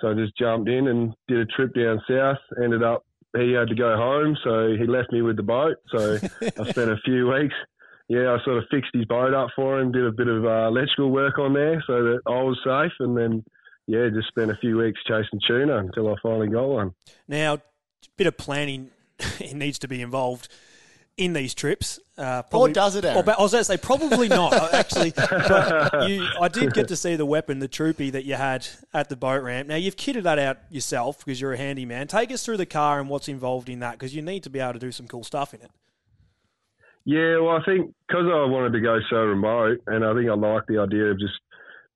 So 0.00 0.08
I 0.08 0.14
just 0.14 0.38
jumped 0.38 0.70
in 0.70 0.88
and 0.88 1.12
did 1.28 1.38
a 1.38 1.46
trip 1.46 1.74
down 1.74 2.00
south. 2.08 2.38
Ended 2.62 2.82
up 2.82 3.04
he 3.36 3.52
had 3.52 3.68
to 3.68 3.74
go 3.74 3.94
home, 3.96 4.34
so 4.42 4.74
he 4.78 4.86
left 4.86 5.12
me 5.12 5.20
with 5.20 5.36
the 5.36 5.42
boat. 5.42 5.76
So 5.90 6.16
I 6.42 6.70
spent 6.70 6.90
a 6.90 6.96
few 7.04 7.28
weeks. 7.30 7.54
Yeah, 8.08 8.32
I 8.32 8.44
sort 8.44 8.58
of 8.58 8.64
fixed 8.70 8.92
his 8.94 9.04
boat 9.04 9.34
up 9.34 9.48
for 9.56 9.80
him, 9.80 9.90
did 9.90 10.04
a 10.04 10.12
bit 10.12 10.28
of 10.28 10.44
uh, 10.44 10.68
electrical 10.68 11.10
work 11.10 11.38
on 11.38 11.54
there 11.54 11.82
so 11.86 12.04
that 12.04 12.20
I 12.26 12.42
was 12.42 12.58
safe, 12.64 12.92
and 13.00 13.16
then 13.16 13.44
yeah, 13.86 14.08
just 14.12 14.28
spent 14.28 14.50
a 14.50 14.56
few 14.56 14.76
weeks 14.76 15.00
chasing 15.06 15.40
tuna 15.46 15.78
until 15.78 16.08
I 16.08 16.14
finally 16.22 16.48
got 16.48 16.66
one. 16.66 16.94
Now, 17.28 17.54
a 17.54 17.60
bit 18.16 18.26
of 18.26 18.36
planning 18.36 18.90
it 19.40 19.54
needs 19.54 19.78
to 19.80 19.88
be 19.88 20.02
involved 20.02 20.48
in 21.16 21.32
these 21.32 21.54
trips. 21.54 21.98
Uh, 22.18 22.42
probably, 22.42 22.70
or 22.70 22.74
does 22.74 22.96
it, 22.96 23.04
Aaron? 23.04 23.28
Or, 23.28 23.38
I 23.38 23.42
was 23.42 23.52
going 23.52 23.60
to 23.60 23.64
say 23.64 23.76
probably 23.76 24.28
not, 24.28 24.52
actually. 24.74 25.12
But 25.12 26.08
you, 26.08 26.26
I 26.40 26.48
did 26.48 26.74
get 26.74 26.88
to 26.88 26.96
see 26.96 27.16
the 27.16 27.26
weapon, 27.26 27.58
the 27.58 27.68
troopy 27.68 28.10
that 28.10 28.24
you 28.24 28.34
had 28.34 28.66
at 28.92 29.08
the 29.08 29.16
boat 29.16 29.42
ramp. 29.42 29.68
Now, 29.68 29.76
you've 29.76 29.96
kitted 29.96 30.24
that 30.24 30.38
out 30.38 30.58
yourself 30.70 31.24
because 31.24 31.40
you're 31.40 31.52
a 31.52 31.56
handyman. 31.56 32.08
Take 32.08 32.30
us 32.32 32.44
through 32.44 32.58
the 32.58 32.66
car 32.66 33.00
and 33.00 33.08
what's 33.08 33.28
involved 33.28 33.68
in 33.68 33.80
that 33.80 33.92
because 33.92 34.14
you 34.14 34.22
need 34.22 34.42
to 34.42 34.50
be 34.50 34.60
able 34.60 34.74
to 34.74 34.78
do 34.78 34.92
some 34.92 35.06
cool 35.06 35.24
stuff 35.24 35.54
in 35.54 35.60
it. 35.60 35.70
Yeah, 37.06 37.38
well, 37.38 37.56
I 37.56 37.64
think 37.64 37.94
because 38.08 38.26
I 38.26 38.44
wanted 38.50 38.72
to 38.72 38.80
go 38.80 38.98
so 39.08 39.18
remote, 39.18 39.78
and 39.86 40.04
I 40.04 40.12
think 40.12 40.28
I 40.28 40.34
like 40.34 40.64
the 40.66 40.78
idea 40.78 41.04
of 41.04 41.20
just 41.20 41.34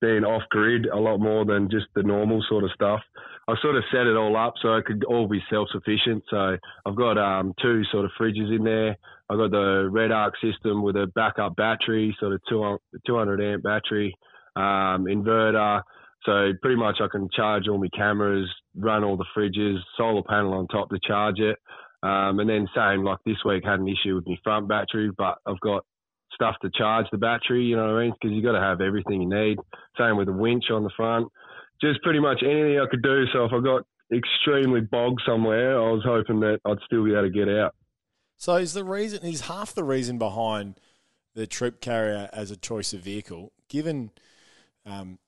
being 0.01 0.25
off 0.25 0.43
grid 0.51 0.87
a 0.87 0.97
lot 0.97 1.19
more 1.19 1.45
than 1.45 1.69
just 1.69 1.87
the 1.97 2.05
normal 2.05 2.45
sort 2.49 2.65
of 2.65 2.71
stuff. 2.73 3.01
I 3.49 3.55
sort 3.61 3.77
of 3.77 3.83
set 3.91 4.07
it 4.07 4.17
all 4.17 4.37
up 4.37 4.55
so 4.63 4.77
it 4.77 4.85
could 4.87 5.03
all 5.05 5.27
be 5.27 5.43
self 5.51 5.69
sufficient. 5.73 6.23
So 6.31 6.57
I've 6.87 6.97
got 6.97 7.19
um, 7.19 7.55
two 7.61 7.83
sort 7.91 8.05
of 8.05 8.13
fridges 8.19 8.55
in 8.57 8.63
there. 8.63 8.97
I've 9.29 9.39
got 9.39 9.51
the 9.51 9.91
Redarc 9.93 10.33
system 10.41 10.83
with 10.83 10.95
a 10.95 11.09
backup 11.17 11.57
battery, 11.57 12.17
sort 12.21 12.35
of 12.35 12.41
200 12.49 13.41
amp 13.41 13.65
battery, 13.65 14.15
um, 14.55 15.07
inverter. 15.07 15.83
So 16.25 16.53
pretty 16.63 16.77
much 16.77 16.99
I 17.01 17.09
can 17.11 17.29
charge 17.35 17.67
all 17.67 17.79
my 17.79 17.89
cameras, 17.97 18.49
run 18.77 19.03
all 19.05 19.17
the 19.17 19.25
fridges, 19.37 19.79
solar 19.97 20.23
panel 20.23 20.55
on 20.55 20.69
top 20.69 20.91
to 20.91 20.99
charge 21.05 21.41
it. 21.41 21.59
Um, 22.03 22.41
and 22.41 22.49
then 22.49 22.69
same 22.75 23.05
like 23.05 23.19
this 23.27 23.37
week 23.45 23.65
had 23.65 23.81
an 23.81 23.89
issue 23.89 24.15
with 24.15 24.27
my 24.27 24.37
front 24.43 24.69
battery, 24.69 25.11
but 25.17 25.39
I've 25.47 25.61
got 25.61 25.85
stuff 26.33 26.57
to 26.63 26.71
charge 26.71 27.07
the 27.13 27.19
battery. 27.19 27.65
You 27.65 27.77
know 27.77 27.93
what 27.93 28.01
I 28.01 28.05
mean? 28.05 28.15
Because 28.21 28.35
you 28.35 28.43
got 28.43 28.53
to 28.53 28.61
have 28.61 28.81
everything 28.81 29.21
you 29.21 29.29
need. 29.29 29.59
Same 29.99 30.17
with 30.17 30.27
the 30.27 30.33
winch 30.33 30.65
on 30.71 30.85
the 30.85 30.91
front 30.97 31.31
just 31.81 32.03
pretty 32.03 32.21
much 32.21 32.43
anything 32.43 32.79
I 32.79 32.87
could 32.91 33.03
do. 33.03 33.25
So 33.33 33.45
if 33.45 33.53
I 33.53 33.61
got 33.61 33.83
extremely 34.13 34.81
bogged 34.81 35.23
somewhere, 35.27 35.81
I 35.81 35.91
was 35.91 36.03
hoping 36.05 36.41
that 36.41 36.61
I'd 36.65 36.79
still 36.85 37.05
be 37.05 37.13
able 37.13 37.23
to 37.23 37.31
get 37.31 37.49
out. 37.49 37.75
So 38.37 38.57
is 38.57 38.73
the 38.73 38.85
reason 38.85 39.23
is 39.25 39.43
half 39.43 39.75
the 39.75 39.85
reason 39.85 40.19
behind 40.19 40.79
the 41.35 41.47
troop 41.47 41.81
carrier 41.81 42.29
as 42.33 42.51
a 42.51 42.57
choice 42.57 42.93
of 42.93 43.01
vehicle, 43.01 43.53
given 43.69 44.11
um, 44.87 45.19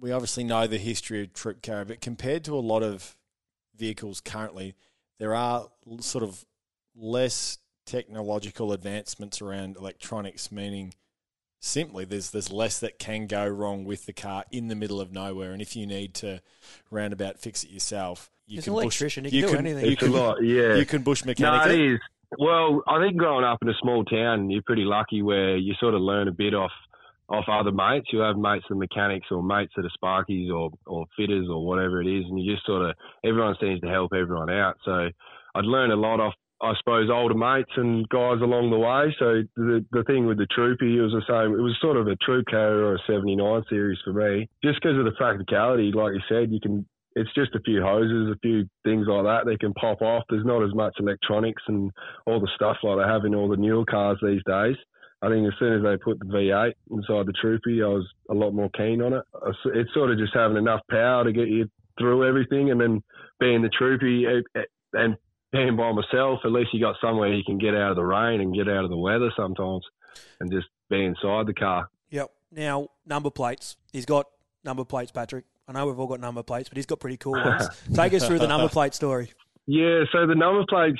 we 0.00 0.10
obviously 0.12 0.44
know 0.44 0.66
the 0.66 0.78
history 0.78 1.22
of 1.22 1.32
troop 1.32 1.62
carrier, 1.62 1.84
but 1.84 2.00
compared 2.00 2.44
to 2.44 2.54
a 2.54 2.60
lot 2.60 2.82
of 2.82 3.16
vehicles 3.76 4.20
currently, 4.20 4.74
there 5.22 5.36
are 5.36 5.68
sort 6.00 6.24
of 6.24 6.44
less 6.96 7.58
technological 7.86 8.72
advancements 8.72 9.40
around 9.40 9.76
electronics, 9.76 10.50
meaning 10.50 10.94
simply 11.60 12.04
there's 12.04 12.32
there's 12.32 12.50
less 12.50 12.80
that 12.80 12.98
can 12.98 13.28
go 13.28 13.46
wrong 13.46 13.84
with 13.84 14.06
the 14.06 14.12
car 14.12 14.44
in 14.50 14.66
the 14.66 14.74
middle 14.74 15.00
of 15.00 15.12
nowhere, 15.12 15.52
and 15.52 15.62
if 15.62 15.76
you 15.76 15.86
need 15.86 16.12
to 16.14 16.42
roundabout 16.90 17.38
fix 17.38 17.62
it 17.62 17.70
yourself, 17.70 18.32
you 18.48 18.56
There's 18.56 18.64
can 18.64 18.72
an 18.72 18.80
electrician. 18.80 19.22
Bush, 19.22 19.32
you, 19.32 19.42
can 19.42 19.52
do 19.52 19.58
anything. 19.58 19.90
You 19.90 19.96
can, 19.96 20.12
lot, 20.12 20.42
yeah. 20.42 20.74
You 20.74 20.84
can 20.84 21.02
bush 21.02 21.24
mechanic. 21.24 21.66
No, 21.66 21.72
it 21.72 21.92
is. 21.92 22.00
Well, 22.40 22.82
I 22.88 22.98
think 22.98 23.16
growing 23.16 23.44
up 23.44 23.58
in 23.62 23.68
a 23.68 23.74
small 23.80 24.04
town, 24.04 24.50
you're 24.50 24.62
pretty 24.62 24.84
lucky 24.84 25.22
where 25.22 25.56
you 25.56 25.74
sort 25.78 25.94
of 25.94 26.00
learn 26.00 26.26
a 26.26 26.32
bit 26.32 26.52
off 26.52 26.72
off 27.32 27.46
other 27.48 27.72
mates. 27.72 28.08
You 28.12 28.20
have 28.20 28.36
mates 28.36 28.64
that 28.68 28.74
are 28.74 28.78
mechanics 28.78 29.26
or 29.30 29.42
mates 29.42 29.72
that 29.76 29.86
are 29.86 29.90
sparkies 30.02 30.52
or, 30.52 30.70
or 30.86 31.06
fitters 31.16 31.48
or 31.50 31.66
whatever 31.66 32.00
it 32.02 32.06
is, 32.06 32.24
and 32.28 32.38
you 32.38 32.52
just 32.52 32.66
sort 32.66 32.88
of 32.88 32.94
everyone 33.24 33.56
seems 33.60 33.80
to 33.80 33.88
help 33.88 34.12
everyone 34.12 34.50
out. 34.50 34.76
So 34.84 35.08
I'd 35.54 35.64
learn 35.64 35.90
a 35.90 35.96
lot 35.96 36.20
off 36.20 36.34
I 36.62 36.74
suppose, 36.78 37.10
older 37.10 37.34
mates 37.34 37.72
and 37.76 38.08
guys 38.08 38.40
along 38.40 38.70
the 38.70 38.78
way. 38.78 39.12
So 39.18 39.42
the 39.56 39.84
the 39.90 40.04
thing 40.04 40.26
with 40.26 40.38
the 40.38 40.46
Troopy, 40.46 40.96
it 40.96 41.00
was 41.00 41.10
the 41.10 41.26
same. 41.26 41.58
It 41.58 41.62
was 41.62 41.76
sort 41.82 41.96
of 41.96 42.06
a 42.06 42.14
troop 42.16 42.46
carrier 42.48 42.84
or 42.84 42.94
a 42.94 42.98
79 43.04 43.64
series 43.68 43.98
for 44.04 44.12
me, 44.12 44.48
just 44.62 44.80
because 44.80 44.96
of 44.96 45.04
the 45.04 45.18
practicality. 45.18 45.90
Like 45.90 46.14
you 46.14 46.20
said, 46.28 46.52
you 46.52 46.60
can. 46.60 46.86
It's 47.14 47.34
just 47.34 47.54
a 47.54 47.60
few 47.60 47.82
hoses, 47.82 48.32
a 48.32 48.38
few 48.38 48.64
things 48.84 49.06
like 49.06 49.24
that. 49.24 49.44
They 49.44 49.58
can 49.58 49.74
pop 49.74 50.00
off. 50.00 50.22
There's 50.30 50.46
not 50.46 50.62
as 50.62 50.72
much 50.72 50.94
electronics 50.98 51.62
and 51.66 51.90
all 52.26 52.40
the 52.40 52.48
stuff 52.54 52.78
like 52.82 52.96
they 52.96 53.12
have 53.12 53.26
in 53.26 53.34
all 53.34 53.50
the 53.50 53.56
newer 53.56 53.84
cars 53.84 54.16
these 54.22 54.40
days. 54.46 54.76
I 55.22 55.28
think 55.28 55.46
as 55.46 55.54
soon 55.58 55.74
as 55.74 55.82
they 55.82 55.96
put 56.02 56.18
the 56.18 56.24
V8 56.24 56.72
inside 56.90 57.26
the 57.26 57.32
Troopy, 57.40 57.82
I 57.82 57.86
was 57.86 58.06
a 58.28 58.34
lot 58.34 58.50
more 58.50 58.70
keen 58.70 59.00
on 59.00 59.12
it. 59.12 59.22
It's 59.66 59.94
sort 59.94 60.10
of 60.10 60.18
just 60.18 60.34
having 60.34 60.56
enough 60.56 60.80
power 60.90 61.24
to 61.24 61.32
get 61.32 61.48
you 61.48 61.70
through 61.98 62.26
everything, 62.26 62.70
and 62.70 62.80
then 62.80 63.02
being 63.38 63.62
the 63.62 63.68
Troopy 63.68 64.26
eh, 64.26 64.58
eh, 64.58 64.64
and 64.94 65.16
being 65.52 65.76
by 65.76 65.92
myself, 65.92 66.40
at 66.44 66.50
least 66.50 66.70
you 66.72 66.80
got 66.80 66.96
somewhere 67.00 67.32
you 67.32 67.44
can 67.44 67.58
get 67.58 67.74
out 67.74 67.90
of 67.90 67.96
the 67.96 68.04
rain 68.04 68.40
and 68.40 68.54
get 68.54 68.68
out 68.68 68.84
of 68.84 68.90
the 68.90 68.96
weather 68.96 69.30
sometimes 69.36 69.84
and 70.40 70.50
just 70.50 70.66
be 70.90 71.04
inside 71.04 71.46
the 71.46 71.54
car. 71.54 71.88
Yep. 72.10 72.30
Now, 72.50 72.88
number 73.06 73.30
plates. 73.30 73.76
He's 73.92 74.06
got 74.06 74.26
number 74.64 74.84
plates, 74.84 75.12
Patrick. 75.12 75.44
I 75.68 75.72
know 75.72 75.86
we've 75.86 75.98
all 75.98 76.06
got 76.06 76.20
number 76.20 76.42
plates, 76.42 76.68
but 76.68 76.76
he's 76.76 76.86
got 76.86 77.00
pretty 77.00 77.16
cool 77.16 77.32
ones. 77.32 77.68
Take 77.94 78.14
us 78.14 78.26
through 78.26 78.40
the 78.40 78.48
number 78.48 78.68
plate 78.68 78.94
story. 78.94 79.30
Yeah, 79.66 80.04
so 80.10 80.26
the 80.26 80.34
number 80.34 80.64
plates, 80.68 80.98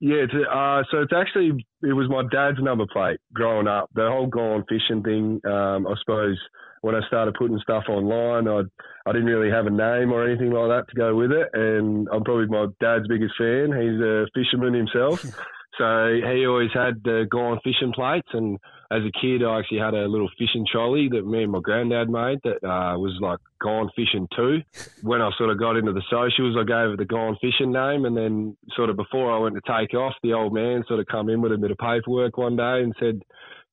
Yeah, 0.00 0.16
it's, 0.16 0.34
uh, 0.34 0.82
so 0.90 1.02
it's 1.02 1.12
actually 1.14 1.64
it 1.82 1.92
was 1.92 2.08
my 2.10 2.22
dad's 2.30 2.62
number 2.62 2.84
plate 2.92 3.20
growing 3.32 3.68
up. 3.68 3.90
The 3.94 4.08
whole 4.10 4.26
gone 4.26 4.64
fishing 4.68 5.02
thing. 5.02 5.40
Um, 5.44 5.86
I 5.86 5.94
suppose 6.00 6.38
when 6.82 6.94
I 6.94 7.00
started 7.06 7.34
putting 7.38 7.58
stuff 7.60 7.84
online, 7.88 8.46
I 8.48 8.62
I 9.08 9.12
didn't 9.12 9.28
really 9.28 9.50
have 9.50 9.66
a 9.66 9.70
name 9.70 10.12
or 10.12 10.26
anything 10.26 10.50
like 10.50 10.68
that 10.68 10.90
to 10.90 10.96
go 10.96 11.14
with 11.14 11.32
it, 11.32 11.48
and 11.54 12.08
I'm 12.12 12.24
probably 12.24 12.46
my 12.46 12.66
dad's 12.80 13.08
biggest 13.08 13.34
fan. 13.38 13.72
He's 13.72 14.00
a 14.00 14.26
fisherman 14.34 14.74
himself, 14.74 15.22
so 15.78 16.20
he 16.22 16.44
always 16.46 16.72
had 16.74 17.02
the 17.04 17.26
gone 17.30 17.60
fishing 17.64 17.92
plates. 17.94 18.28
And 18.32 18.58
as 18.94 19.02
a 19.02 19.10
kid, 19.20 19.42
I 19.42 19.58
actually 19.58 19.78
had 19.78 19.94
a 19.94 20.06
little 20.06 20.30
fishing 20.38 20.64
trolley 20.70 21.08
that 21.10 21.26
me 21.26 21.42
and 21.42 21.50
my 21.50 21.58
granddad 21.60 22.08
made 22.08 22.38
that 22.44 22.62
uh, 22.62 22.96
was 22.96 23.18
like 23.20 23.40
gone 23.60 23.90
fishing 23.96 24.28
too. 24.36 24.62
When 25.02 25.20
I 25.20 25.30
sort 25.36 25.50
of 25.50 25.58
got 25.58 25.76
into 25.76 25.92
the 25.92 26.02
socials, 26.08 26.56
I 26.56 26.62
gave 26.62 26.92
it 26.92 26.98
the 26.98 27.04
gone 27.04 27.36
fishing 27.40 27.72
name. 27.72 28.04
And 28.04 28.16
then 28.16 28.56
sort 28.76 28.90
of 28.90 28.96
before 28.96 29.34
I 29.34 29.38
went 29.38 29.56
to 29.56 29.62
take 29.66 29.94
off, 29.94 30.14
the 30.22 30.34
old 30.34 30.54
man 30.54 30.84
sort 30.86 31.00
of 31.00 31.06
come 31.06 31.28
in 31.28 31.42
with 31.42 31.52
a 31.52 31.58
bit 31.58 31.72
of 31.72 31.78
paperwork 31.78 32.38
one 32.38 32.56
day 32.56 32.82
and 32.82 32.94
said 33.00 33.22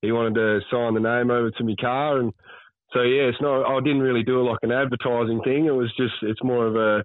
he 0.00 0.10
wanted 0.10 0.34
to 0.34 0.60
sign 0.70 0.94
the 0.94 1.00
name 1.00 1.30
over 1.30 1.52
to 1.52 1.64
my 1.64 1.76
car. 1.80 2.18
And 2.18 2.32
so, 2.92 3.02
yeah, 3.02 3.30
it's 3.30 3.40
not, 3.40 3.64
I 3.64 3.78
didn't 3.80 4.02
really 4.02 4.24
do 4.24 4.40
it 4.40 4.50
like 4.50 4.58
an 4.62 4.72
advertising 4.72 5.40
thing. 5.44 5.66
It 5.66 5.70
was 5.70 5.94
just, 5.96 6.14
it's 6.22 6.42
more 6.42 6.66
of 6.66 6.74
a, 6.74 7.04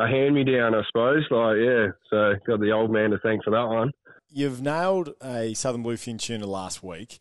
a 0.00 0.08
hand 0.08 0.34
me 0.34 0.44
down, 0.44 0.74
I 0.74 0.82
suppose. 0.86 1.24
Like, 1.30 1.58
yeah, 1.58 1.88
so 2.08 2.32
got 2.46 2.60
the 2.60 2.72
old 2.72 2.90
man 2.90 3.10
to 3.10 3.18
thank 3.18 3.44
for 3.44 3.50
that 3.50 3.68
one. 3.68 3.92
You've 4.30 4.60
nailed 4.60 5.14
a 5.22 5.54
Southern 5.54 5.82
Bluefin 5.82 6.18
tuna 6.18 6.46
last 6.46 6.82
week. 6.82 7.18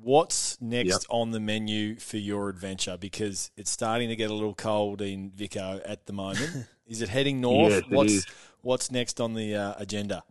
What's 0.00 0.60
next 0.60 0.88
Yep. 0.88 1.00
on 1.10 1.30
the 1.32 1.40
menu 1.40 1.96
for 1.96 2.18
your 2.18 2.48
adventure? 2.48 2.96
Because 2.98 3.50
it's 3.56 3.70
starting 3.70 4.08
to 4.08 4.16
get 4.16 4.30
a 4.30 4.34
little 4.34 4.54
cold 4.54 5.02
in 5.02 5.30
Vico 5.30 5.80
at 5.84 6.06
the 6.06 6.12
moment. 6.12 6.68
is 6.86 7.02
it 7.02 7.08
heading 7.08 7.40
north? 7.40 7.72
Yes, 7.72 7.82
what's 7.88 8.12
is. 8.12 8.26
what's 8.62 8.92
next 8.92 9.20
on 9.20 9.34
the 9.34 9.56
uh, 9.56 9.74
agenda? 9.78 10.22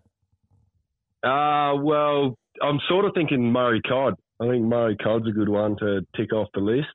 Uh, 1.21 1.75
well, 1.81 2.37
I'm 2.61 2.79
sort 2.87 3.05
of 3.05 3.11
thinking 3.13 3.51
Murray 3.51 3.81
cod. 3.81 4.13
I 4.39 4.47
think 4.47 4.63
Murray 4.63 4.95
cod's 5.03 5.27
a 5.27 5.31
good 5.31 5.49
one 5.49 5.75
to 5.77 6.01
tick 6.15 6.31
off 6.31 6.47
the 6.53 6.61
list. 6.61 6.87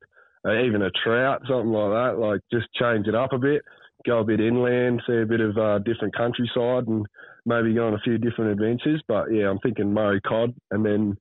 Uh, 0.47 0.63
even 0.63 0.83
a 0.83 0.91
trout, 1.05 1.43
something 1.47 1.73
like 1.73 1.91
that. 1.91 2.19
Like 2.19 2.41
just 2.51 2.67
change 2.81 3.07
it 3.07 3.15
up 3.15 3.33
a 3.33 3.39
bit, 3.39 3.63
go 4.07 4.21
a 4.21 4.25
bit 4.25 4.41
inland, 4.41 5.03
see 5.07 5.19
a 5.19 5.27
bit 5.27 5.41
of 5.41 5.59
uh, 5.59 5.79
different 5.81 6.17
countryside, 6.17 6.87
and 6.89 7.05
maybe 7.45 7.75
go 7.75 7.87
on 7.87 7.95
a 7.95 8.01
few 8.01 8.17
different 8.17 8.53
adventures. 8.53 9.03
But 9.07 9.27
yeah, 9.33 9.51
I'm 9.51 9.59
thinking 9.59 9.93
Murray 9.93 10.21
cod, 10.23 10.55
and 10.71 10.85
then 10.85 11.17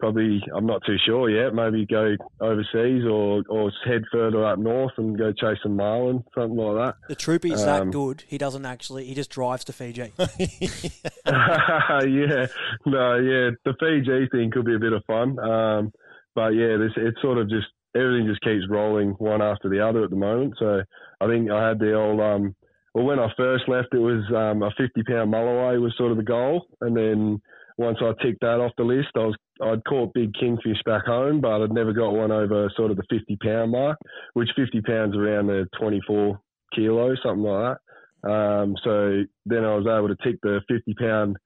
probably 0.00 0.42
I'm 0.54 0.66
not 0.66 0.82
too 0.84 0.96
sure 1.06 1.30
yet. 1.30 1.54
Maybe 1.54 1.86
go 1.86 2.16
overseas 2.40 3.04
or 3.04 3.42
or 3.48 3.70
head 3.86 4.02
further 4.10 4.44
up 4.44 4.58
north 4.58 4.92
and 4.96 5.16
go 5.16 5.32
chase 5.32 5.58
some 5.62 5.76
marlin, 5.76 6.24
something 6.34 6.56
like 6.56 6.76
that. 6.76 6.94
The 7.08 7.14
troopy's 7.14 7.64
that 7.64 7.82
Um, 7.82 7.90
good. 7.90 8.24
He 8.26 8.38
doesn't 8.38 8.66
actually. 8.66 9.04
He 9.04 9.14
just 9.14 9.30
drives 9.30 9.64
to 9.64 9.72
Fiji. 9.72 10.12
yeah, 10.18 12.46
no, 12.86 13.16
yeah, 13.16 13.50
the 13.64 13.74
Fiji 13.78 14.28
thing 14.32 14.50
could 14.50 14.64
be 14.64 14.74
a 14.74 14.80
bit 14.80 14.92
of 14.92 15.04
fun. 15.06 15.38
Um, 15.38 15.92
but 16.34 16.50
yeah, 16.50 16.76
this 16.76 16.92
it's 16.96 17.20
sort 17.22 17.38
of 17.38 17.48
just 17.48 17.66
everything 17.94 18.26
just 18.26 18.40
keeps 18.42 18.64
rolling 18.68 19.10
one 19.18 19.42
after 19.42 19.68
the 19.68 19.86
other 19.86 20.04
at 20.04 20.10
the 20.10 20.16
moment. 20.16 20.54
So 20.58 20.82
I 21.20 21.26
think 21.26 21.50
I 21.50 21.68
had 21.68 21.78
the 21.78 21.94
old 21.94 22.20
um, 22.20 22.54
well 22.94 23.04
when 23.04 23.18
I 23.18 23.28
first 23.36 23.68
left 23.68 23.88
it 23.92 23.98
was 23.98 24.24
um, 24.34 24.62
a 24.62 24.70
fifty 24.76 25.02
pound 25.02 25.32
mulloway 25.32 25.80
was 25.80 25.94
sort 25.96 26.10
of 26.10 26.16
the 26.16 26.24
goal, 26.24 26.66
and 26.80 26.96
then 26.96 27.40
once 27.76 27.98
I 28.02 28.12
ticked 28.22 28.40
that 28.42 28.60
off 28.60 28.72
the 28.76 28.84
list, 28.84 29.08
I 29.16 29.20
was 29.20 29.36
I'd 29.62 29.84
caught 29.84 30.14
big 30.14 30.32
kingfish 30.34 30.78
back 30.84 31.04
home, 31.06 31.40
but 31.40 31.62
I'd 31.62 31.72
never 31.72 31.92
got 31.92 32.10
one 32.12 32.30
over 32.32 32.70
sort 32.76 32.90
of 32.90 32.96
the 32.96 33.04
fifty 33.10 33.36
pound 33.42 33.72
mark, 33.72 33.98
which 34.34 34.48
fifty 34.56 34.80
pounds 34.80 35.16
around 35.16 35.46
the 35.48 35.66
twenty 35.78 36.00
four 36.06 36.40
kilo, 36.74 37.14
something 37.22 37.42
like 37.44 37.76
that. 38.22 38.30
Um, 38.30 38.74
so 38.84 39.22
then 39.46 39.64
I 39.64 39.74
was 39.76 39.86
able 39.86 40.08
to 40.08 40.16
tick 40.22 40.38
the 40.42 40.60
50 40.68 40.92
pound 40.94 41.36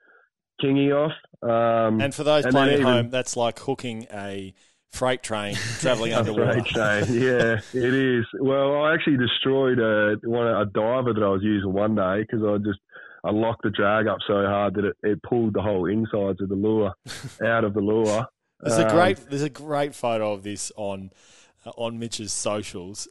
kingy 0.62 0.90
off. 0.92 1.12
Um, 1.42 2.00
And 2.00 2.12
for 2.14 2.24
those 2.24 2.44
And 2.44 2.52
playing 2.52 2.68
at 2.74 2.80
even- 2.80 2.92
home, 2.92 3.10
that's 3.10 3.36
like 3.36 3.60
hooking 3.60 4.06
a 4.12 4.52
freight 4.92 5.22
train 5.22 5.54
traveling 5.80 6.12
underwater. 6.14 6.52
freight 6.62 6.66
train. 6.66 7.20
Yeah, 7.22 7.60
it 7.72 7.94
is. 7.94 8.24
Well, 8.40 8.82
I 8.82 8.92
actually 8.94 9.18
destroyed 9.18 9.78
a 9.78 10.16
one 10.24 10.46
a 10.48 10.64
diver 10.66 11.12
that 11.14 11.22
I 11.22 11.28
was 11.28 11.42
using 11.44 11.72
one 11.72 11.94
day 11.94 12.22
because 12.28 12.44
I 12.44 12.58
just 12.58 12.80
I 13.24 13.30
locked 13.30 13.62
the 13.62 13.70
drag 13.70 14.06
up 14.06 14.18
so 14.26 14.44
hard 14.44 14.74
that 14.74 14.84
it, 14.84 14.96
it 15.02 15.22
pulled 15.22 15.54
the 15.54 15.62
whole 15.62 15.86
insides 15.86 16.42
of 16.42 16.48
the 16.50 16.54
lure 16.54 16.92
out 17.44 17.64
of 17.64 17.72
the 17.72 17.80
lure. 17.80 18.26
There's 18.60 18.78
a 18.78 18.86
Um, 18.86 18.94
great 18.94 19.16
there's 19.30 19.42
a 19.42 19.50
great 19.50 19.94
photo 19.94 20.32
of 20.32 20.42
this 20.42 20.70
on 20.76 21.10
uh, 21.64 21.70
on 21.76 21.98
Mitch's 21.98 22.32
socials. 22.32 23.08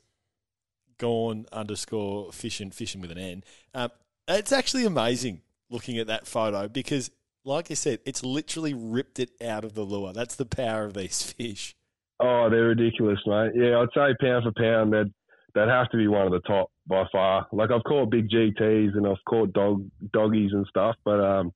Gone 1.00 1.48
underscore 1.52 2.32
fishing 2.32 2.70
fishing 2.72 3.02
with 3.02 3.12
an 3.12 3.18
N. 3.18 3.44
Um, 3.74 3.90
it's 4.28 4.52
actually 4.52 4.86
amazing 4.86 5.42
looking 5.70 5.98
at 5.98 6.08
that 6.08 6.28
photo 6.28 6.68
because, 6.68 7.10
like 7.44 7.72
I 7.72 7.74
said, 7.74 8.00
it's 8.06 8.24
literally 8.24 8.74
ripped 8.74 9.20
it 9.20 9.32
out 9.44 9.66
of 9.66 9.74
the 9.74 9.82
lure. 9.82 10.14
That's 10.14 10.36
the 10.36 10.46
power 10.46 10.86
of 10.86 10.94
these 10.94 11.24
fish. 11.24 11.76
Oh, 12.20 12.48
they're 12.50 12.66
ridiculous, 12.66 13.20
mate. 13.26 13.52
Yeah, 13.56 13.80
I'd 13.80 13.90
say 13.94 14.16
pound 14.22 14.44
for 14.46 14.52
pound, 14.56 14.94
they'd 14.94 15.12
they'd 15.56 15.68
have 15.68 15.90
to 15.90 15.98
be 15.98 16.08
one 16.08 16.28
of 16.28 16.32
the 16.32 16.40
top 16.42 16.70
by 16.88 17.06
far. 17.12 17.48
Like 17.52 17.72
I've 17.72 17.84
caught 17.84 18.12
big 18.12 18.30
GTs 18.30 18.96
and 18.96 19.08
I've 19.08 19.24
caught 19.28 19.54
dog 19.54 19.86
doggies 20.12 20.52
and 20.54 20.66
stuff, 20.68 20.96
but 21.06 21.20
um, 21.20 21.54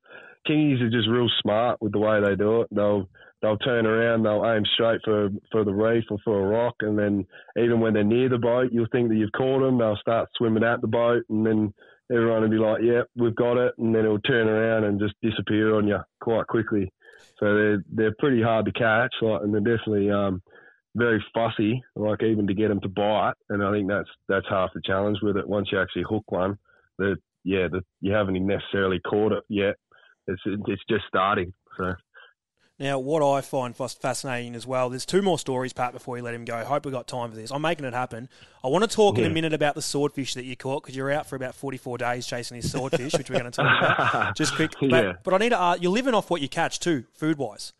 kingies 0.47 0.81
are 0.81 0.89
just 0.89 1.09
real 1.09 1.29
smart 1.41 1.81
with 1.81 1.91
the 1.91 1.99
way 1.99 2.21
they 2.21 2.35
do 2.35 2.61
it. 2.61 2.67
They'll 2.71 3.07
they'll 3.41 3.57
turn 3.57 3.85
around, 3.85 4.23
they'll 4.23 4.45
aim 4.45 4.63
straight 4.73 5.01
for 5.03 5.29
for 5.51 5.63
the 5.63 5.73
reef 5.73 6.05
or 6.09 6.17
for 6.23 6.39
a 6.39 6.47
rock, 6.47 6.75
and 6.81 6.97
then 6.97 7.25
even 7.57 7.79
when 7.79 7.93
they're 7.93 8.03
near 8.03 8.29
the 8.29 8.37
boat, 8.37 8.71
you'll 8.71 8.87
think 8.91 9.09
that 9.09 9.15
you've 9.15 9.31
caught 9.33 9.61
them. 9.61 9.77
They'll 9.77 9.97
start 9.97 10.29
swimming 10.37 10.63
at 10.63 10.81
the 10.81 10.87
boat, 10.87 11.23
and 11.29 11.45
then 11.45 11.73
everyone 12.11 12.41
will 12.41 12.49
be 12.49 12.57
like, 12.57 12.81
"Yep, 12.81 13.07
we've 13.15 13.35
got 13.35 13.57
it," 13.57 13.73
and 13.77 13.93
then 13.93 14.05
it'll 14.05 14.19
turn 14.19 14.47
around 14.47 14.85
and 14.85 14.99
just 14.99 15.15
disappear 15.21 15.75
on 15.75 15.87
you 15.87 15.99
quite 16.21 16.47
quickly. 16.47 16.91
So 17.39 17.53
they're 17.53 17.83
they're 17.91 18.15
pretty 18.19 18.41
hard 18.41 18.65
to 18.65 18.71
catch, 18.71 19.13
like, 19.21 19.41
and 19.41 19.53
they're 19.53 19.77
definitely 19.77 20.09
um, 20.09 20.41
very 20.97 21.23
fussy, 21.33 21.81
like 21.95 22.23
even 22.23 22.47
to 22.47 22.53
get 22.53 22.67
them 22.69 22.81
to 22.81 22.89
bite. 22.89 23.33
And 23.49 23.63
I 23.63 23.71
think 23.71 23.87
that's 23.87 24.09
that's 24.27 24.47
half 24.49 24.71
the 24.73 24.81
challenge 24.83 25.19
with 25.21 25.37
it. 25.37 25.47
Once 25.47 25.69
you 25.71 25.79
actually 25.79 26.03
hook 26.09 26.23
one, 26.31 26.57
that 26.97 27.17
yeah, 27.43 27.67
that 27.71 27.83
you 28.01 28.11
haven't 28.13 28.45
necessarily 28.45 28.99
caught 28.99 29.31
it 29.31 29.43
yet. 29.47 29.75
It's 30.27 30.41
it's 30.45 30.83
just 30.89 31.03
starting. 31.07 31.53
So 31.77 31.93
Now, 32.79 32.99
what 32.99 33.23
I 33.23 33.41
find 33.41 33.75
fascinating 33.75 34.55
as 34.55 34.67
well, 34.67 34.89
there's 34.89 35.05
two 35.05 35.21
more 35.21 35.39
stories, 35.39 35.73
Pat, 35.73 35.93
before 35.93 36.15
we 36.15 36.21
let 36.21 36.33
him 36.33 36.43
go. 36.45 36.63
Hope 36.65 36.85
we 36.85 36.91
got 36.91 37.07
time 37.07 37.29
for 37.29 37.35
this. 37.35 37.51
I'm 37.51 37.61
making 37.61 37.85
it 37.85 37.93
happen. 37.93 38.27
I 38.63 38.67
want 38.67 38.83
to 38.83 38.93
talk 38.93 39.17
in 39.17 39.25
a 39.25 39.29
minute 39.29 39.53
about 39.53 39.75
the 39.75 39.81
swordfish 39.81 40.33
that 40.33 40.45
you 40.45 40.55
caught 40.55 40.83
because 40.83 40.95
you're 40.95 41.11
out 41.11 41.27
for 41.27 41.35
about 41.35 41.55
44 41.55 41.97
days 41.99 42.27
chasing 42.27 42.55
these 42.55 42.71
swordfish, 42.71 43.13
which 43.13 43.29
we're 43.29 43.39
going 43.39 43.51
to 43.51 43.55
talk 43.61 43.81
about. 43.81 44.35
Just 44.41 44.55
quick. 44.55 44.73
But, 44.79 44.89
Yeah. 44.91 45.13
but 45.23 45.33
I 45.33 45.37
need 45.37 45.49
to 45.49 45.59
ask, 45.59 45.81
you're 45.81 45.91
living 45.91 46.13
off 46.13 46.29
what 46.29 46.41
you 46.41 46.49
catch 46.49 46.79
too, 46.79 47.05
food 47.13 47.37
wise. 47.37 47.73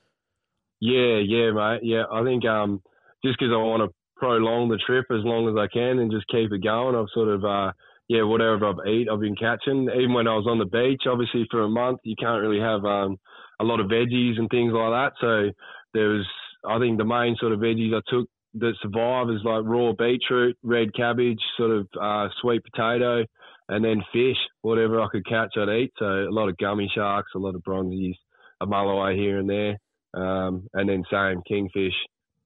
yeah, 0.79 1.17
yeah, 1.17 1.51
mate. 1.51 1.81
Yeah, 1.83 2.03
I 2.11 2.23
think 2.23 2.45
um, 2.45 2.81
just 3.23 3.37
because 3.39 3.53
I 3.53 3.57
want 3.57 3.83
to 3.83 3.95
prolong 4.15 4.69
the 4.69 4.79
trip 4.85 5.05
as 5.11 5.23
long 5.23 5.47
as 5.47 5.55
I 5.57 5.67
can 5.71 5.99
and 5.99 6.11
just 6.11 6.27
keep 6.27 6.51
it 6.51 6.63
going, 6.63 6.95
I've 6.95 7.13
sort 7.13 7.29
of 7.29 7.45
uh, 7.45 7.71
yeah, 8.07 8.23
whatever 8.23 8.67
I've 8.67 8.87
eat, 8.87 9.07
I've 9.11 9.19
been 9.19 9.35
catching. 9.35 9.89
Even 9.89 10.13
when 10.13 10.27
I 10.27 10.35
was 10.35 10.47
on 10.47 10.59
the 10.59 10.65
beach, 10.65 11.03
obviously 11.07 11.45
for 11.51 11.63
a 11.63 11.69
month, 11.69 11.99
you 12.03 12.15
can't 12.17 12.41
really 12.41 12.61
have 12.61 12.85
um, 12.85 13.17
a 13.59 13.63
lot 13.63 13.79
of 13.79 13.87
veggies 13.87 14.39
and 14.39 14.49
things 14.49 14.71
like 14.73 14.91
that. 14.91 15.11
So 15.19 15.51
there 15.93 16.09
was, 16.09 16.25
I 16.67 16.79
think, 16.79 16.97
the 16.97 17.05
main 17.05 17.35
sort 17.39 17.51
of 17.51 17.59
veggies 17.59 17.93
I 17.93 18.01
took 18.07 18.29
that 18.55 18.73
survive 18.81 19.29
is 19.29 19.41
like 19.43 19.63
raw 19.65 19.91
beetroot, 19.91 20.57
red 20.63 20.93
cabbage, 20.95 21.39
sort 21.57 21.71
of 21.71 21.87
uh, 22.01 22.29
sweet 22.41 22.61
potato, 22.63 23.25
and 23.67 23.83
then 23.83 24.01
fish. 24.13 24.37
Whatever 24.61 25.01
I 25.01 25.07
could 25.11 25.27
catch, 25.27 25.57
I'd 25.57 25.69
eat. 25.69 25.91
So 25.99 26.05
a 26.05 26.31
lot 26.31 26.47
of 26.47 26.57
gummy 26.57 26.89
sharks, 26.93 27.33
a 27.35 27.39
lot 27.39 27.55
of 27.55 27.61
bronzies, 27.61 28.15
a 28.61 28.65
mulloway 28.65 29.17
here 29.17 29.39
and 29.39 29.49
there, 29.49 29.77
um, 30.13 30.67
and 30.73 30.87
then 30.87 31.03
same 31.11 31.41
kingfish, 31.45 31.93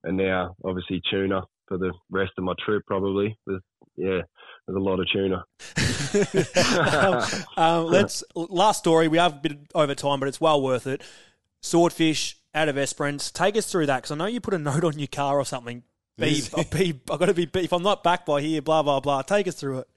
and 0.04 0.18
now 0.18 0.56
obviously 0.64 1.02
tuna 1.10 1.44
for 1.68 1.78
the 1.78 1.94
rest 2.10 2.32
of 2.38 2.44
my 2.44 2.54
trip. 2.64 2.84
Probably, 2.86 3.38
there's, 3.46 3.62
yeah, 3.96 4.22
there's 4.68 4.76
a 4.76 4.80
lot 4.80 5.00
of 5.00 5.08
tuna. 5.12 5.44
um, 7.58 7.58
um, 7.58 7.86
let's 7.88 8.24
last 8.36 8.80
story. 8.80 9.08
We 9.08 9.18
have 9.18 9.34
a 9.34 9.40
bit 9.40 9.58
over 9.74 9.96
time, 9.96 10.20
but 10.20 10.30
it's 10.30 10.42
well 10.42 10.62
worth 10.62 10.88
it. 10.88 11.02
Swordfish 11.62 12.38
out 12.54 12.70
of 12.70 12.78
Esperance. 12.78 13.32
Take 13.32 13.56
us 13.56 13.72
through 13.72 13.86
that 13.86 13.98
because 13.98 14.12
I 14.12 14.16
know 14.16 14.26
you 14.26 14.42
put 14.42 14.54
a 14.54 14.60
note 14.60 14.84
on 14.84 15.00
your 15.00 15.08
car 15.08 15.38
or 15.38 15.46
something. 15.46 15.84
Be, 16.18 16.44
be, 16.72 17.00
I've 17.10 17.20
got 17.20 17.26
to 17.26 17.34
be. 17.34 17.50
If 17.56 17.74
I'm 17.74 17.84
not 17.84 18.04
back 18.04 18.26
by 18.26 18.42
here, 18.42 18.62
blah 18.62 18.84
blah 18.84 19.00
blah. 19.00 19.22
Take 19.22 19.48
us 19.48 19.56
through 19.56 19.80
it. 19.80 19.88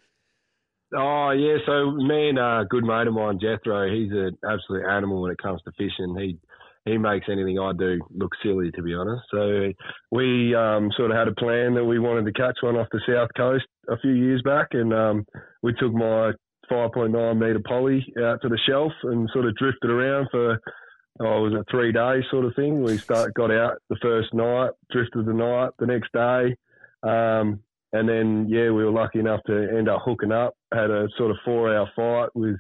Oh 0.97 1.31
yeah, 1.31 1.57
so 1.67 1.91
me 1.91 2.29
and 2.29 2.39
a 2.39 2.65
good 2.69 2.85
mate 2.85 3.09
of 3.09 3.15
mine, 3.15 3.41
Jethro, 3.41 3.91
he's 3.93 4.13
an 4.13 4.39
absolute 4.49 4.87
animal 4.87 5.23
when 5.23 5.33
it 5.33 5.39
comes 5.39 5.61
to 5.63 5.73
fishing. 5.73 6.17
He 6.17 6.39
he 6.85 6.99
makes 6.99 7.27
anything 7.31 7.59
I 7.59 7.73
do 7.73 8.01
look 8.15 8.33
silly, 8.43 8.71
to 8.73 8.83
be 8.83 8.95
honest. 8.95 9.23
So 9.31 9.73
we 10.11 10.55
um, 10.55 10.91
sort 10.97 11.11
of 11.11 11.17
had 11.17 11.29
a 11.29 11.35
plan 11.35 11.75
that 11.75 11.85
we 11.85 11.99
wanted 11.99 12.27
to 12.27 12.33
catch 12.33 12.59
one 12.61 12.77
off 12.77 12.89
the 12.93 13.01
south 13.09 13.31
coast 13.37 13.65
a 13.89 13.99
few 13.99 14.13
years 14.13 14.43
back, 14.43 14.69
and 14.73 14.93
um, 14.93 15.27
we 15.63 15.73
took 15.75 15.93
my 15.93 16.33
5.9 16.71 17.39
meter 17.39 17.61
poly 17.67 18.05
out 18.23 18.41
to 18.43 18.49
the 18.49 18.59
shelf 18.67 18.93
and 19.05 19.29
sort 19.33 19.47
of 19.47 19.57
drifted 19.57 19.91
around 19.91 20.29
for 20.31 20.59
oh, 21.21 21.43
was 21.43 21.55
a 21.55 21.65
three 21.71 21.93
day 21.93 22.21
sort 22.31 22.45
of 22.45 22.55
thing. 22.55 22.83
We 22.83 22.99
start 22.99 23.35
got 23.35 23.51
out 23.51 23.79
the 23.89 23.97
first 24.03 24.35
night, 24.35 24.71
drifted 24.91 25.27
the 25.27 25.33
night, 25.33 25.71
the 25.79 25.87
next 25.87 26.13
day. 26.13 26.57
Um, 27.03 27.61
and 27.93 28.09
then, 28.09 28.47
yeah, 28.49 28.71
we 28.71 28.85
were 28.85 28.91
lucky 28.91 29.21
enough 29.21 29.41
to 29.47 29.69
end 29.77 29.89
up 29.89 30.03
hooking 30.05 30.33
up. 30.33 30.55
Had 30.73 30.91
a 30.91 31.07
sort 31.17 31.31
of 31.31 31.37
four 31.45 31.75
hour 31.75 31.89
fight 31.95 32.31
with 32.35 32.57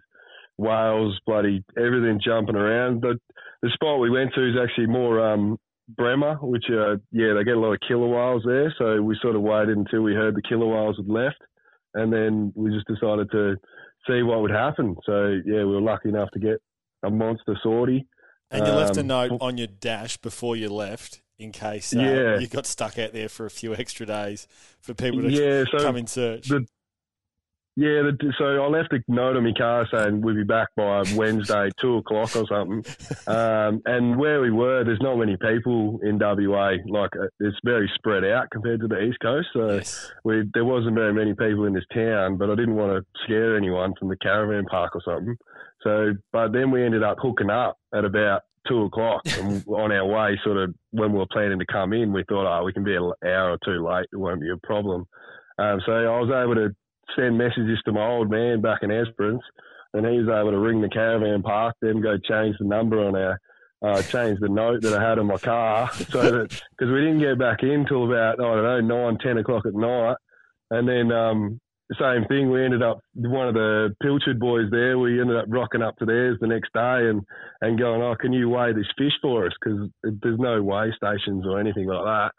whales, 0.56 1.18
bloody 1.26 1.64
everything 1.76 2.20
jumping 2.24 2.54
around. 2.54 3.02
The 3.02 3.18
the 3.64 3.70
spot 3.72 3.98
we 3.98 4.10
went 4.10 4.30
to 4.34 4.42
is 4.46 4.56
actually 4.62 4.86
more 4.86 5.14
um, 5.32 5.58
Bremer, 5.96 6.34
which 6.36 6.64
uh, 6.70 6.96
yeah, 7.12 7.32
they 7.34 7.44
get 7.44 7.56
a 7.56 7.60
lot 7.60 7.72
of 7.72 7.80
killer 7.86 8.06
whales 8.08 8.42
there. 8.46 8.72
So 8.78 9.00
we 9.02 9.16
sort 9.22 9.36
of 9.36 9.42
waited 9.42 9.76
until 9.76 10.02
we 10.02 10.14
heard 10.14 10.34
the 10.34 10.42
killer 10.48 10.66
whales 10.66 10.96
had 10.98 11.08
left, 11.08 11.40
and 11.94 12.12
then 12.12 12.52
we 12.54 12.70
just 12.70 12.86
decided 12.86 13.30
to 13.32 13.56
see 14.06 14.22
what 14.22 14.40
would 14.42 14.50
happen. 14.50 14.96
So 15.06 15.40
yeah, 15.46 15.64
we 15.64 15.74
were 15.76 15.80
lucky 15.80 16.08
enough 16.10 16.30
to 16.32 16.38
get 16.38 16.56
a 17.02 17.10
monster 17.10 17.56
swordie. 17.64 18.04
And 18.50 18.66
you 18.66 18.72
left 18.72 18.96
a 18.96 19.00
Um, 19.00 19.06
note 19.08 19.32
on 19.40 19.56
your 19.58 19.66
dash 19.66 20.16
before 20.18 20.56
you 20.56 20.68
left 20.68 21.22
in 21.38 21.50
case 21.52 21.94
uh, 21.96 22.00
Yeah. 22.00 22.38
you 22.38 22.46
got 22.46 22.66
stuck 22.66 22.98
out 22.98 23.12
there 23.12 23.28
for 23.28 23.46
a 23.46 23.50
few 23.50 23.74
extra 23.82 24.06
days 24.06 24.46
for 24.80 24.94
people 24.94 25.22
to 25.22 25.30
Yeah, 25.30 25.64
so 25.70 25.78
come 25.84 25.96
in 25.96 26.06
search. 26.06 26.48
the- 26.48 26.66
Yeah, 27.76 28.02
the, 28.02 28.32
so 28.38 28.44
I 28.44 28.68
left 28.68 28.92
a 28.92 29.00
note 29.08 29.36
on 29.36 29.42
my 29.42 29.52
car 29.52 29.88
saying 29.92 30.20
we'd 30.20 30.36
be 30.36 30.44
back 30.44 30.68
by 30.76 31.02
Wednesday, 31.16 31.70
two 31.80 31.96
o'clock 31.96 32.36
or 32.36 32.46
something. 32.46 32.84
Um, 33.26 33.82
and 33.86 34.16
where 34.16 34.40
we 34.40 34.52
were, 34.52 34.84
there's 34.84 35.00
not 35.00 35.16
many 35.16 35.36
people 35.36 35.98
in 36.04 36.18
WA. 36.20 36.74
Like 36.86 37.10
uh, 37.16 37.26
it's 37.40 37.56
very 37.64 37.90
spread 37.96 38.24
out 38.24 38.50
compared 38.52 38.80
to 38.80 38.86
the 38.86 39.00
East 39.00 39.18
Coast. 39.20 39.48
So 39.52 39.74
yes. 39.74 40.12
we 40.24 40.44
there 40.54 40.64
wasn't 40.64 40.94
very 40.94 41.12
many 41.12 41.34
people 41.34 41.64
in 41.64 41.74
this 41.74 41.84
town, 41.92 42.36
but 42.36 42.48
I 42.48 42.54
didn't 42.54 42.76
want 42.76 42.92
to 42.92 43.22
scare 43.24 43.56
anyone 43.56 43.94
from 43.98 44.08
the 44.08 44.16
caravan 44.18 44.66
park 44.66 44.94
or 44.94 45.02
something. 45.04 45.36
So, 45.82 46.12
but 46.32 46.52
then 46.52 46.70
we 46.70 46.84
ended 46.84 47.02
up 47.02 47.16
hooking 47.20 47.50
up 47.50 47.76
at 47.92 48.04
about 48.04 48.42
two 48.68 48.82
o'clock, 48.82 49.22
and 49.38 49.64
on 49.68 49.90
our 49.90 50.06
way, 50.06 50.38
sort 50.44 50.58
of 50.58 50.74
when 50.92 51.12
we 51.12 51.18
were 51.18 51.26
planning 51.32 51.58
to 51.58 51.66
come 51.66 51.92
in, 51.92 52.12
we 52.12 52.22
thought, 52.28 52.46
oh, 52.46 52.64
we 52.64 52.72
can 52.72 52.84
be 52.84 52.94
an 52.94 53.12
hour 53.24 53.52
or 53.52 53.58
two 53.64 53.84
late; 53.84 54.06
it 54.12 54.16
won't 54.16 54.40
be 54.40 54.50
a 54.50 54.66
problem. 54.66 55.06
Um, 55.58 55.80
so 55.86 55.92
I 55.92 56.20
was 56.20 56.30
able 56.30 56.54
to 56.54 56.74
send 57.16 57.38
messages 57.38 57.78
to 57.84 57.92
my 57.92 58.06
old 58.06 58.30
man 58.30 58.60
back 58.60 58.82
in 58.82 58.90
Esperance, 58.90 59.42
and 59.92 60.06
he 60.06 60.18
was 60.18 60.28
able 60.28 60.50
to 60.50 60.58
ring 60.58 60.80
the 60.80 60.88
caravan 60.88 61.42
park, 61.42 61.76
then 61.80 62.00
go 62.00 62.16
change 62.18 62.56
the 62.58 62.66
number 62.66 62.98
on 63.04 63.16
our. 63.16 63.38
Uh, 63.82 64.00
change 64.00 64.40
the 64.40 64.48
note 64.48 64.80
that 64.80 64.98
I 64.98 65.08
had 65.10 65.18
on 65.18 65.26
my 65.26 65.36
car 65.36 65.92
so 65.92 66.22
that 66.22 66.62
because 66.70 66.90
we 66.90 67.00
didn't 67.00 67.18
get 67.18 67.38
back 67.38 67.62
in 67.62 67.84
till 67.84 68.06
about 68.06 68.40
I 68.40 68.54
don't 68.54 68.88
know 68.88 69.10
nine 69.10 69.18
ten 69.18 69.36
o'clock 69.36 69.66
at 69.66 69.74
night, 69.74 70.16
and 70.70 70.88
then 70.88 71.12
um, 71.12 71.60
same 72.00 72.24
thing. 72.28 72.50
We 72.50 72.64
ended 72.64 72.82
up 72.82 73.00
one 73.14 73.48
of 73.48 73.54
the 73.54 73.94
Pilchard 74.02 74.38
boys 74.38 74.70
there. 74.70 74.98
We 74.98 75.20
ended 75.20 75.36
up 75.36 75.44
rocking 75.48 75.82
up 75.82 75.96
to 75.98 76.06
theirs 76.06 76.38
the 76.40 76.46
next 76.46 76.72
day 76.72 77.08
and 77.08 77.22
and 77.60 77.78
going, 77.78 78.02
oh, 78.02 78.14
can 78.18 78.32
you 78.32 78.48
weigh 78.48 78.72
this 78.72 78.86
fish 78.96 79.12
for 79.20 79.46
us? 79.46 79.52
Because 79.62 79.90
there's 80.02 80.38
no 80.38 80.62
weigh 80.62 80.92
stations 80.96 81.44
or 81.46 81.60
anything 81.60 81.86
like 81.86 82.04
that. 82.04 82.30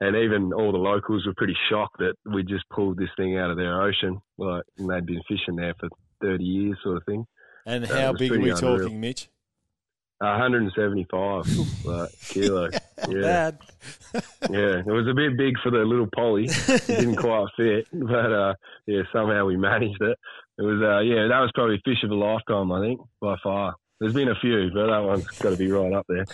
And 0.00 0.16
even 0.16 0.52
all 0.52 0.72
the 0.72 0.78
locals 0.78 1.26
were 1.26 1.34
pretty 1.36 1.56
shocked 1.70 1.98
that 1.98 2.14
we 2.24 2.42
just 2.42 2.68
pulled 2.70 2.98
this 2.98 3.10
thing 3.16 3.38
out 3.38 3.50
of 3.50 3.56
their 3.56 3.82
ocean, 3.82 4.20
like 4.38 4.64
and 4.78 4.88
they'd 4.88 5.06
been 5.06 5.22
fishing 5.28 5.56
there 5.56 5.74
for 5.78 5.88
30 6.22 6.44
years, 6.44 6.78
sort 6.82 6.96
of 6.96 7.04
thing. 7.04 7.26
And 7.66 7.86
how 7.86 8.12
big 8.12 8.32
are 8.32 8.40
we 8.40 8.50
unreal. 8.50 8.78
talking, 8.78 9.00
Mitch? 9.00 9.28
175 10.18 11.84
like, 11.84 12.10
kilo. 12.28 12.70
Yeah. 13.10 13.20
Bad. 13.20 13.58
Yeah, 14.50 14.78
it 14.78 14.86
was 14.86 15.06
a 15.08 15.14
bit 15.14 15.36
big 15.36 15.54
for 15.62 15.70
the 15.70 15.78
little 15.78 16.08
poly. 16.14 16.44
It 16.46 16.86
didn't 16.86 17.16
quite 17.20 17.46
fit, 17.56 17.86
but 17.92 18.32
uh, 18.32 18.54
yeah, 18.86 19.02
somehow 19.12 19.44
we 19.44 19.56
managed 19.56 20.00
it. 20.00 20.18
It 20.58 20.62
was 20.62 20.80
uh, 20.82 21.00
yeah, 21.00 21.28
that 21.28 21.40
was 21.40 21.50
probably 21.54 21.80
fish 21.84 22.02
of 22.02 22.10
a 22.10 22.14
lifetime, 22.14 22.72
I 22.72 22.80
think, 22.80 23.00
by 23.20 23.36
far. 23.42 23.74
There's 24.00 24.14
been 24.14 24.28
a 24.28 24.34
few, 24.40 24.70
but 24.72 24.86
that 24.86 24.98
one's 24.98 25.26
got 25.38 25.50
to 25.50 25.56
be 25.56 25.70
right 25.70 25.92
up 25.92 26.06
there. 26.08 26.24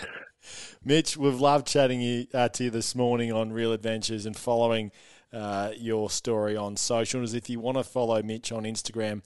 Mitch, 0.83 1.17
we've 1.17 1.39
loved 1.39 1.67
chatting 1.67 2.01
you, 2.01 2.27
uh, 2.33 2.49
to 2.49 2.65
you 2.65 2.69
this 2.69 2.95
morning 2.95 3.31
on 3.31 3.51
Real 3.51 3.73
Adventures 3.73 4.25
and 4.25 4.35
following 4.35 4.91
uh, 5.33 5.71
your 5.77 6.09
story 6.09 6.57
on 6.57 6.75
socials. 6.77 7.33
If 7.33 7.49
you 7.49 7.59
want 7.59 7.77
to 7.77 7.83
follow 7.83 8.21
Mitch 8.23 8.51
on 8.51 8.63
Instagram 8.63 9.21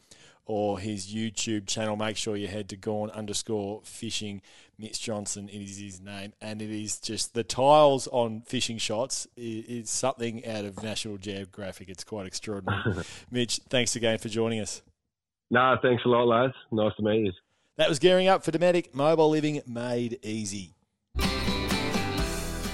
or 0.45 0.79
his 0.79 1.07
YouTube 1.07 1.67
channel, 1.67 1.95
make 1.95 2.17
sure 2.17 2.35
you 2.35 2.47
head 2.47 2.69
to 2.69 2.77
Gone 2.77 3.09
underscore 3.11 3.81
fishing. 3.83 4.41
Mitch 4.77 5.01
Johnson 5.01 5.47
it 5.49 5.57
is 5.57 5.77
his 5.77 6.01
name, 6.01 6.33
and 6.41 6.61
it 6.61 6.69
is 6.69 6.99
just 6.99 7.33
the 7.33 7.43
tiles 7.43 8.07
on 8.07 8.41
fishing 8.41 8.77
shots 8.77 9.27
is, 9.37 9.65
is 9.65 9.89
something 9.89 10.45
out 10.45 10.65
of 10.65 10.83
National 10.83 11.17
Geographic. 11.17 11.89
It's 11.89 12.03
quite 12.03 12.25
extraordinary. 12.25 13.03
Mitch, 13.31 13.61
thanks 13.69 13.95
again 13.95 14.17
for 14.17 14.29
joining 14.29 14.59
us. 14.59 14.81
No, 15.49 15.77
thanks 15.81 16.03
a 16.05 16.09
lot, 16.09 16.27
lads. 16.27 16.53
Nice 16.71 16.93
to 16.97 17.03
meet 17.03 17.25
you. 17.25 17.31
That 17.77 17.89
was 17.89 17.99
gearing 17.99 18.27
up 18.27 18.43
for 18.43 18.51
Dometic 18.51 18.93
Mobile 18.93 19.29
Living 19.29 19.61
Made 19.67 20.19
Easy. 20.23 20.73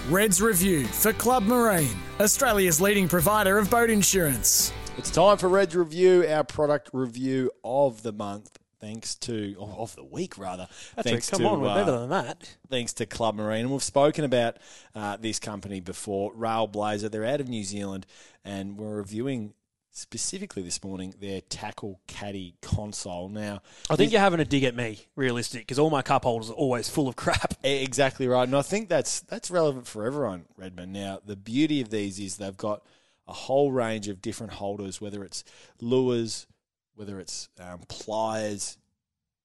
Reds 0.10 0.42
Review 0.42 0.86
for 0.86 1.14
Club 1.14 1.44
Marine, 1.44 1.96
Australia's 2.20 2.82
leading 2.82 3.08
provider 3.08 3.58
of 3.58 3.70
boat 3.70 3.90
insurance. 3.90 4.74
It's 5.02 5.10
time 5.10 5.40
for 5.40 5.50
Reds 5.50 5.76
Review, 5.76 6.28
our 6.30 6.44
product 6.44 6.92
review 6.94 7.50
of 7.64 8.04
the 8.04 8.12
month. 8.12 8.60
Thanks 8.80 9.16
to, 9.16 9.56
or 9.58 9.70
of 9.80 9.96
the 9.96 10.04
week 10.04 10.38
rather. 10.38 10.68
That's 10.96 11.10
thanks. 11.10 11.30
Come 11.32 11.40
to, 11.40 11.48
on, 11.48 11.62
we're 11.62 11.70
uh, 11.70 11.74
better 11.74 11.98
than 11.98 12.10
that. 12.12 12.56
Thanks 12.70 12.94
to 12.94 13.08
Club 13.08 13.34
Marine. 13.34 13.62
And 13.62 13.72
we've 13.72 13.82
spoken 13.82 14.26
about 14.26 14.58
uh, 14.94 15.18
this 15.18 15.40
company 15.40 15.80
before, 15.80 16.32
Railblaza. 16.36 17.10
They're 17.10 17.26
out 17.26 17.42
of 17.42 17.50
New 17.50 17.64
Zealand, 17.64 18.06
and 18.46 18.78
we're 18.78 18.98
reviewing 18.98 19.56
specifically 19.90 20.62
this 20.62 20.84
morning 20.84 21.16
their 21.20 21.42
tackle 21.42 22.00
caddy 22.06 22.54
console. 22.62 23.28
Now, 23.28 23.64
I 23.90 23.96
think 23.96 24.12
you're 24.12 24.22
having 24.22 24.40
a 24.40 24.46
dig 24.46 24.66
at 24.66 24.76
me, 24.76 25.00
realistic, 25.16 25.62
because 25.62 25.80
all 25.80 25.90
my 25.90 26.04
cup 26.04 26.26
holders 26.26 26.52
are 26.52 26.54
always 26.54 26.90
full 26.90 27.08
of 27.08 27.16
crap. 27.16 27.56
Exactly 27.64 28.28
right, 28.28 28.48
and 28.48 28.56
I 28.56 28.62
think 28.62 28.88
that's 28.88 29.22
that's 29.22 29.50
relevant 29.50 29.88
for 29.88 30.06
everyone, 30.06 30.46
Redmond. 30.58 30.94
Now, 30.94 31.22
the 31.26 31.36
beauty 31.36 31.82
of 31.82 31.90
these 31.90 32.20
is 32.20 32.38
they've 32.38 32.56
got 32.56 32.84
a 33.28 33.34
whole 33.34 33.72
range 33.72 34.08
of 34.08 34.22
different 34.22 34.54
holders, 34.54 35.00
whether 35.00 35.24
it's 35.24 35.44
lures, 35.80 36.48
whether 36.96 37.20
it's 37.20 37.50
um, 37.60 37.80
pliers, 37.88 38.78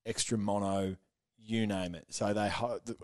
extra 0.05 0.39
mono, 0.39 0.97
you 1.39 1.67
name 1.67 1.95
it. 1.95 2.07
So 2.11 2.33
they 2.33 2.51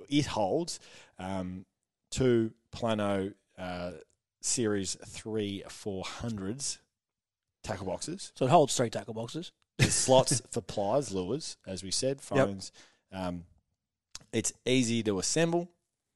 it 0.08 0.26
holds 0.26 0.80
um, 1.18 1.64
two 2.10 2.52
Plano 2.70 3.32
uh, 3.58 3.92
Series 4.40 4.96
three 5.06 5.62
four 5.68 6.04
hundreds 6.04 6.78
tackle 7.62 7.86
boxes. 7.86 8.32
So 8.34 8.46
it 8.46 8.50
holds 8.50 8.76
three 8.76 8.90
tackle 8.90 9.14
boxes. 9.14 9.52
There's 9.78 9.94
slots 9.94 10.42
for 10.50 10.60
pliers, 10.60 11.12
lures, 11.12 11.56
as 11.66 11.82
we 11.84 11.90
said, 11.90 12.20
phones. 12.20 12.72
Um, 13.12 13.44
it's 14.32 14.52
easy 14.66 15.02
to 15.04 15.18
assemble. 15.18 15.70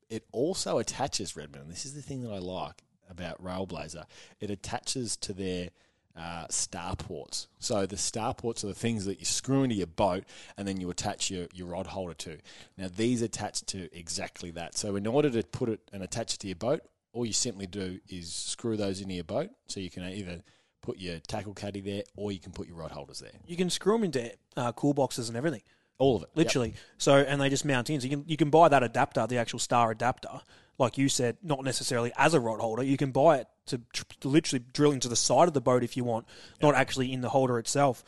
It 0.09 0.25
also 0.33 0.79
attaches 0.79 1.37
Redmond. 1.37 1.71
This 1.71 1.85
is 1.85 1.95
the 1.95 2.03
thing 2.03 2.23
that 2.23 2.33
I 2.33 2.39
like 2.39 2.83
about 3.11 3.43
Railblaza. 3.43 4.05
It 4.41 4.51
attaches 4.51 5.17
to 5.19 5.33
their 5.33 5.71
uh, 6.17 6.47
star 6.49 6.97
ports. 6.97 7.47
So 7.59 7.85
the 7.87 7.97
star 7.97 8.33
ports 8.35 8.65
are 8.65 8.69
the 8.69 8.75
things 8.75 9.05
that 9.05 9.19
you 9.19 9.27
screw 9.27 9.63
into 9.65 9.77
your 9.77 9.87
boat 9.87 10.25
and 10.57 10.67
then 10.67 10.81
you 10.81 10.89
attach 10.91 11.31
your, 11.31 11.47
your 11.53 11.67
rod 11.69 11.89
holder 11.89 12.15
to. 12.15 12.39
Now 12.79 12.89
these 12.95 13.21
attach 13.23 13.63
to 13.67 13.89
exactly 13.97 14.51
that. 14.53 14.77
So 14.77 14.97
in 14.97 15.07
order 15.07 15.29
to 15.31 15.43
put 15.43 15.69
it 15.69 15.81
and 15.93 16.03
attach 16.03 16.35
it 16.35 16.41
to 16.41 16.47
your 16.47 16.57
boat, 16.57 16.81
all 17.13 17.27
you 17.27 17.33
simply 17.35 17.67
do 17.67 17.99
is 18.09 18.33
screw 18.33 18.77
those 18.77 19.01
into 19.01 19.15
your 19.15 19.25
boat. 19.25 19.51
So 19.67 19.81
you 19.81 19.91
can 19.91 20.05
either 20.05 20.43
put 20.83 20.99
your 20.99 21.19
tackle 21.19 21.53
caddy 21.53 21.81
there 21.81 22.03
or 22.17 22.33
you 22.33 22.39
can 22.39 22.53
put 22.53 22.67
your 22.67 22.77
rod 22.77 22.93
holders 22.93 23.19
there. 23.19 23.33
You 23.47 23.57
can 23.57 23.69
screw 23.69 23.95
them 23.95 24.05
into 24.05 24.33
uh, 24.57 24.73
cool 24.73 24.95
boxes 24.95 25.29
and 25.29 25.37
everything, 25.37 25.63
All 25.99 26.17
of 26.17 26.23
it. 26.23 26.31
Yep. 26.35 26.37
literally. 26.47 26.75
So 26.97 27.17
and 27.17 27.41
they 27.41 27.51
just 27.51 27.65
mount 27.65 27.91
in. 27.91 28.01
So 28.01 28.05
you 28.05 28.17
can 28.17 28.25
you 28.27 28.37
can 28.39 28.49
buy 28.51 28.69
that 28.69 28.83
adapter, 28.83 29.27
the 29.27 29.37
actual 29.39 29.59
star 29.59 29.91
adapter, 29.91 30.31
like 30.79 30.99
you 30.99 31.09
said, 31.09 31.37
not 31.43 31.65
necessarily 31.65 32.13
as 32.17 32.35
a 32.35 32.41
rod 32.41 32.61
holder. 32.61 32.83
You 32.83 32.97
can 32.97 33.11
buy 33.11 33.39
it 33.39 33.49
to, 33.67 33.81
tr- 33.93 34.05
to 34.21 34.29
literally 34.29 34.65
drill 34.73 34.93
into 34.93 35.09
the 35.09 35.17
side 35.17 35.49
of 35.49 35.55
the 35.55 35.61
boat 35.61 35.83
if 35.83 35.97
you 35.97 36.05
want, 36.05 36.27
not 36.63 36.75
actually 36.75 37.13
in 37.13 37.21
the 37.21 37.31
holder 37.31 37.59
itself. 37.59 38.05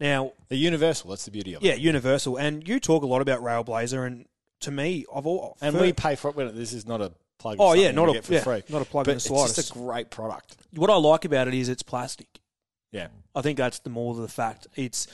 Now, 0.00 0.32
They're 0.48 0.58
universal. 0.58 1.10
That's 1.10 1.24
the 1.24 1.30
beauty 1.30 1.54
of 1.54 1.62
it. 1.62 1.66
yeah, 1.66 1.74
universal. 1.74 2.36
And 2.36 2.66
you 2.66 2.80
talk 2.80 3.02
a 3.02 3.06
lot 3.06 3.20
about 3.22 3.40
Railblaza, 3.40 4.06
and 4.06 4.26
to 4.60 4.70
me, 4.70 5.04
I've 5.14 5.26
all 5.26 5.56
And 5.60 5.78
we 5.78 5.92
pay 5.92 6.14
for 6.16 6.30
it. 6.30 6.54
This 6.54 6.72
is 6.72 6.86
not 6.86 7.00
a 7.00 7.12
plug. 7.38 7.56
Oh, 7.60 7.72
yeah, 7.74 7.90
not 7.90 8.14
a- 8.16 8.22
for 8.22 8.32
yeah, 8.32 8.40
free. 8.40 8.62
not 8.68 8.82
a 8.82 8.84
plug 8.84 9.04
but 9.06 9.12
in 9.12 9.16
the 9.16 9.20
slider. 9.20 9.46
it's 9.46 9.56
just 9.56 9.70
a 9.70 9.74
great 9.78 10.10
product. 10.10 10.56
what 10.74 10.90
I 10.90 10.96
like 10.96 11.24
about 11.24 11.48
it 11.48 11.54
is 11.54 11.68
it's 11.68 11.82
plastic. 11.82 12.26
Yeah, 12.90 13.08
I 13.34 13.42
think 13.42 13.58
that's 13.58 13.78
the 13.80 13.90
more 13.90 14.12
of 14.12 14.18
the 14.18 14.28
fact. 14.28 14.66
It's 14.76 15.06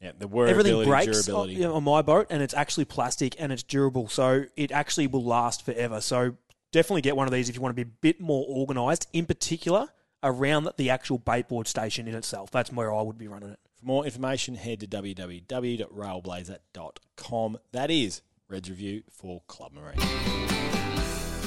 yeah. 0.00 0.12
The 0.18 0.28
wearability, 0.28 0.50
everything 0.50 0.84
breaks 0.84 1.28
on, 1.28 1.50
you 1.50 1.60
know, 1.60 1.74
on 1.74 1.84
my 1.84 2.02
boat, 2.02 2.26
and 2.30 2.42
it's 2.42 2.54
actually 2.54 2.84
plastic 2.84 3.36
and 3.38 3.52
it's 3.52 3.62
durable, 3.62 4.08
so 4.08 4.44
it 4.56 4.72
actually 4.72 5.06
will 5.06 5.24
last 5.24 5.64
forever. 5.64 6.00
So 6.00 6.36
definitely 6.72 7.02
get 7.02 7.16
one 7.16 7.26
of 7.26 7.32
these 7.32 7.48
if 7.48 7.56
you 7.56 7.60
want 7.60 7.76
to 7.76 7.84
be 7.84 7.88
a 7.88 7.92
bit 8.00 8.20
more 8.20 8.46
organised. 8.48 9.08
In 9.12 9.26
particular, 9.26 9.88
around 10.22 10.68
the 10.76 10.90
actual 10.90 11.18
baitboard 11.18 11.66
station 11.66 12.06
in 12.06 12.14
itself. 12.14 12.50
That's 12.50 12.70
where 12.72 12.94
I 12.94 13.02
would 13.02 13.18
be 13.18 13.28
running 13.28 13.50
it. 13.50 13.58
For 13.78 13.86
more 13.86 14.04
information, 14.04 14.56
head 14.56 14.80
to 14.80 14.86
www.railblaza.com. 14.86 17.58
That 17.72 17.90
is 17.90 18.22
Red's 18.48 18.70
review 18.70 19.02
for 19.10 19.42
Club 19.46 19.72
Marine. 19.72 19.96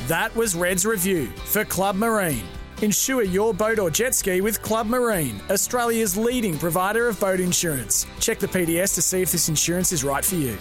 That 0.07 0.35
was 0.35 0.55
Red's 0.55 0.85
Review 0.85 1.27
for 1.27 1.63
Club 1.63 1.95
Marine. 1.95 2.43
Insure 2.81 3.23
your 3.23 3.53
boat 3.53 3.79
or 3.79 3.91
jet 3.91 4.15
ski 4.15 4.41
with 4.41 4.61
Club 4.61 4.87
Marine, 4.87 5.39
Australia's 5.49 6.17
leading 6.17 6.57
provider 6.57 7.07
of 7.07 7.19
boat 7.19 7.39
insurance. 7.39 8.07
Check 8.19 8.39
the 8.39 8.47
PDS 8.47 8.95
to 8.95 9.01
see 9.01 9.21
if 9.21 9.31
this 9.31 9.49
insurance 9.49 9.91
is 9.91 10.03
right 10.03 10.25
for 10.25 10.35
you. 10.35 10.57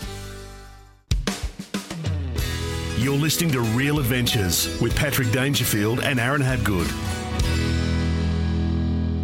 You're 2.99 3.17
listening 3.17 3.51
to 3.53 3.61
Real 3.61 3.99
Adventures 3.99 4.79
with 4.83 4.95
Patrick 4.95 5.31
Dangerfield 5.33 6.01
and 6.01 6.21
Aaron 6.21 6.43
Habgood. 6.43 6.87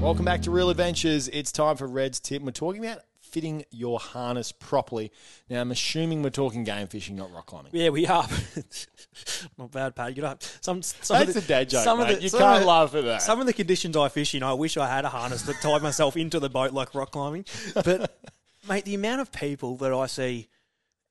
Welcome 0.00 0.24
back 0.24 0.40
to 0.42 0.50
Real 0.50 0.70
Adventures. 0.70 1.28
It's 1.28 1.52
time 1.52 1.76
for 1.76 1.86
Red's 1.86 2.18
tip. 2.18 2.40
We're 2.40 2.52
talking 2.52 2.82
about 2.82 3.00
fitting 3.30 3.64
your 3.70 3.98
harness 3.98 4.52
properly. 4.52 5.12
Now, 5.50 5.60
I'm 5.60 5.70
assuming 5.70 6.22
we're 6.22 6.30
talking 6.30 6.64
game 6.64 6.86
fishing, 6.86 7.16
not 7.16 7.32
rock 7.32 7.46
climbing. 7.46 7.72
Yeah, 7.74 7.90
we 7.90 8.06
are. 8.06 8.26
Not 9.58 9.70
bad, 9.70 9.94
Pat. 9.96 10.14
You 10.16 10.22
know, 10.22 10.36
some 10.60 10.82
some 10.82 11.18
That's 11.18 11.36
of 11.36 11.44
a 11.44 11.48
dad 11.48 11.70
joke, 11.70 11.84
some 11.84 11.98
mate. 11.98 12.10
Of 12.10 12.16
the, 12.16 12.22
You 12.22 12.28
some 12.28 12.40
can't 12.40 12.54
of 12.56 12.60
the- 12.60 12.66
laugh 12.66 12.94
at 12.94 13.04
that. 13.04 13.22
Some 13.22 13.40
of 13.40 13.46
the 13.46 13.52
conditions 13.52 13.96
I 13.96 14.08
fish 14.08 14.34
in, 14.34 14.42
I 14.42 14.52
wish 14.52 14.76
I 14.76 14.86
had 14.88 15.04
a 15.04 15.08
harness 15.08 15.42
that 15.42 15.56
tied 15.62 15.82
myself 15.82 16.16
into 16.16 16.38
the 16.38 16.50
boat 16.50 16.72
like 16.72 16.94
rock 16.94 17.12
climbing. 17.12 17.44
But 17.74 18.14
mate, 18.68 18.84
the 18.84 18.94
amount 18.94 19.20
of 19.22 19.32
people 19.32 19.76
that 19.78 19.92
I 19.92 20.06
see 20.06 20.48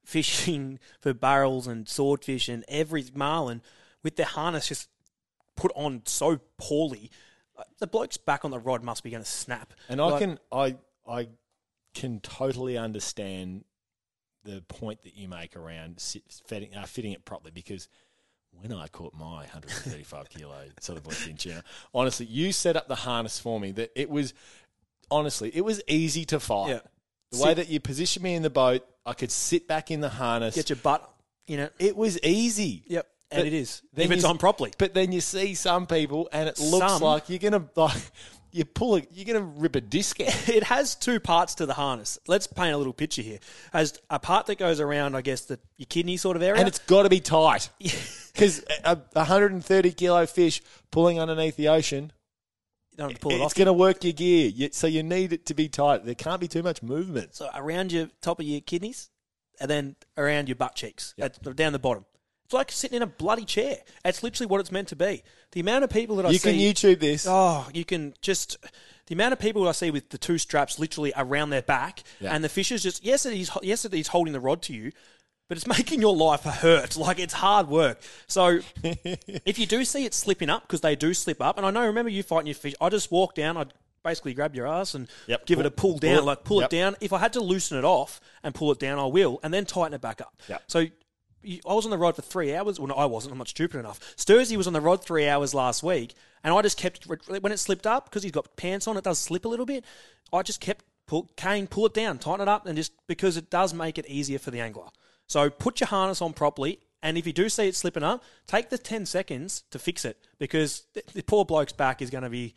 fishing 0.05 0.80
for 1.01 1.13
barrels 1.13 1.68
and 1.68 1.88
swordfish 1.89 2.47
and 2.47 2.63
every 2.68 3.05
marlin 3.13 3.61
with 4.03 4.16
their 4.16 4.26
harness 4.28 4.68
just 4.68 4.88
put 5.55 5.72
on 5.76 6.03
so 6.05 6.39
poorly, 6.57 7.09
uh, 7.57 7.63
the 7.80 7.88
bloke's 7.88 8.18
back 8.18 8.45
on 8.45 8.51
the 8.51 8.59
rod 8.59 8.84
must 8.84 9.03
be 9.03 9.09
going 9.09 9.24
to 9.24 9.30
snap. 9.30 9.74
And 9.89 9.99
I 9.99 10.20
can 10.20 10.39
I 10.51 10.76
I 11.07 11.28
can 11.95 12.19
totally 12.19 12.77
understand 12.77 13.63
the 14.43 14.61
point 14.67 15.01
that 15.03 15.15
you 15.17 15.27
make 15.27 15.55
around 15.55 15.99
fitting, 16.45 16.75
uh, 16.75 16.85
fitting 16.85 17.13
it 17.13 17.25
properly 17.25 17.51
because 17.51 17.87
when 18.51 18.71
I 18.71 18.87
caught 18.87 19.13
my 19.15 19.37
135 19.51 20.29
kilo 20.29 20.53
Southern 20.79 21.01
Bluefin 21.03 21.37
tuna, 21.39 21.63
honestly, 21.93 22.25
you 22.27 22.51
set 22.51 22.75
up 22.75 22.87
the 22.87 22.95
harness 22.95 23.39
for 23.39 23.59
me 23.59 23.71
that 23.71 23.91
it 23.99 24.09
was 24.09 24.33
honestly 25.11 25.51
it 25.53 25.61
was 25.61 25.81
easy 25.87 26.25
to 26.25 26.39
fight. 26.39 26.69
Yeah. 26.69 26.79
The 27.31 27.43
way 27.43 27.53
that 27.55 27.69
you 27.69 27.79
positioned 27.79 28.23
me 28.23 28.35
in 28.35 28.43
the 28.43 28.49
boat, 28.51 28.85
I 29.05 29.13
could 29.13 29.31
sit 29.31 29.67
back 29.67 29.89
in 29.91 29.99
the 29.99 30.09
harness. 30.09 30.55
Get 30.55 30.69
your 30.69 30.77
butt, 30.77 31.09
you 31.47 31.57
know. 31.57 31.69
it 31.79 31.97
was 31.97 32.19
easy. 32.23 32.83
Yep, 32.87 33.07
and 33.31 33.39
But 33.39 33.47
it 33.47 33.53
is 33.53 33.81
then 33.93 34.05
if 34.05 34.11
it's 34.11 34.23
you- 34.23 34.29
on 34.29 34.37
properly. 34.37 34.71
But 34.77 34.93
then 34.93 35.11
you 35.11 35.21
see 35.21 35.53
some 35.55 35.85
people, 35.87 36.29
and 36.31 36.47
it 36.47 36.59
looks 36.59 36.93
Some- 36.93 37.01
like 37.01 37.29
you're 37.29 37.39
gonna 37.39 37.67
like 37.75 38.01
you 38.55 38.63
pull 38.63 38.95
a, 38.95 39.01
you're 39.11 39.25
gonna 39.25 39.53
rip 39.57 39.75
a 39.75 39.81
disc 39.81 40.21
out. 40.21 40.27
it 40.49 40.63
has 40.63 40.95
two 40.95 41.19
parts 41.19 41.55
to 41.55 41.65
the 41.65 41.73
harness. 41.73 42.17
Let's 42.25 42.47
paint 42.47 42.73
a 42.73 42.77
little 42.77 42.93
picture 42.93 43.21
here. 43.21 43.39
Has 43.73 43.99
a 44.09 44.17
part 44.17 44.45
that 44.45 44.57
goes 44.57 44.79
around, 44.79 45.15
I 45.15 45.21
guess, 45.21 45.41
the 45.41 45.59
your 45.77 45.87
kidney 45.87 46.15
sort 46.15 46.37
of 46.37 46.41
area, 46.41 46.59
and 46.59 46.67
it's 46.67 46.79
got 46.79 47.03
to 47.03 47.09
be 47.09 47.19
tight 47.19 47.69
because 48.33 48.63
a, 48.85 48.93
a 48.93 49.19
130 49.19 49.91
kilo 49.91 50.25
fish 50.25 50.61
pulling 50.89 51.19
underneath 51.19 51.57
the 51.57 51.67
ocean, 51.67 52.13
don't 52.95 53.09
have 53.09 53.19
to 53.19 53.21
pull 53.21 53.31
it 53.33 53.43
it's 53.43 53.53
going 53.53 53.65
to 53.65 53.73
work 53.73 54.05
your 54.05 54.13
gear. 54.13 54.47
You, 54.47 54.69
so 54.71 54.87
you 54.87 55.03
need 55.03 55.33
it 55.33 55.45
to 55.47 55.53
be 55.53 55.67
tight. 55.67 56.05
There 56.05 56.15
can't 56.15 56.39
be 56.39 56.47
too 56.47 56.63
much 56.63 56.81
movement. 56.81 57.35
So 57.35 57.49
around 57.53 57.91
your 57.91 58.09
top 58.21 58.39
of 58.39 58.45
your 58.45 58.61
kidneys, 58.61 59.09
and 59.59 59.69
then 59.69 59.97
around 60.17 60.47
your 60.47 60.55
butt 60.55 60.75
cheeks, 60.75 61.13
at, 61.19 61.41
down 61.57 61.73
the 61.73 61.79
bottom. 61.79 62.05
It's 62.45 62.53
like 62.53 62.71
sitting 62.71 62.95
in 62.97 63.01
a 63.01 63.07
bloody 63.07 63.43
chair. 63.45 63.77
That's 64.03 64.21
literally 64.23 64.47
what 64.47 64.59
it's 64.61 64.71
meant 64.71 64.87
to 64.89 64.95
be. 64.95 65.23
The 65.51 65.59
amount 65.61 65.83
of 65.83 65.89
people 65.89 66.15
that 66.17 66.25
I 66.25 66.29
You 66.29 66.37
see, 66.37 66.51
You 66.51 66.73
can 66.73 66.93
YouTube 66.95 66.99
this. 66.99 67.25
Oh, 67.27 67.67
you 67.73 67.83
can 67.85 68.13
just 68.21 68.57
the 69.07 69.13
amount 69.15 69.33
of 69.33 69.39
people 69.39 69.67
I 69.67 69.71
see 69.71 69.91
with 69.91 70.09
the 70.09 70.17
two 70.17 70.37
straps 70.37 70.79
literally 70.79 71.11
around 71.15 71.49
their 71.51 71.61
back, 71.61 72.03
Yeah. 72.19 72.33
and 72.33 72.43
the 72.43 72.49
fish 72.49 72.71
is 72.71 72.83
just 72.83 73.03
yes, 73.03 73.23
he's 73.23 73.49
yes, 73.63 73.83
he's 73.91 74.07
holding 74.09 74.33
the 74.33 74.39
rod 74.39 74.61
to 74.63 74.73
you, 74.73 74.91
but 75.49 75.57
it's 75.57 75.65
making 75.77 76.01
your 76.01 76.15
life 76.15 76.41
hurt. 76.43 76.95
Like 76.97 77.17
it's 77.19 77.33
hard 77.33 77.67
work. 77.67 77.99
So 78.27 78.59
if 78.83 79.57
you 79.59 79.65
do 79.65 79.83
see 79.85 80.05
it 80.05 80.13
slipping 80.13 80.49
up, 80.49 80.63
because 80.63 80.81
they 80.81 80.95
do 80.95 81.13
slip 81.15 81.41
up, 81.41 81.57
and 81.57 81.65
I 81.65 81.71
know, 81.71 81.85
remember 81.85 82.09
you 82.11 82.21
fighting 82.23 82.47
your 82.47 82.55
fish, 82.55 82.75
I 82.79 82.89
just 82.89 83.11
walk 83.11 83.33
down, 83.35 83.57
I'd 83.57 83.73
basically 84.03 84.35
grab 84.35 84.53
your 84.55 84.67
ass 84.67 84.93
and 84.93 85.07
Yep. 85.25 85.45
give 85.47 85.59
it 85.59 85.65
a 85.65 85.71
pull 85.71 85.93
Pull 85.93 85.99
down, 85.99 86.17
it. 86.19 86.25
like 86.25 86.43
pull 86.43 86.61
Yep. 86.61 86.71
it 86.73 86.75
down. 86.75 86.95
If 87.01 87.11
I 87.11 87.17
had 87.17 87.33
to 87.33 87.41
loosen 87.41 87.75
it 87.79 87.83
off 87.83 88.21
and 88.43 88.53
pull 88.53 88.71
it 88.71 88.77
down, 88.79 88.99
I 88.99 89.05
will, 89.07 89.39
and 89.41 89.51
then 89.51 89.65
tighten 89.65 89.95
it 89.95 90.01
back 90.01 90.21
up. 90.21 90.35
Yep. 90.47 90.61
So 90.67 90.85
I 91.45 91.73
was 91.73 91.85
on 91.85 91.91
the 91.91 91.97
rod 91.97 92.15
for 92.15 92.21
three 92.21 92.55
hours. 92.55 92.79
Well, 92.79 92.87
no, 92.87 92.95
I 92.95 93.05
wasn't. 93.05 93.31
I'm 93.31 93.37
not 93.37 93.47
stupid 93.47 93.79
enough. 93.79 93.99
Sturzy 94.17 94.57
was 94.57 94.67
on 94.67 94.73
the 94.73 94.81
rod 94.81 95.03
three 95.03 95.27
hours 95.27 95.53
last 95.53 95.83
week, 95.83 96.13
and 96.43 96.53
I 96.53 96.61
just 96.61 96.77
kept 96.77 97.05
when 97.05 97.51
it 97.51 97.59
slipped 97.59 97.87
up 97.87 98.05
because 98.09 98.23
he's 98.23 98.31
got 98.31 98.55
pants 98.55 98.87
on. 98.87 98.97
It 98.97 99.03
does 99.03 99.19
slip 99.19 99.45
a 99.45 99.47
little 99.47 99.65
bit. 99.65 99.85
I 100.33 100.41
just 100.41 100.59
kept 100.59 100.85
pull, 101.07 101.29
Kane 101.37 101.67
pull 101.67 101.85
it 101.85 101.93
down, 101.93 102.17
tighten 102.17 102.41
it 102.41 102.47
up, 102.47 102.65
and 102.65 102.75
just 102.75 102.93
because 103.07 103.37
it 103.37 103.49
does 103.49 103.73
make 103.73 103.97
it 103.97 104.07
easier 104.07 104.39
for 104.39 104.51
the 104.51 104.59
angler. 104.59 104.87
So 105.27 105.49
put 105.49 105.79
your 105.79 105.87
harness 105.87 106.21
on 106.21 106.33
properly, 106.33 106.79
and 107.01 107.17
if 107.17 107.25
you 107.27 107.33
do 107.33 107.49
see 107.49 107.67
it 107.67 107.75
slipping 107.75 108.03
up, 108.03 108.23
take 108.47 108.69
the 108.69 108.77
ten 108.77 109.05
seconds 109.05 109.63
to 109.71 109.79
fix 109.79 110.05
it 110.05 110.17
because 110.39 110.87
the, 110.93 111.03
the 111.13 111.21
poor 111.23 111.45
bloke's 111.45 111.73
back 111.73 112.01
is 112.01 112.09
going 112.09 112.23
to 112.23 112.29
be 112.29 112.53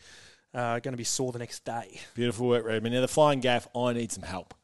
uh, 0.54 0.78
going 0.80 0.92
to 0.92 0.98
be 0.98 1.04
sore 1.04 1.32
the 1.32 1.38
next 1.38 1.64
day. 1.64 2.00
Beautiful 2.14 2.48
work, 2.48 2.64
Redmond. 2.64 2.94
Now 2.94 3.02
the 3.02 3.08
flying 3.08 3.40
gaff, 3.40 3.68
I 3.76 3.92
need 3.92 4.12
some 4.12 4.24
help. 4.24 4.54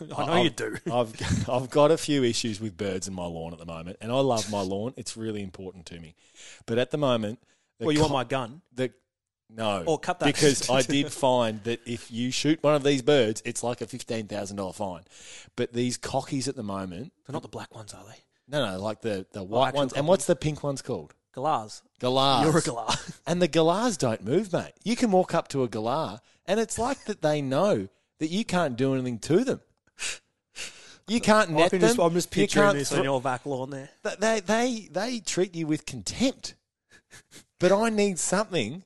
I 0.00 0.26
know 0.26 0.32
I've- 0.32 0.44
you 0.44 0.50
do. 0.50 0.76
I've 0.92 1.48
I've 1.48 1.70
got 1.70 1.90
a 1.90 1.96
few 1.98 2.22
issues 2.24 2.60
with 2.60 2.76
birds 2.76 3.08
in 3.08 3.14
my 3.14 3.26
lawn 3.26 3.52
at 3.52 3.58
the 3.58 3.66
moment, 3.66 3.98
and 4.00 4.10
I 4.12 4.20
love 4.20 4.50
my 4.50 4.60
lawn. 4.60 4.94
It's 4.96 5.16
really 5.16 5.42
important 5.42 5.86
to 5.86 6.00
me, 6.00 6.14
but 6.66 6.78
at 6.78 6.90
the 6.90 6.98
moment, 6.98 7.38
the 7.78 7.86
Well, 7.86 7.94
you 7.94 8.00
want 8.00 8.12
my 8.12 8.24
gun? 8.24 8.62
the 8.74 8.92
no, 9.50 9.84
Or 9.86 9.98
cut 9.98 10.18
that. 10.20 10.26
because 10.26 10.68
I 10.78 10.82
did 10.82 11.12
find 11.12 11.62
that 11.64 11.80
if 11.86 12.10
you 12.10 12.30
shoot 12.30 12.62
one 12.62 12.74
of 12.74 12.82
these 12.82 13.02
birds, 13.02 13.42
it's 13.44 13.62
like 13.62 13.80
a 13.80 13.86
fifteen 13.86 14.26
thousand 14.26 14.56
dollar 14.56 14.72
fine. 14.72 15.02
But 15.56 15.72
these 15.72 15.98
cockies 15.98 16.48
at 16.48 16.56
the 16.56 16.62
moment, 16.62 17.12
They're 17.26 17.34
not 17.34 17.42
the 17.42 17.48
black 17.48 17.74
ones, 17.74 17.92
are 17.94 18.04
they? 18.04 18.16
no, 18.48 18.64
no, 18.72 18.80
like 18.80 19.00
the 19.02 19.26
the 19.32 19.40
oh, 19.40 19.44
white 19.44 19.68
actual 19.68 19.78
ones. 19.80 19.92
And 19.92 20.08
what's 20.08 20.24
the 20.26 20.36
pink 20.36 20.62
ones 20.62 20.82
called? 20.82 21.14
Galahs. 21.34 21.82
Galahs. 22.00 22.44
You're 22.44 22.58
a 22.58 22.62
galah. 22.62 23.12
And 23.26 23.42
the 23.42 23.48
galahs 23.48 23.96
don't 23.96 24.22
move, 24.24 24.52
mate. 24.52 24.72
You 24.84 24.94
can 24.96 25.10
walk 25.10 25.34
up 25.34 25.48
to 25.48 25.62
a 25.62 25.68
galah, 25.68 26.20
and 26.46 26.58
it's 26.60 26.78
like 26.78 27.04
that 27.06 27.22
they 27.22 27.42
know 27.42 27.88
that 28.20 28.28
you 28.28 28.44
can't 28.44 28.76
do 28.76 28.94
anything 28.94 29.18
to 29.20 29.44
them. 29.44 29.60
You 31.06 31.20
can't 31.20 31.50
net 31.50 31.70
them. 31.70 31.80
just, 31.80 31.98
I'm 31.98 32.14
just 32.14 32.30
picturing 32.30 32.74
this 32.74 32.92
on 32.92 33.04
your 33.04 33.20
back 33.20 33.44
lawn 33.44 33.70
there. 33.70 33.90
They, 34.18 34.40
they, 34.40 34.88
they 34.90 35.20
treat 35.20 35.54
you 35.54 35.66
with 35.66 35.84
contempt. 35.84 36.54
But 37.60 37.72
I 37.72 37.90
need 37.90 38.18
something, 38.18 38.84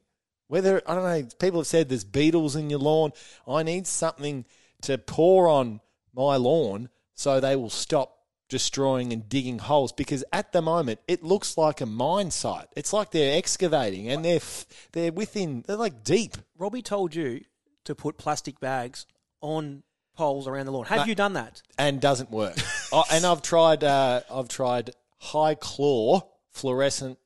whether, 0.48 0.82
I 0.86 0.94
don't 0.94 1.04
know, 1.04 1.28
people 1.38 1.60
have 1.60 1.66
said 1.66 1.88
there's 1.88 2.04
beetles 2.04 2.56
in 2.56 2.70
your 2.70 2.80
lawn. 2.80 3.12
I 3.46 3.62
need 3.62 3.86
something 3.86 4.44
to 4.82 4.98
pour 4.98 5.48
on 5.48 5.80
my 6.14 6.36
lawn 6.36 6.88
so 7.14 7.40
they 7.40 7.56
will 7.56 7.70
stop 7.70 8.18
destroying 8.48 9.12
and 9.12 9.28
digging 9.28 9.58
holes 9.58 9.92
because 9.92 10.24
at 10.32 10.52
the 10.52 10.62
moment 10.62 11.00
it 11.06 11.22
looks 11.22 11.58
like 11.58 11.80
a 11.80 11.86
mine 11.86 12.30
site. 12.30 12.66
It's 12.76 12.92
like 12.92 13.10
they're 13.10 13.36
excavating 13.36 14.08
and 14.08 14.24
they're 14.24 14.36
f- 14.36 14.66
they're 14.92 15.12
within 15.12 15.64
they're 15.66 15.76
like 15.76 16.02
deep. 16.02 16.36
Robbie 16.56 16.82
told 16.82 17.14
you 17.14 17.42
to 17.84 17.94
put 17.94 18.16
plastic 18.16 18.58
bags 18.58 19.06
on 19.40 19.82
poles 20.18 20.48
around 20.48 20.66
the 20.66 20.72
lawn. 20.72 20.84
Have 20.86 21.02
Mate. 21.02 21.08
you 21.08 21.14
done 21.14 21.34
that? 21.34 21.62
and 21.78 22.00
doesn't 22.00 22.30
work. 22.30 22.56
oh, 22.92 23.04
and 23.10 23.24
I've 23.24 23.40
tried 23.40 23.84
uh, 23.84 24.20
I've 24.30 24.48
tried 24.48 24.90
high 25.18 25.54
claw 25.54 26.28
fluorescent 26.50 27.18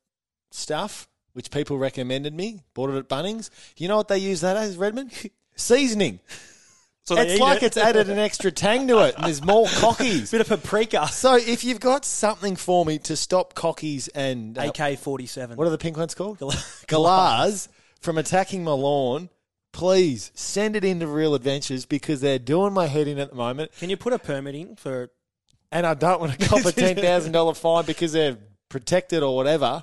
stuff, 0.51 1.09
which 1.33 1.51
people 1.51 1.79
recommended 1.79 2.35
me. 2.35 2.61
Bought 2.75 2.91
it 2.91 2.97
at 2.97 3.09
Bunnings. 3.09 3.49
You 3.79 3.89
know 3.89 3.97
what 3.97 4.09
they 4.09 4.19
use 4.19 4.43
that 4.43 4.57
as, 4.59 4.77
Redmond? 4.77 5.11
Seasoning. 5.57 6.21
So 7.05 7.17
it's 7.17 7.41
like 7.41 7.65
it. 7.65 7.67
it's 7.67 7.77
added 7.77 8.09
an 8.09 8.21
extra 8.21 8.53
tang 8.53 8.87
to 8.87 9.01
it, 9.01 9.17
and 9.17 9.25
there's 9.25 9.43
more 9.43 9.67
cockies. 9.67 10.31
Bit 10.31 10.43
of 10.43 10.47
paprika. 10.47 11.09
So 11.09 11.35
if 11.35 11.65
you've 11.65 11.81
got 11.81 12.05
something 12.05 12.55
for 12.55 12.85
me 12.85 13.01
to 13.01 13.17
stop 13.17 13.55
cockies 13.55 14.09
and 14.15 14.57
uh, 14.57 14.71
AK 14.73 15.01
forty 15.01 15.27
seven. 15.27 15.57
what 15.57 15.67
are 15.67 15.71
the 15.71 15.79
pink 15.79 15.97
ones 15.97 16.15
called? 16.15 16.39
Galahs 16.87 17.69
from 18.01 18.19
attacking 18.19 18.63
my 18.63 18.71
lawn. 18.71 19.31
Please 19.73 20.31
send 20.35 20.77
it 20.77 20.85
into 20.85 21.07
Real 21.07 21.35
Adventures 21.35 21.87
because 21.87 22.21
they're 22.21 22.39
doing 22.39 22.73
my 22.73 22.87
head 22.87 23.09
in 23.09 23.19
at 23.19 23.31
the 23.31 23.37
moment. 23.37 23.73
Can 23.79 23.91
you 23.91 23.97
put 23.97 24.13
a 24.13 24.19
permit 24.19 24.55
in 24.55 24.77
for? 24.77 25.11
and 25.73 25.87
I 25.87 25.95
don't 25.95 26.21
want 26.21 26.39
to 26.39 26.49
cop 26.49 26.65
a 26.65 26.73
ten 26.79 26.97
thousand 26.97 27.33
dollar 27.33 27.55
fine 27.55 27.85
because 27.87 28.13
they're 28.13 28.37
protected 28.69 29.23
or 29.23 29.35
whatever. 29.35 29.83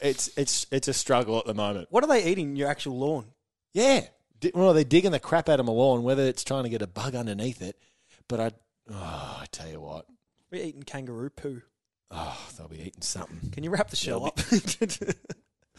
It's 0.00 0.28
it's 0.36 0.66
it's 0.70 0.88
a 0.88 0.92
struggle 0.92 1.38
at 1.38 1.46
the 1.46 1.54
moment. 1.54 1.86
What 1.90 2.02
are 2.04 2.08
they 2.08 2.24
eating 2.24 2.56
your 2.56 2.68
actual 2.68 2.98
lawn? 2.98 3.26
Yeah, 3.72 4.02
well, 4.54 4.74
they're 4.74 4.84
digging 4.84 5.12
the 5.12 5.20
crap 5.20 5.48
out 5.48 5.60
of 5.60 5.66
my 5.66 5.72
lawn, 5.72 6.02
whether 6.02 6.24
it's 6.24 6.44
trying 6.44 6.64
to 6.64 6.68
get 6.68 6.82
a 6.82 6.86
bug 6.86 7.14
underneath 7.14 7.62
it. 7.62 7.78
But 8.28 8.40
I, 8.40 8.50
oh, 8.90 9.38
I 9.40 9.46
tell 9.50 9.68
you 9.68 9.80
what, 9.80 10.06
We're 10.50 10.62
eating 10.62 10.82
kangaroo 10.82 11.30
poo. 11.30 11.62
oh, 12.10 12.48
they'll 12.56 12.68
be 12.68 12.80
eating 12.80 13.02
something. 13.02 13.50
Can 13.50 13.64
you 13.64 13.70
wrap 13.70 13.90
the 13.90 13.96
shell 13.96 14.26
up? 14.26 14.38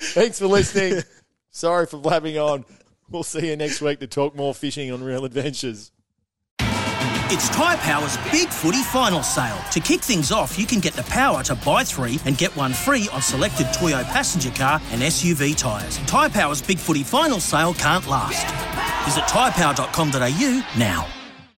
Thanks 0.00 0.38
for 0.38 0.46
listening. 0.46 1.02
Sorry 1.50 1.86
for 1.86 1.98
blabbing 1.98 2.38
on. 2.38 2.64
We'll 3.10 3.22
see 3.24 3.48
you 3.48 3.56
next 3.56 3.80
week 3.80 3.98
to 4.00 4.06
talk 4.06 4.36
more 4.36 4.54
fishing 4.54 4.92
on 4.92 5.02
Real 5.02 5.24
Adventures. 5.24 5.90
It's 7.32 7.48
Tyre 7.50 7.76
Power's 7.76 8.16
Big 8.32 8.48
Footy 8.48 8.82
Final 8.82 9.22
Sale. 9.22 9.58
To 9.70 9.78
kick 9.78 10.00
things 10.00 10.32
off, 10.32 10.58
you 10.58 10.66
can 10.66 10.80
get 10.80 10.94
the 10.94 11.04
power 11.04 11.44
to 11.44 11.54
buy 11.54 11.84
three 11.84 12.18
and 12.24 12.36
get 12.36 12.54
one 12.56 12.72
free 12.72 13.08
on 13.12 13.22
selected 13.22 13.68
Toyo 13.72 14.02
passenger 14.02 14.50
car 14.50 14.80
and 14.90 15.00
SUV 15.00 15.56
tyres. 15.56 15.98
Tyre 16.08 16.28
Power's 16.28 16.60
Big 16.60 16.78
Footy 16.78 17.04
Final 17.04 17.38
Sale 17.38 17.74
can't 17.74 18.06
last. 18.08 18.46
Visit 19.04 19.22
tyrepower.com.au 19.24 20.78
now. 20.78 21.19